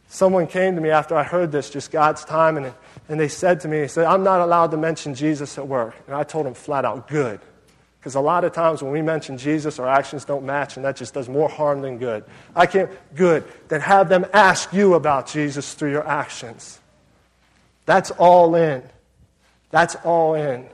Someone 0.07 0.47
came 0.47 0.75
to 0.75 0.81
me 0.81 0.89
after 0.89 1.15
I 1.15 1.23
heard 1.23 1.51
this, 1.51 1.69
just 1.69 1.91
God's 1.91 2.23
time, 2.23 2.57
and 2.57 2.73
and 3.09 3.19
they 3.19 3.27
said 3.27 3.59
to 3.61 3.67
me, 3.67 3.81
they 3.81 3.87
said, 3.87 4.05
I'm 4.05 4.23
not 4.23 4.41
allowed 4.41 4.71
to 4.71 4.77
mention 4.77 5.13
Jesus 5.13 5.57
at 5.57 5.67
work. 5.67 5.95
And 6.07 6.15
I 6.15 6.23
told 6.23 6.45
them 6.45 6.53
flat 6.53 6.85
out, 6.85 7.07
good. 7.07 7.39
Because 7.99 8.15
a 8.15 8.21
lot 8.21 8.43
of 8.43 8.51
times 8.51 8.83
when 8.83 8.91
we 8.91 9.01
mention 9.01 9.37
Jesus, 9.37 9.79
our 9.79 9.87
actions 9.87 10.25
don't 10.25 10.45
match, 10.45 10.75
and 10.75 10.85
that 10.85 10.97
just 10.97 11.13
does 11.13 11.29
more 11.29 11.47
harm 11.47 11.81
than 11.81 11.97
good. 11.97 12.25
I 12.55 12.65
can't, 12.65 12.91
good. 13.15 13.45
Then 13.69 13.81
have 13.81 14.09
them 14.09 14.25
ask 14.33 14.73
you 14.73 14.95
about 14.95 15.27
Jesus 15.27 15.73
through 15.73 15.91
your 15.91 16.05
actions. 16.05 16.79
That's 17.85 18.11
all 18.11 18.55
in. 18.55 18.83
That's 19.71 19.95
all 20.03 20.35
in. 20.35 20.67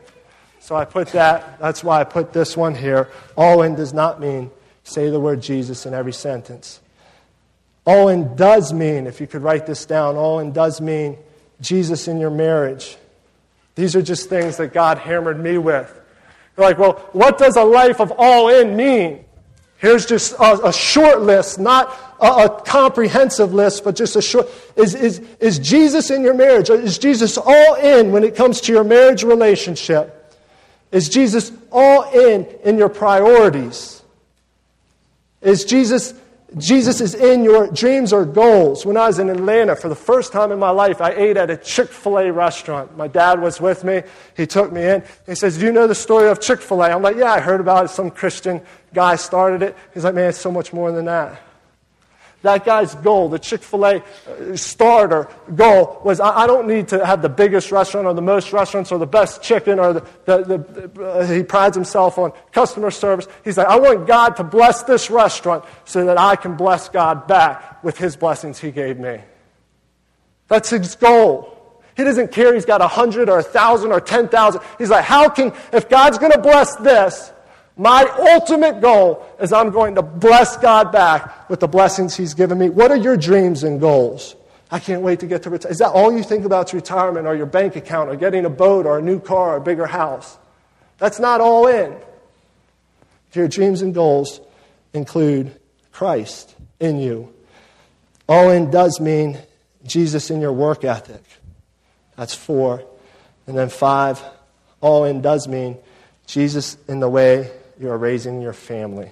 So 0.59 0.75
I 0.75 0.85
put 0.85 1.09
that, 1.09 1.59
that's 1.59 1.83
why 1.83 2.01
I 2.01 2.03
put 2.03 2.33
this 2.33 2.57
one 2.57 2.75
here. 2.75 3.09
All 3.37 3.61
in 3.61 3.75
does 3.75 3.93
not 3.93 4.19
mean 4.19 4.51
say 4.83 5.09
the 5.09 5.19
word 5.19 5.41
Jesus 5.41 5.85
in 5.85 5.93
every 5.93 6.13
sentence. 6.13 6.79
All 7.85 8.09
in 8.09 8.35
does 8.35 8.73
mean, 8.73 9.07
if 9.07 9.21
you 9.21 9.27
could 9.27 9.41
write 9.41 9.65
this 9.65 9.85
down, 9.85 10.15
all 10.15 10.39
in 10.39 10.51
does 10.51 10.81
mean 10.81 11.17
Jesus 11.61 12.07
in 12.07 12.19
your 12.19 12.29
marriage. 12.29 12.97
These 13.75 13.95
are 13.95 14.01
just 14.01 14.29
things 14.29 14.57
that 14.57 14.73
God 14.73 14.97
hammered 14.97 15.39
me 15.39 15.57
with. 15.57 15.93
You're 16.57 16.65
like, 16.65 16.77
well, 16.77 16.93
what 17.13 17.37
does 17.37 17.55
a 17.55 17.63
life 17.63 18.01
of 18.01 18.11
all 18.17 18.49
in 18.49 18.75
mean? 18.75 19.25
Here's 19.77 20.05
just 20.05 20.33
a, 20.33 20.67
a 20.67 20.73
short 20.73 21.21
list, 21.21 21.57
not 21.57 21.97
a, 22.19 22.27
a, 22.27 22.61
comprehensive 22.63 23.53
list, 23.53 23.85
but 23.85 23.95
just 23.95 24.17
a 24.17 24.21
short. 24.21 24.49
Is, 24.75 24.93
is, 24.93 25.19
is 25.39 25.57
Jesus 25.57 26.11
in 26.11 26.21
your 26.21 26.33
marriage? 26.33 26.69
Is 26.69 26.97
Jesus 26.97 27.37
all 27.37 27.75
in 27.75 28.11
when 28.11 28.25
it 28.25 28.35
comes 28.35 28.59
to 28.61 28.73
your 28.73 28.83
marriage 28.83 29.23
relationship? 29.23 30.35
Is 30.91 31.07
Jesus 31.07 31.53
all 31.71 32.03
in 32.11 32.45
in 32.65 32.77
your 32.77 32.89
priorities? 32.89 34.01
Is 35.41 35.63
Jesus 35.63 36.13
Jesus 36.57 36.99
is 36.99 37.13
in 37.13 37.43
your 37.43 37.67
dreams 37.67 38.11
or 38.11 38.25
goals. 38.25 38.85
When 38.85 38.97
I 38.97 39.07
was 39.07 39.19
in 39.19 39.29
Atlanta, 39.29 39.75
for 39.75 39.87
the 39.87 39.95
first 39.95 40.31
time 40.31 40.51
in 40.51 40.57
my 40.57 40.71
life, 40.71 40.99
I 40.99 41.11
ate 41.11 41.37
at 41.37 41.49
a 41.51 41.57
Chick 41.57 41.89
fil 41.89 42.17
A 42.17 42.31
restaurant. 42.31 42.97
My 42.97 43.07
dad 43.07 43.39
was 43.39 43.61
with 43.61 43.83
me. 43.83 44.01
He 44.35 44.47
took 44.47 44.71
me 44.71 44.83
in. 44.83 45.03
He 45.27 45.35
says, 45.35 45.57
Do 45.57 45.65
you 45.65 45.71
know 45.71 45.85
the 45.85 45.93
story 45.93 46.27
of 46.27 46.41
Chick 46.41 46.61
fil 46.61 46.81
A? 46.81 46.89
I'm 46.89 47.03
like, 47.03 47.17
Yeah, 47.17 47.31
I 47.31 47.39
heard 47.39 47.59
about 47.59 47.85
it. 47.85 47.89
Some 47.89 48.09
Christian 48.09 48.61
guy 48.93 49.15
started 49.15 49.61
it. 49.61 49.77
He's 49.93 50.03
like, 50.03 50.15
Man, 50.15 50.29
it's 50.29 50.39
so 50.39 50.51
much 50.51 50.73
more 50.73 50.91
than 50.91 51.05
that. 51.05 51.39
That 52.41 52.63
guy's 52.63 52.95
goal, 52.95 53.27
the 53.27 53.37
Chick 53.37 53.61
fil 53.61 53.85
A 53.85 53.95
uh, 53.97 54.55
starter 54.55 55.27
goal, 55.55 56.01
was 56.05 56.21
I, 56.21 56.47
don't 56.47 56.67
need 56.67 56.87
to 56.89 57.05
have 57.05 57.21
the 57.21 57.27
biggest 57.27 57.69
restaurant 57.69 58.07
or 58.07 58.13
the 58.13 58.21
most 58.21 58.53
restaurants 58.53 58.93
or 58.93 58.97
the 58.97 59.05
best 59.05 59.41
chicken 59.41 59.77
or 59.77 59.91
the, 59.91 60.07
the, 60.23 60.89
the 60.93 61.03
uh, 61.03 61.25
he 61.27 61.43
prides 61.43 61.75
himself 61.75 62.17
on 62.17 62.31
customer 62.53 62.91
service. 62.91 63.27
He's 63.43 63.57
like, 63.57 63.67
I 63.67 63.77
want 63.77 64.07
God 64.07 64.37
to 64.37 64.45
bless 64.45 64.83
this 64.83 65.09
restaurant 65.09 65.65
so 65.83 66.05
that 66.05 66.17
I 66.17 66.37
can 66.37 66.55
bless 66.55 66.87
God 66.87 67.27
back 67.27 67.83
with 67.83 67.97
his 67.97 68.15
blessings 68.15 68.57
he 68.57 68.71
gave 68.71 68.97
me. 68.97 69.19
That's 70.47 70.69
his 70.69 70.95
goal. 70.95 71.83
He 71.97 72.05
doesn't 72.05 72.31
care 72.31 72.53
he's 72.53 72.63
got 72.63 72.81
a 72.81 72.87
hundred 72.87 73.29
or 73.29 73.39
a 73.39 73.43
thousand 73.43 73.91
or 73.91 73.99
ten 73.99 74.29
thousand. 74.29 74.61
He's 74.77 74.89
like, 74.89 75.03
how 75.03 75.27
can, 75.27 75.51
if 75.73 75.89
God's 75.89 76.17
going 76.17 76.31
to 76.31 76.39
bless 76.39 76.77
this, 76.77 77.33
my 77.79 78.03
ultimate 78.33 78.81
goal 78.81 79.25
is 79.39 79.53
I'm 79.53 79.69
going 79.69 79.95
to 79.95 80.01
bless 80.01 80.57
God 80.57 80.91
back 80.91 81.49
with 81.49 81.61
the 81.61 81.67
blessings 81.67 82.13
He's 82.13 82.33
given 82.33 82.57
me. 82.57 82.67
What 82.67 82.91
are 82.91 82.97
your 82.97 83.15
dreams 83.15 83.63
and 83.63 83.79
goals? 83.79 84.35
I 84.69 84.79
can't 84.79 85.01
wait 85.01 85.21
to 85.21 85.27
get 85.27 85.43
to 85.43 85.49
retirement. 85.49 85.71
Is 85.71 85.77
that 85.77 85.91
all 85.91 86.11
you 86.11 86.21
think 86.21 86.43
about 86.43 86.67
is 86.67 86.73
retirement 86.73 87.25
or 87.25 87.37
your 87.37 87.45
bank 87.45 87.77
account 87.77 88.09
or 88.09 88.17
getting 88.17 88.43
a 88.43 88.49
boat 88.49 88.85
or 88.85 88.97
a 88.97 89.01
new 89.01 89.21
car 89.21 89.53
or 89.53 89.55
a 89.55 89.61
bigger 89.61 89.85
house? 89.85 90.37
That's 90.97 91.21
not 91.21 91.39
all 91.39 91.67
in. 91.67 91.95
Your 93.31 93.47
dreams 93.47 93.81
and 93.81 93.93
goals 93.93 94.41
include 94.91 95.57
Christ 95.93 96.53
in 96.81 96.99
you. 96.99 97.33
All 98.27 98.49
in 98.49 98.71
does 98.71 98.99
mean 98.99 99.37
Jesus 99.85 100.29
in 100.29 100.41
your 100.41 100.51
work 100.51 100.83
ethic. 100.83 101.23
That's 102.17 102.35
four. 102.35 102.83
And 103.47 103.57
then 103.57 103.69
five, 103.69 104.21
all 104.81 105.05
in 105.05 105.21
does 105.21 105.47
mean 105.47 105.77
Jesus 106.27 106.75
in 106.89 106.99
the 106.99 107.07
way 107.07 107.51
you 107.79 107.89
are 107.89 107.97
raising 107.97 108.41
your 108.41 108.53
family. 108.53 109.09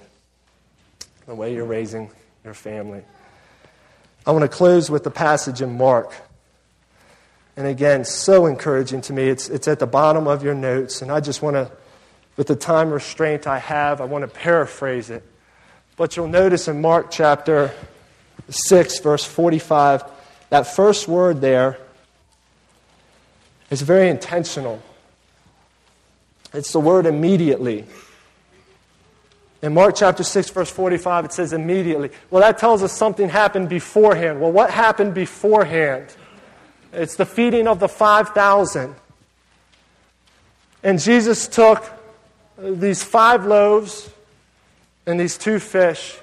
The 1.26 1.34
way 1.34 1.54
you're 1.54 1.64
raising 1.64 2.10
your 2.44 2.54
family. 2.54 3.02
I 4.26 4.30
want 4.30 4.42
to 4.42 4.48
close 4.48 4.90
with 4.90 5.04
the 5.04 5.10
passage 5.10 5.62
in 5.62 5.78
Mark. 5.78 6.12
And 7.56 7.66
again, 7.66 8.04
so 8.04 8.46
encouraging 8.46 9.00
to 9.02 9.12
me. 9.12 9.28
It's, 9.28 9.48
it's 9.48 9.66
at 9.66 9.78
the 9.78 9.86
bottom 9.86 10.28
of 10.28 10.44
your 10.44 10.54
notes. 10.54 11.02
And 11.02 11.10
I 11.10 11.20
just 11.20 11.40
want 11.40 11.54
to, 11.54 11.70
with 12.36 12.46
the 12.46 12.56
time 12.56 12.90
restraint 12.90 13.46
I 13.46 13.58
have, 13.58 14.00
I 14.00 14.04
want 14.04 14.22
to 14.22 14.28
paraphrase 14.28 15.10
it. 15.10 15.24
But 15.96 16.16
you'll 16.16 16.28
notice 16.28 16.68
in 16.68 16.80
Mark 16.80 17.10
chapter 17.10 17.72
6, 18.48 19.00
verse 19.00 19.24
45, 19.24 20.04
that 20.50 20.66
first 20.66 21.08
word 21.08 21.40
there 21.40 21.78
is 23.70 23.82
very 23.82 24.08
intentional. 24.08 24.80
It's 26.52 26.72
the 26.72 26.80
word 26.80 27.06
immediately. 27.06 27.86
In 29.60 29.74
Mark 29.74 29.96
chapter 29.96 30.22
6, 30.22 30.50
verse 30.50 30.70
45, 30.70 31.24
it 31.26 31.32
says 31.32 31.52
immediately. 31.52 32.10
Well, 32.30 32.42
that 32.42 32.58
tells 32.58 32.82
us 32.82 32.92
something 32.92 33.28
happened 33.28 33.68
beforehand. 33.68 34.40
Well, 34.40 34.52
what 34.52 34.70
happened 34.70 35.14
beforehand? 35.14 36.14
It's 36.92 37.16
the 37.16 37.26
feeding 37.26 37.66
of 37.66 37.80
the 37.80 37.88
5,000. 37.88 38.94
And 40.84 41.00
Jesus 41.00 41.48
took 41.48 41.84
these 42.56 43.02
five 43.02 43.46
loaves 43.46 44.10
and 45.06 45.18
these 45.18 45.38
two 45.38 45.58
fish, 45.58 46.18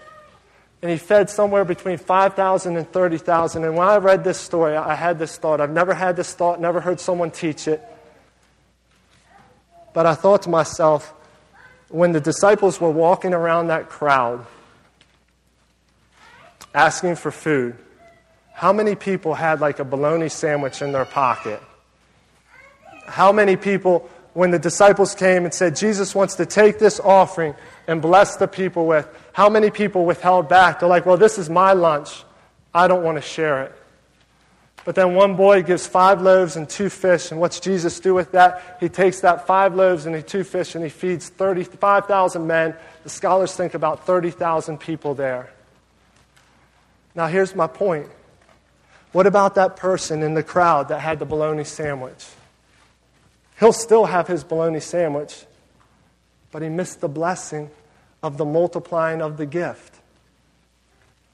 and 0.81 0.91
he 0.91 0.97
fed 0.97 1.29
somewhere 1.29 1.65
between 1.65 1.97
5,000 1.97 2.77
and 2.77 2.89
30,000. 2.89 3.63
And 3.63 3.75
when 3.75 3.87
I 3.87 3.97
read 3.97 4.23
this 4.23 4.39
story, 4.39 4.77
I 4.77 4.93
had 4.93 5.19
this 5.19 5.37
thought. 5.37 5.59
I've 5.59 5.71
never 5.71 5.93
had 5.93 6.15
this 6.15 6.33
thought, 6.33 6.61
never 6.61 6.79
heard 6.79 6.99
someone 6.99 7.31
teach 7.31 7.67
it. 7.67 7.81
But 9.93 10.05
I 10.05 10.13
thought 10.13 10.43
to 10.43 10.49
myself, 10.49 11.13
when 11.89 12.11
the 12.11 12.19
disciples 12.21 12.81
were 12.81 12.89
walking 12.89 13.33
around 13.33 13.67
that 13.67 13.89
crowd 13.89 14.45
asking 16.73 17.15
for 17.15 17.31
food, 17.31 17.75
how 18.53 18.73
many 18.73 18.95
people 18.95 19.33
had 19.33 19.61
like 19.61 19.79
a 19.79 19.85
bologna 19.85 20.29
sandwich 20.29 20.81
in 20.81 20.91
their 20.91 21.05
pocket? 21.05 21.61
How 23.05 23.31
many 23.31 23.55
people, 23.55 24.09
when 24.33 24.51
the 24.51 24.59
disciples 24.59 25.13
came 25.13 25.45
and 25.45 25.53
said, 25.53 25.75
Jesus 25.75 26.15
wants 26.15 26.35
to 26.35 26.45
take 26.45 26.79
this 26.79 26.99
offering 26.99 27.53
and 27.87 28.01
bless 28.01 28.37
the 28.37 28.47
people 28.47 28.87
with, 28.87 29.07
how 29.33 29.49
many 29.49 29.69
people 29.69 30.05
withheld 30.05 30.49
back? 30.49 30.79
They're 30.79 30.89
like, 30.89 31.05
well, 31.05 31.17
this 31.17 31.37
is 31.37 31.49
my 31.49 31.73
lunch. 31.73 32.23
I 32.73 32.87
don't 32.87 33.03
want 33.03 33.17
to 33.17 33.21
share 33.21 33.63
it. 33.63 33.75
But 34.85 34.93
then 34.93 35.15
one 35.15 35.35
boy 35.35 35.63
gives 35.63 35.87
five 35.87 36.21
loaves 36.21 36.55
and 36.55 36.69
two 36.69 36.89
fish. 36.89 37.31
And 37.31 37.41
what's 37.41 37.59
Jesus 37.59 37.99
do 37.99 38.13
with 38.13 38.31
that? 38.33 38.77
He 38.79 38.87
takes 38.87 39.21
that 39.21 39.47
five 39.47 39.73
loaves 39.75 40.05
and 40.05 40.13
the 40.13 40.21
two 40.21 40.43
fish 40.43 40.75
and 40.75 40.83
he 40.83 40.91
feeds 40.91 41.27
35,000 41.27 42.45
men. 42.45 42.75
The 43.03 43.09
scholars 43.09 43.53
think 43.53 43.73
about 43.73 44.05
30,000 44.05 44.79
people 44.79 45.15
there. 45.15 45.49
Now, 47.15 47.25
here's 47.27 47.55
my 47.55 47.65
point. 47.65 48.09
What 49.11 49.25
about 49.25 49.55
that 49.55 49.75
person 49.75 50.21
in 50.21 50.35
the 50.35 50.43
crowd 50.43 50.89
that 50.89 50.99
had 50.99 51.17
the 51.17 51.25
bologna 51.25 51.63
sandwich? 51.63 52.23
He'll 53.59 53.73
still 53.73 54.05
have 54.05 54.27
his 54.27 54.43
bologna 54.43 54.81
sandwich, 54.81 55.45
but 56.51 56.61
he 56.61 56.69
missed 56.69 57.01
the 57.01 57.07
blessing 57.07 57.71
of 58.21 58.37
the 58.37 58.45
multiplying 58.45 59.21
of 59.21 59.37
the 59.37 59.45
gift. 59.45 59.95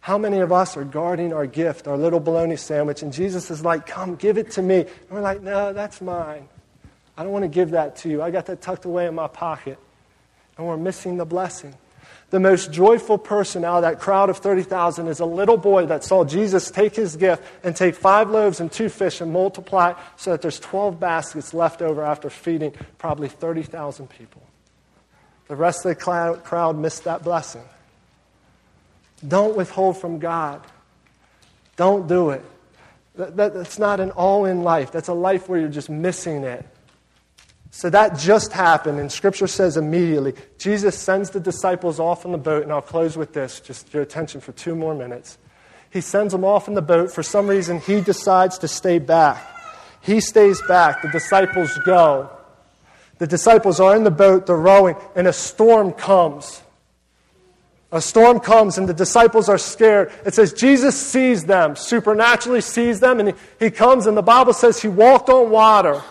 How 0.02 0.18
many 0.18 0.40
of 0.40 0.52
us 0.52 0.76
are 0.78 0.84
guarding 0.84 1.32
our 1.32 1.46
gift, 1.46 1.88
our 1.88 1.96
little 1.96 2.20
bologna 2.20 2.58
sandwich, 2.58 3.04
and 3.04 3.14
Jesus 3.14 3.52
is 3.52 3.64
like, 3.64 3.86
Come, 3.86 4.16
give 4.16 4.38
it 4.38 4.52
to 4.52 4.62
me. 4.62 4.80
And 4.80 5.10
we're 5.10 5.22
like, 5.22 5.42
No, 5.42 5.74
that's 5.74 6.02
mine. 6.02 6.50
I 7.16 7.24
don't 7.24 7.32
want 7.32 7.44
to 7.44 7.50
give 7.50 7.72
that 7.72 7.98
to 7.98 8.10
you. 8.10 8.22
I 8.22 8.32
got 8.32 8.48
that 8.48 8.62
tucked 8.62 8.86
away 8.86 9.06
in 9.06 9.14
my 9.14 9.28
pocket. 9.28 9.78
And 10.58 10.68
we're 10.68 10.78
missing 10.78 11.18
the 11.18 11.26
blessing. 11.26 11.76
The 12.32 12.40
most 12.40 12.72
joyful 12.72 13.18
person 13.18 13.64
out 13.64 13.78
of 13.78 13.82
that 13.84 14.00
crowd 14.00 14.30
of 14.30 14.38
30,000 14.38 15.08
is 15.08 15.20
a 15.20 15.26
little 15.26 15.58
boy 15.58 15.86
that 15.88 16.04
saw 16.04 16.24
Jesus 16.24 16.72
take 16.72 16.96
his 16.96 17.16
gift 17.18 17.44
and 17.64 17.76
take 17.76 17.94
five 17.94 18.30
loaves 18.30 18.60
and 18.60 18.72
two 18.72 18.90
fish 18.90 19.22
and 19.22 19.32
multiply 19.32 19.94
so 20.16 20.32
that 20.32 20.42
there's 20.42 20.60
12 20.60 21.00
baskets 21.00 21.54
left 21.54 21.82
over 21.82 22.04
after 22.04 22.30
feeding 22.30 22.74
probably 22.98 23.28
30,000 23.28 24.10
people. 24.10 24.42
The 25.48 25.56
rest 25.58 25.86
of 25.86 25.90
the 25.90 26.38
crowd 26.42 26.78
missed 26.78 27.04
that 27.04 27.24
blessing. 27.24 27.64
Don't 29.28 29.56
withhold 29.56 29.98
from 29.98 30.20
God. 30.20 30.62
Don't 31.76 32.08
do 32.08 32.32
it. 32.32 32.44
That, 33.16 33.36
that, 33.38 33.54
that's 33.54 33.80
not 33.80 34.00
an 34.00 34.12
all 34.12 34.46
in 34.46 34.64
life. 34.64 34.92
That's 34.92 35.10
a 35.10 35.14
life 35.14 35.50
where 35.50 35.60
you're 35.60 35.70
just 35.70 35.90
missing 35.90 36.44
it. 36.44 36.66
So 37.74 37.90
that 37.90 38.18
just 38.18 38.52
happened, 38.52 39.00
and 39.00 39.10
Scripture 39.10 39.48
says 39.48 39.78
immediately. 39.78 40.34
Jesus 40.58 40.98
sends 40.98 41.30
the 41.30 41.40
disciples 41.40 42.02
off 42.02 42.26
in 42.26 42.34
the 42.34 42.38
boat, 42.38 42.64
and 42.64 42.72
I'll 42.72 42.82
close 42.82 43.16
with 43.16 43.32
this, 43.32 43.62
just 43.62 43.94
your 43.94 44.04
attention 44.04 44.42
for 44.42 44.52
two 44.52 44.76
more 44.76 44.94
minutes. 44.94 45.38
He 45.90 46.02
sends 46.02 46.34
them 46.34 46.44
off 46.44 46.68
in 46.68 46.74
the 46.74 46.82
boat. 46.82 47.12
For 47.12 47.24
some 47.24 47.48
reason, 47.48 47.80
he 47.80 48.02
decides 48.02 48.58
to 48.60 48.68
stay 48.68 49.00
back. 49.00 49.42
He 50.02 50.20
stays 50.20 50.62
back. 50.68 51.02
The 51.02 51.10
disciples 51.10 51.78
go. 51.86 52.30
The 53.20 53.28
disciples 53.28 53.80
are 53.80 53.96
in 53.96 54.04
the 54.04 54.12
boat, 54.12 54.48
they're 54.48 54.56
rowing, 54.56 54.96
and 55.16 55.28
a 55.28 55.34
storm 55.34 55.94
comes. 55.94 56.62
A 57.94 58.02
storm 58.02 58.40
comes 58.40 58.78
and 58.78 58.88
the 58.88 58.94
disciples 58.94 59.50
are 59.50 59.58
scared. 59.58 60.12
It 60.26 60.34
says 60.34 60.54
Jesus 60.54 61.00
sees 61.00 61.44
them, 61.44 61.76
supernaturally 61.76 62.62
sees 62.62 63.02
them, 63.02 63.20
and 63.20 63.34
he, 63.60 63.70
comes, 63.70 64.08
and 64.08 64.16
the 64.16 64.22
Bible 64.22 64.54
says 64.54 64.82
he 64.82 64.88
walked 64.88 65.30
on 65.30 65.50
water. 65.50 66.02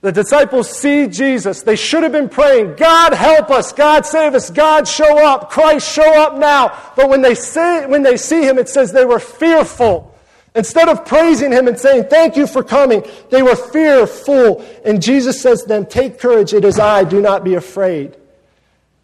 The 0.00 0.10
disciples 0.10 0.68
see 0.68 1.06
Jesus. 1.06 1.62
They 1.62 1.76
should 1.76 2.02
have 2.02 2.12
been 2.12 2.28
praying, 2.28 2.74
God 2.74 3.14
help 3.14 3.50
us, 3.50 3.72
God 3.72 4.04
save 4.04 4.34
us, 4.34 4.50
God 4.50 4.86
show 4.86 5.24
up, 5.24 5.48
Christ 5.48 5.90
show 5.90 6.20
up 6.20 6.36
now. 6.36 6.76
But 6.96 7.08
when 7.08 7.22
they, 7.22 7.34
say, 7.34 7.86
when 7.86 8.02
they 8.02 8.16
see 8.16 8.42
him, 8.42 8.58
it 8.58 8.68
says 8.68 8.92
they 8.92 9.06
were 9.06 9.20
fearful. 9.20 10.14
Instead 10.56 10.88
of 10.88 11.04
praising 11.06 11.52
him 11.52 11.68
and 11.68 11.78
saying, 11.78 12.04
Thank 12.10 12.36
you 12.36 12.46
for 12.46 12.62
coming, 12.62 13.02
they 13.30 13.42
were 13.42 13.56
fearful. 13.56 14.64
And 14.84 15.00
Jesus 15.00 15.40
says, 15.40 15.64
Then 15.64 15.86
take 15.86 16.18
courage, 16.18 16.52
it 16.52 16.64
is 16.64 16.78
I, 16.78 17.04
do 17.04 17.20
not 17.20 17.44
be 17.44 17.54
afraid. 17.54 18.16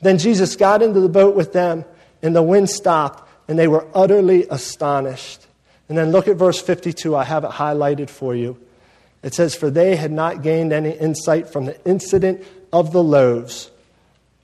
Then 0.01 0.19
Jesus 0.19 0.57
got 0.57 0.83
into 0.83 1.01
the 1.01 1.09
boat 1.09 1.35
with 1.35 1.53
them, 1.53 1.85
and 2.23 2.35
the 2.35 2.43
wind 2.43 2.71
stopped, 2.71 3.29
and 3.49 3.59
they 3.59 3.69
were 3.69 3.87
utterly 3.95 4.47
astonished. 4.49 5.47
And 5.89 5.99
then 5.99 6.13
look 6.13 6.29
at 6.29 6.37
verse 6.37 6.61
52. 6.61 7.17
I 7.17 7.25
have 7.25 7.45
it 7.45 7.51
highlighted 7.51 8.11
for 8.11 8.35
you. 8.35 8.59
It 9.23 9.35
says, 9.35 9.55
For 9.55 9.71
they 9.71 9.97
had 9.97 10.13
not 10.13 10.43
gained 10.43 10.73
any 10.73 10.91
insight 10.91 11.49
from 11.49 11.67
the 11.67 11.85
incident 11.85 12.45
of 12.73 12.93
the 12.93 13.03
loaves, 13.03 13.71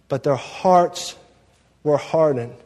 but 0.09 0.23
their 0.23 0.37
hearts 0.37 1.17
were 1.83 1.97
hardened. 1.97 2.57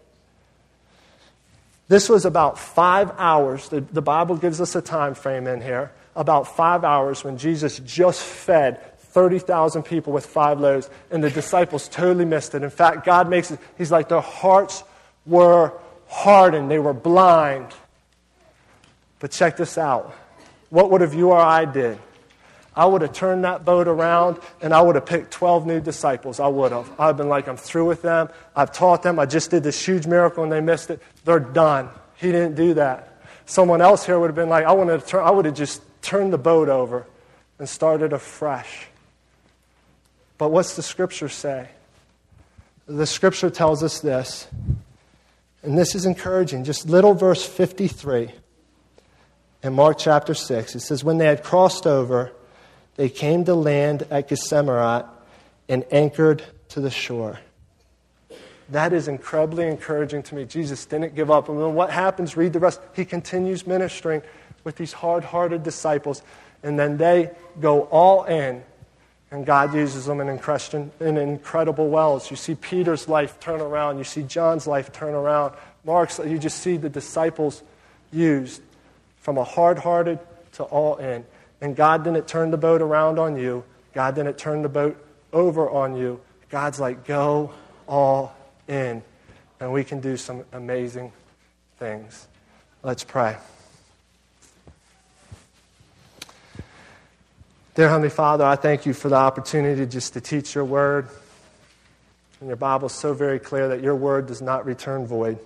This 1.89 2.09
was 2.09 2.25
about 2.25 2.59
five 2.59 3.13
hours. 3.19 3.69
The, 3.69 3.81
the 3.81 4.03
Bible 4.03 4.37
gives 4.37 4.61
us 4.61 4.75
a 4.75 4.81
time 4.81 5.15
frame 5.15 5.47
in 5.47 5.61
here. 5.61 5.93
About 6.17 6.57
five 6.57 6.85
hours 6.85 7.23
when 7.23 7.37
Jesus 7.37 7.81
just 7.81 8.23
fed 8.23 8.81
30,000 9.11 9.83
people 9.83 10.13
with 10.13 10.27
five 10.27 10.61
loaves, 10.61 10.89
and 11.11 11.23
the 11.23 11.31
disciples 11.31 11.89
totally 11.89 12.25
missed 12.25 12.55
it. 12.55 12.63
In 12.63 12.71
fact, 12.71 13.05
God 13.05 13.29
makes 13.29 13.51
it, 13.51 13.59
He's 13.77 13.91
like, 13.91 14.09
their 14.09 14.21
hearts 14.21 14.85
were 15.27 15.73
hardened, 16.09 16.71
they 16.71 16.79
were 16.79 16.93
blind. 16.93 17.67
But 19.19 19.31
check 19.31 19.57
this 19.57 19.77
out. 19.77 20.15
What 20.71 20.91
would 20.91 21.01
have 21.01 21.15
you 21.15 21.31
or 21.31 21.39
I 21.39 21.65
did? 21.65 21.99
I 22.75 22.87
would 22.87 23.03
have 23.03 23.13
turned 23.13 23.45
that 23.45 23.65
boat 23.65 23.89
around 23.89 24.39
and 24.63 24.73
I 24.73 24.81
would 24.81 24.95
have 24.95 25.05
picked 25.05 25.33
12 25.33 25.67
new 25.67 25.81
disciples. 25.81 26.39
I 26.39 26.47
would 26.47 26.73
have. 26.73 26.91
I've 26.99 27.17
been 27.17 27.29
like, 27.29 27.49
I'm 27.49 27.57
through 27.57 27.87
with 27.87 28.01
them. 28.01 28.29
I've 28.55 28.73
taught 28.73 29.03
them. 29.03 29.19
I 29.19 29.27
just 29.27 29.51
did 29.51 29.63
this 29.63 29.85
huge 29.85 30.07
miracle 30.07 30.45
and 30.45 30.53
they 30.53 30.61
missed 30.61 30.89
it. 30.91 31.03
They're 31.25 31.41
done. 31.41 31.91
He 32.17 32.31
didn't 32.31 32.55
do 32.55 32.75
that. 32.75 33.21
Someone 33.45 33.81
else 33.81 34.07
here 34.07 34.19
would 34.19 34.29
have 34.29 34.37
been 34.37 34.49
like, 34.49 34.65
I, 34.65 34.73
wanted 34.73 35.01
to 35.01 35.07
turn, 35.07 35.25
I 35.25 35.31
would 35.31 35.45
have 35.45 35.55
just 35.55 35.83
turned 36.01 36.33
the 36.33 36.39
boat 36.39 36.69
over 36.69 37.05
and 37.59 37.69
started 37.69 38.13
afresh. 38.13 38.87
But 40.41 40.53
what's 40.53 40.75
the 40.75 40.83
scripture 40.83 41.29
say? 41.29 41.69
The 42.87 43.07
scripture 43.07 43.51
tells 43.51 43.83
us 43.83 44.01
this, 44.01 44.49
and 45.63 45.77
this 45.77 45.95
is 45.95 46.07
encouraging. 46.07 46.65
Just 46.65 46.89
little 46.89 47.13
verse 47.13 47.45
53 47.45 48.33
in 49.63 49.73
Mark 49.75 49.99
chapter 49.99 50.33
6. 50.33 50.75
It 50.75 50.81
says, 50.81 51.05
When 51.05 51.19
they 51.19 51.27
had 51.27 51.45
crossed 51.45 51.87
over, 51.87 52.33
they 52.97 53.11
came 53.11 53.45
to 53.45 53.55
land 53.55 54.05
at 54.11 54.29
Gennesaret 54.29 55.05
and 55.69 55.85
anchored 55.91 56.43
to 56.71 56.81
the 56.81 56.91
shore. 56.91 57.39
That 58.71 58.95
is 58.95 59.09
incredibly 59.09 59.67
encouraging 59.67 60.23
to 60.23 60.35
me. 60.35 60.47
Jesus 60.47 60.87
didn't 60.87 61.15
give 61.15 61.31
up. 61.31 61.51
And 61.51 61.61
then 61.61 61.75
what 61.75 61.91
happens? 61.91 62.35
Read 62.35 62.55
the 62.55 62.61
rest. 62.61 62.81
He 62.97 63.05
continues 63.05 63.67
ministering 63.67 64.23
with 64.65 64.77
these 64.77 64.95
hard 64.95 65.23
hearted 65.23 65.63
disciples, 65.63 66.23
and 66.63 66.79
then 66.79 66.97
they 66.97 67.31
go 67.61 67.83
all 67.83 68.25
in, 68.25 68.63
and 69.31 69.47
God 69.47 69.75
uses 69.75 70.07
them 70.07 70.21
in, 70.21 70.29
in 71.01 71.17
incredible 71.17 71.89
wells. 71.89 72.31
You 72.31 72.37
see 72.37 72.55
Peter's 72.55 73.09
life 73.09 73.39
turn 73.41 73.61
around, 73.61 73.99
you 73.99 74.05
see 74.05 74.23
John's 74.23 74.67
life 74.67 74.93
turn 74.93 75.15
around, 75.15 75.55
Mark's, 75.85 76.19
you 76.19 76.39
just 76.39 76.59
see 76.59 76.77
the 76.77 76.89
disciples 76.89 77.63
used 78.13 78.61
from 79.19 79.39
a 79.39 79.45
hard 79.45 79.79
hearted 79.79 80.19
to 80.53 80.65
all 80.65 80.97
in. 80.97 81.25
And 81.61 81.77
God 81.77 82.05
didn't 82.05 82.27
turn 82.27 82.51
the 82.51 82.57
boat 82.57 82.83
around 82.83 83.19
on 83.19 83.37
you, 83.37 83.65
God 83.95 84.15
didn't 84.15 84.39
turn 84.39 84.63
the 84.63 84.69
boat 84.69 85.03
over 85.33 85.71
on 85.71 85.97
you. 85.97 86.21
God's 86.51 86.81
like, 86.81 87.07
go 87.07 87.53
all 87.87 88.35
in. 88.69 89.03
And 89.61 89.73
we 89.73 89.85
can 89.85 90.01
do 90.01 90.17
some 90.17 90.45
amazing 90.53 91.13
things. 91.79 92.27
Let's 92.83 93.05
pray. 93.05 93.37
Dear 97.81 97.89
Heavenly 97.89 98.11
Father, 98.11 98.45
I 98.45 98.57
thank 98.57 98.85
you 98.85 98.93
for 98.93 99.09
the 99.09 99.17
opportunity 99.17 99.87
just 99.87 100.13
to 100.13 100.21
teach 100.21 100.55
your 100.55 100.67
word. 100.67 101.09
And 102.39 102.47
your 102.47 102.57
Bible 102.57 102.89
is 102.89 102.93
so 102.93 103.15
very 103.15 103.39
clear 103.39 103.69
that 103.69 103.83
your 103.83 103.97
word 103.97 104.27
does 104.27 104.43
not 104.43 104.67
return 104.67 105.07
void. 105.07 105.39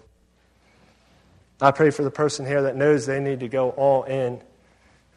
I 1.61 1.71
pray 1.71 1.91
for 1.91 2.03
the 2.03 2.11
person 2.11 2.45
here 2.45 2.63
that 2.63 2.75
knows 2.75 3.07
they 3.07 3.21
need 3.21 3.39
to 3.39 3.49
go 3.49 3.71
all 3.71 4.03
in 4.03 4.43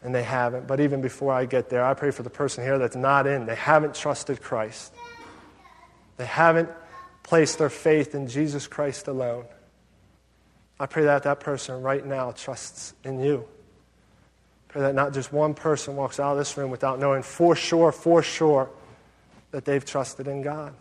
and 0.00 0.14
they 0.14 0.22
haven't. 0.22 0.68
But 0.68 0.78
even 0.78 1.00
before 1.00 1.32
I 1.32 1.44
get 1.44 1.70
there, 1.70 1.84
I 1.84 1.94
pray 1.94 2.12
for 2.12 2.22
the 2.22 2.30
person 2.30 2.62
here 2.62 2.78
that's 2.78 2.94
not 2.94 3.26
in. 3.26 3.46
They 3.46 3.56
haven't 3.56 3.96
trusted 3.96 4.40
Christ. 4.40 4.94
They 6.18 6.26
haven't 6.26 6.70
placed 7.24 7.58
their 7.58 7.68
faith 7.68 8.14
in 8.14 8.28
Jesus 8.28 8.68
Christ 8.68 9.08
alone. 9.08 9.46
I 10.78 10.86
pray 10.86 11.02
that 11.02 11.24
that 11.24 11.40
person 11.40 11.82
right 11.82 12.06
now 12.06 12.30
trusts 12.30 12.94
in 13.02 13.18
you. 13.18 13.44
Pray 14.68 14.82
that 14.82 14.94
not 14.94 15.14
just 15.14 15.32
one 15.32 15.54
person 15.54 15.96
walks 15.96 16.20
out 16.20 16.32
of 16.32 16.38
this 16.38 16.56
room 16.56 16.70
without 16.70 16.98
knowing 16.98 17.22
for 17.22 17.56
sure, 17.56 17.90
for 17.90 18.22
sure, 18.22 18.70
that 19.50 19.64
they've 19.64 19.84
trusted 19.84 20.28
in 20.28 20.42
God. 20.42 20.74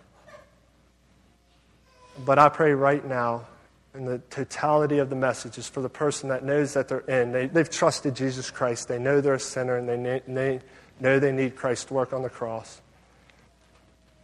But 2.26 2.40
I 2.40 2.50
pray 2.50 2.74
right 2.74 3.06
now 3.06 3.46
in 3.94 4.06
the 4.06 4.20
totality 4.30 5.00
of 5.00 5.10
the 5.10 5.16
message 5.16 5.58
is 5.58 5.68
for 5.68 5.82
the 5.82 5.90
person 5.90 6.30
that 6.30 6.44
knows 6.44 6.74
that 6.74 6.88
they're 6.88 7.00
in. 7.00 7.32
They, 7.32 7.48
have 7.48 7.70
trusted 7.70 8.16
Jesus 8.16 8.52
Christ. 8.52 8.88
They 8.88 9.00
know 9.00 9.22
they're 9.22 9.36
a 9.36 9.40
sinner 9.40 9.78
and 9.78 9.88
they, 9.88 10.22
they 10.28 10.60
know 11.00 11.20
they 11.20 11.32
need 11.32 11.56
Christ's 11.56 11.90
work 11.90 12.14
on 12.14 12.22
the 12.22 12.30
cross. 12.30 12.82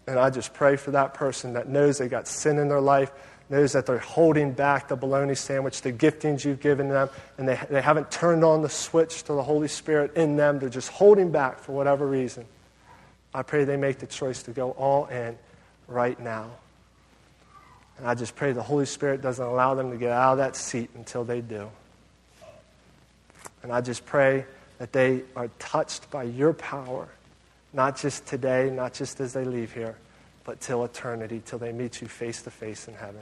And 0.06 0.20
I 0.20 0.30
just 0.30 0.54
pray 0.54 0.76
for 0.76 0.92
that 0.92 1.14
person 1.14 1.54
that 1.54 1.70
knows 1.70 1.98
they 1.98 2.10
got 2.10 2.28
sin 2.28 2.60
in 2.60 2.68
their 2.68 2.82
life, 2.82 3.12
knows 3.54 3.74
that 3.74 3.86
they're 3.86 4.00
holding 4.00 4.52
back 4.52 4.88
the 4.88 4.96
bologna 4.96 5.36
sandwich, 5.36 5.82
the 5.82 5.94
giftings 5.94 6.44
you've 6.44 6.60
given 6.60 6.90
them, 6.90 7.08
and 7.38 7.48
they, 7.48 7.60
they 7.70 7.82
haven't 7.82 8.10
turned 8.12 8.44
on 8.44 8.64
the 8.64 8.70
switch 8.70 9.24
to 9.24 9.34
the 9.34 9.44
Holy 9.44 9.68
Spirit 9.68 10.16
in 10.16 10.36
them. 10.36 10.58
They're 10.58 10.70
just 10.70 10.90
holding 10.90 11.32
back 11.32 11.60
for 11.60 11.72
whatever 11.72 12.08
reason. 12.08 12.46
I 13.32 13.44
pray 13.44 13.64
they 13.64 13.78
make 13.78 14.00
the 14.00 14.08
choice 14.08 14.44
to 14.44 14.52
go 14.52 14.72
all 14.72 15.06
in 15.06 15.38
right 15.88 16.20
now. 16.20 16.50
And 18.00 18.08
I 18.08 18.16
just 18.16 18.36
pray 18.36 18.54
the 18.54 18.64
Holy 18.64 18.88
Spirit 18.88 19.22
doesn't 19.22 19.46
allow 19.46 19.76
them 19.76 19.92
to 19.92 19.98
get 19.98 20.12
out 20.12 20.34
of 20.34 20.38
that 20.40 20.56
seat 20.56 20.90
until 20.96 21.24
they 21.24 21.42
do. 21.42 21.70
And 23.62 23.72
I 23.72 23.82
just 23.82 24.04
pray 24.04 24.46
that 24.80 24.92
they 24.92 25.22
are 25.36 25.48
touched 25.60 26.10
by 26.10 26.24
your 26.24 26.54
power, 26.54 27.08
not 27.72 27.98
just 27.98 28.26
today, 28.26 28.72
not 28.72 28.94
just 28.94 29.22
as 29.22 29.34
they 29.34 29.46
leave 29.46 29.74
here, 29.74 29.96
but 30.44 30.60
till 30.60 30.84
eternity, 30.84 31.42
till 31.46 31.60
they 31.60 31.72
meet 31.72 32.02
you 32.02 32.08
face 32.08 32.42
to 32.42 32.52
face 32.52 32.88
in 32.88 32.96
heaven. 32.96 33.22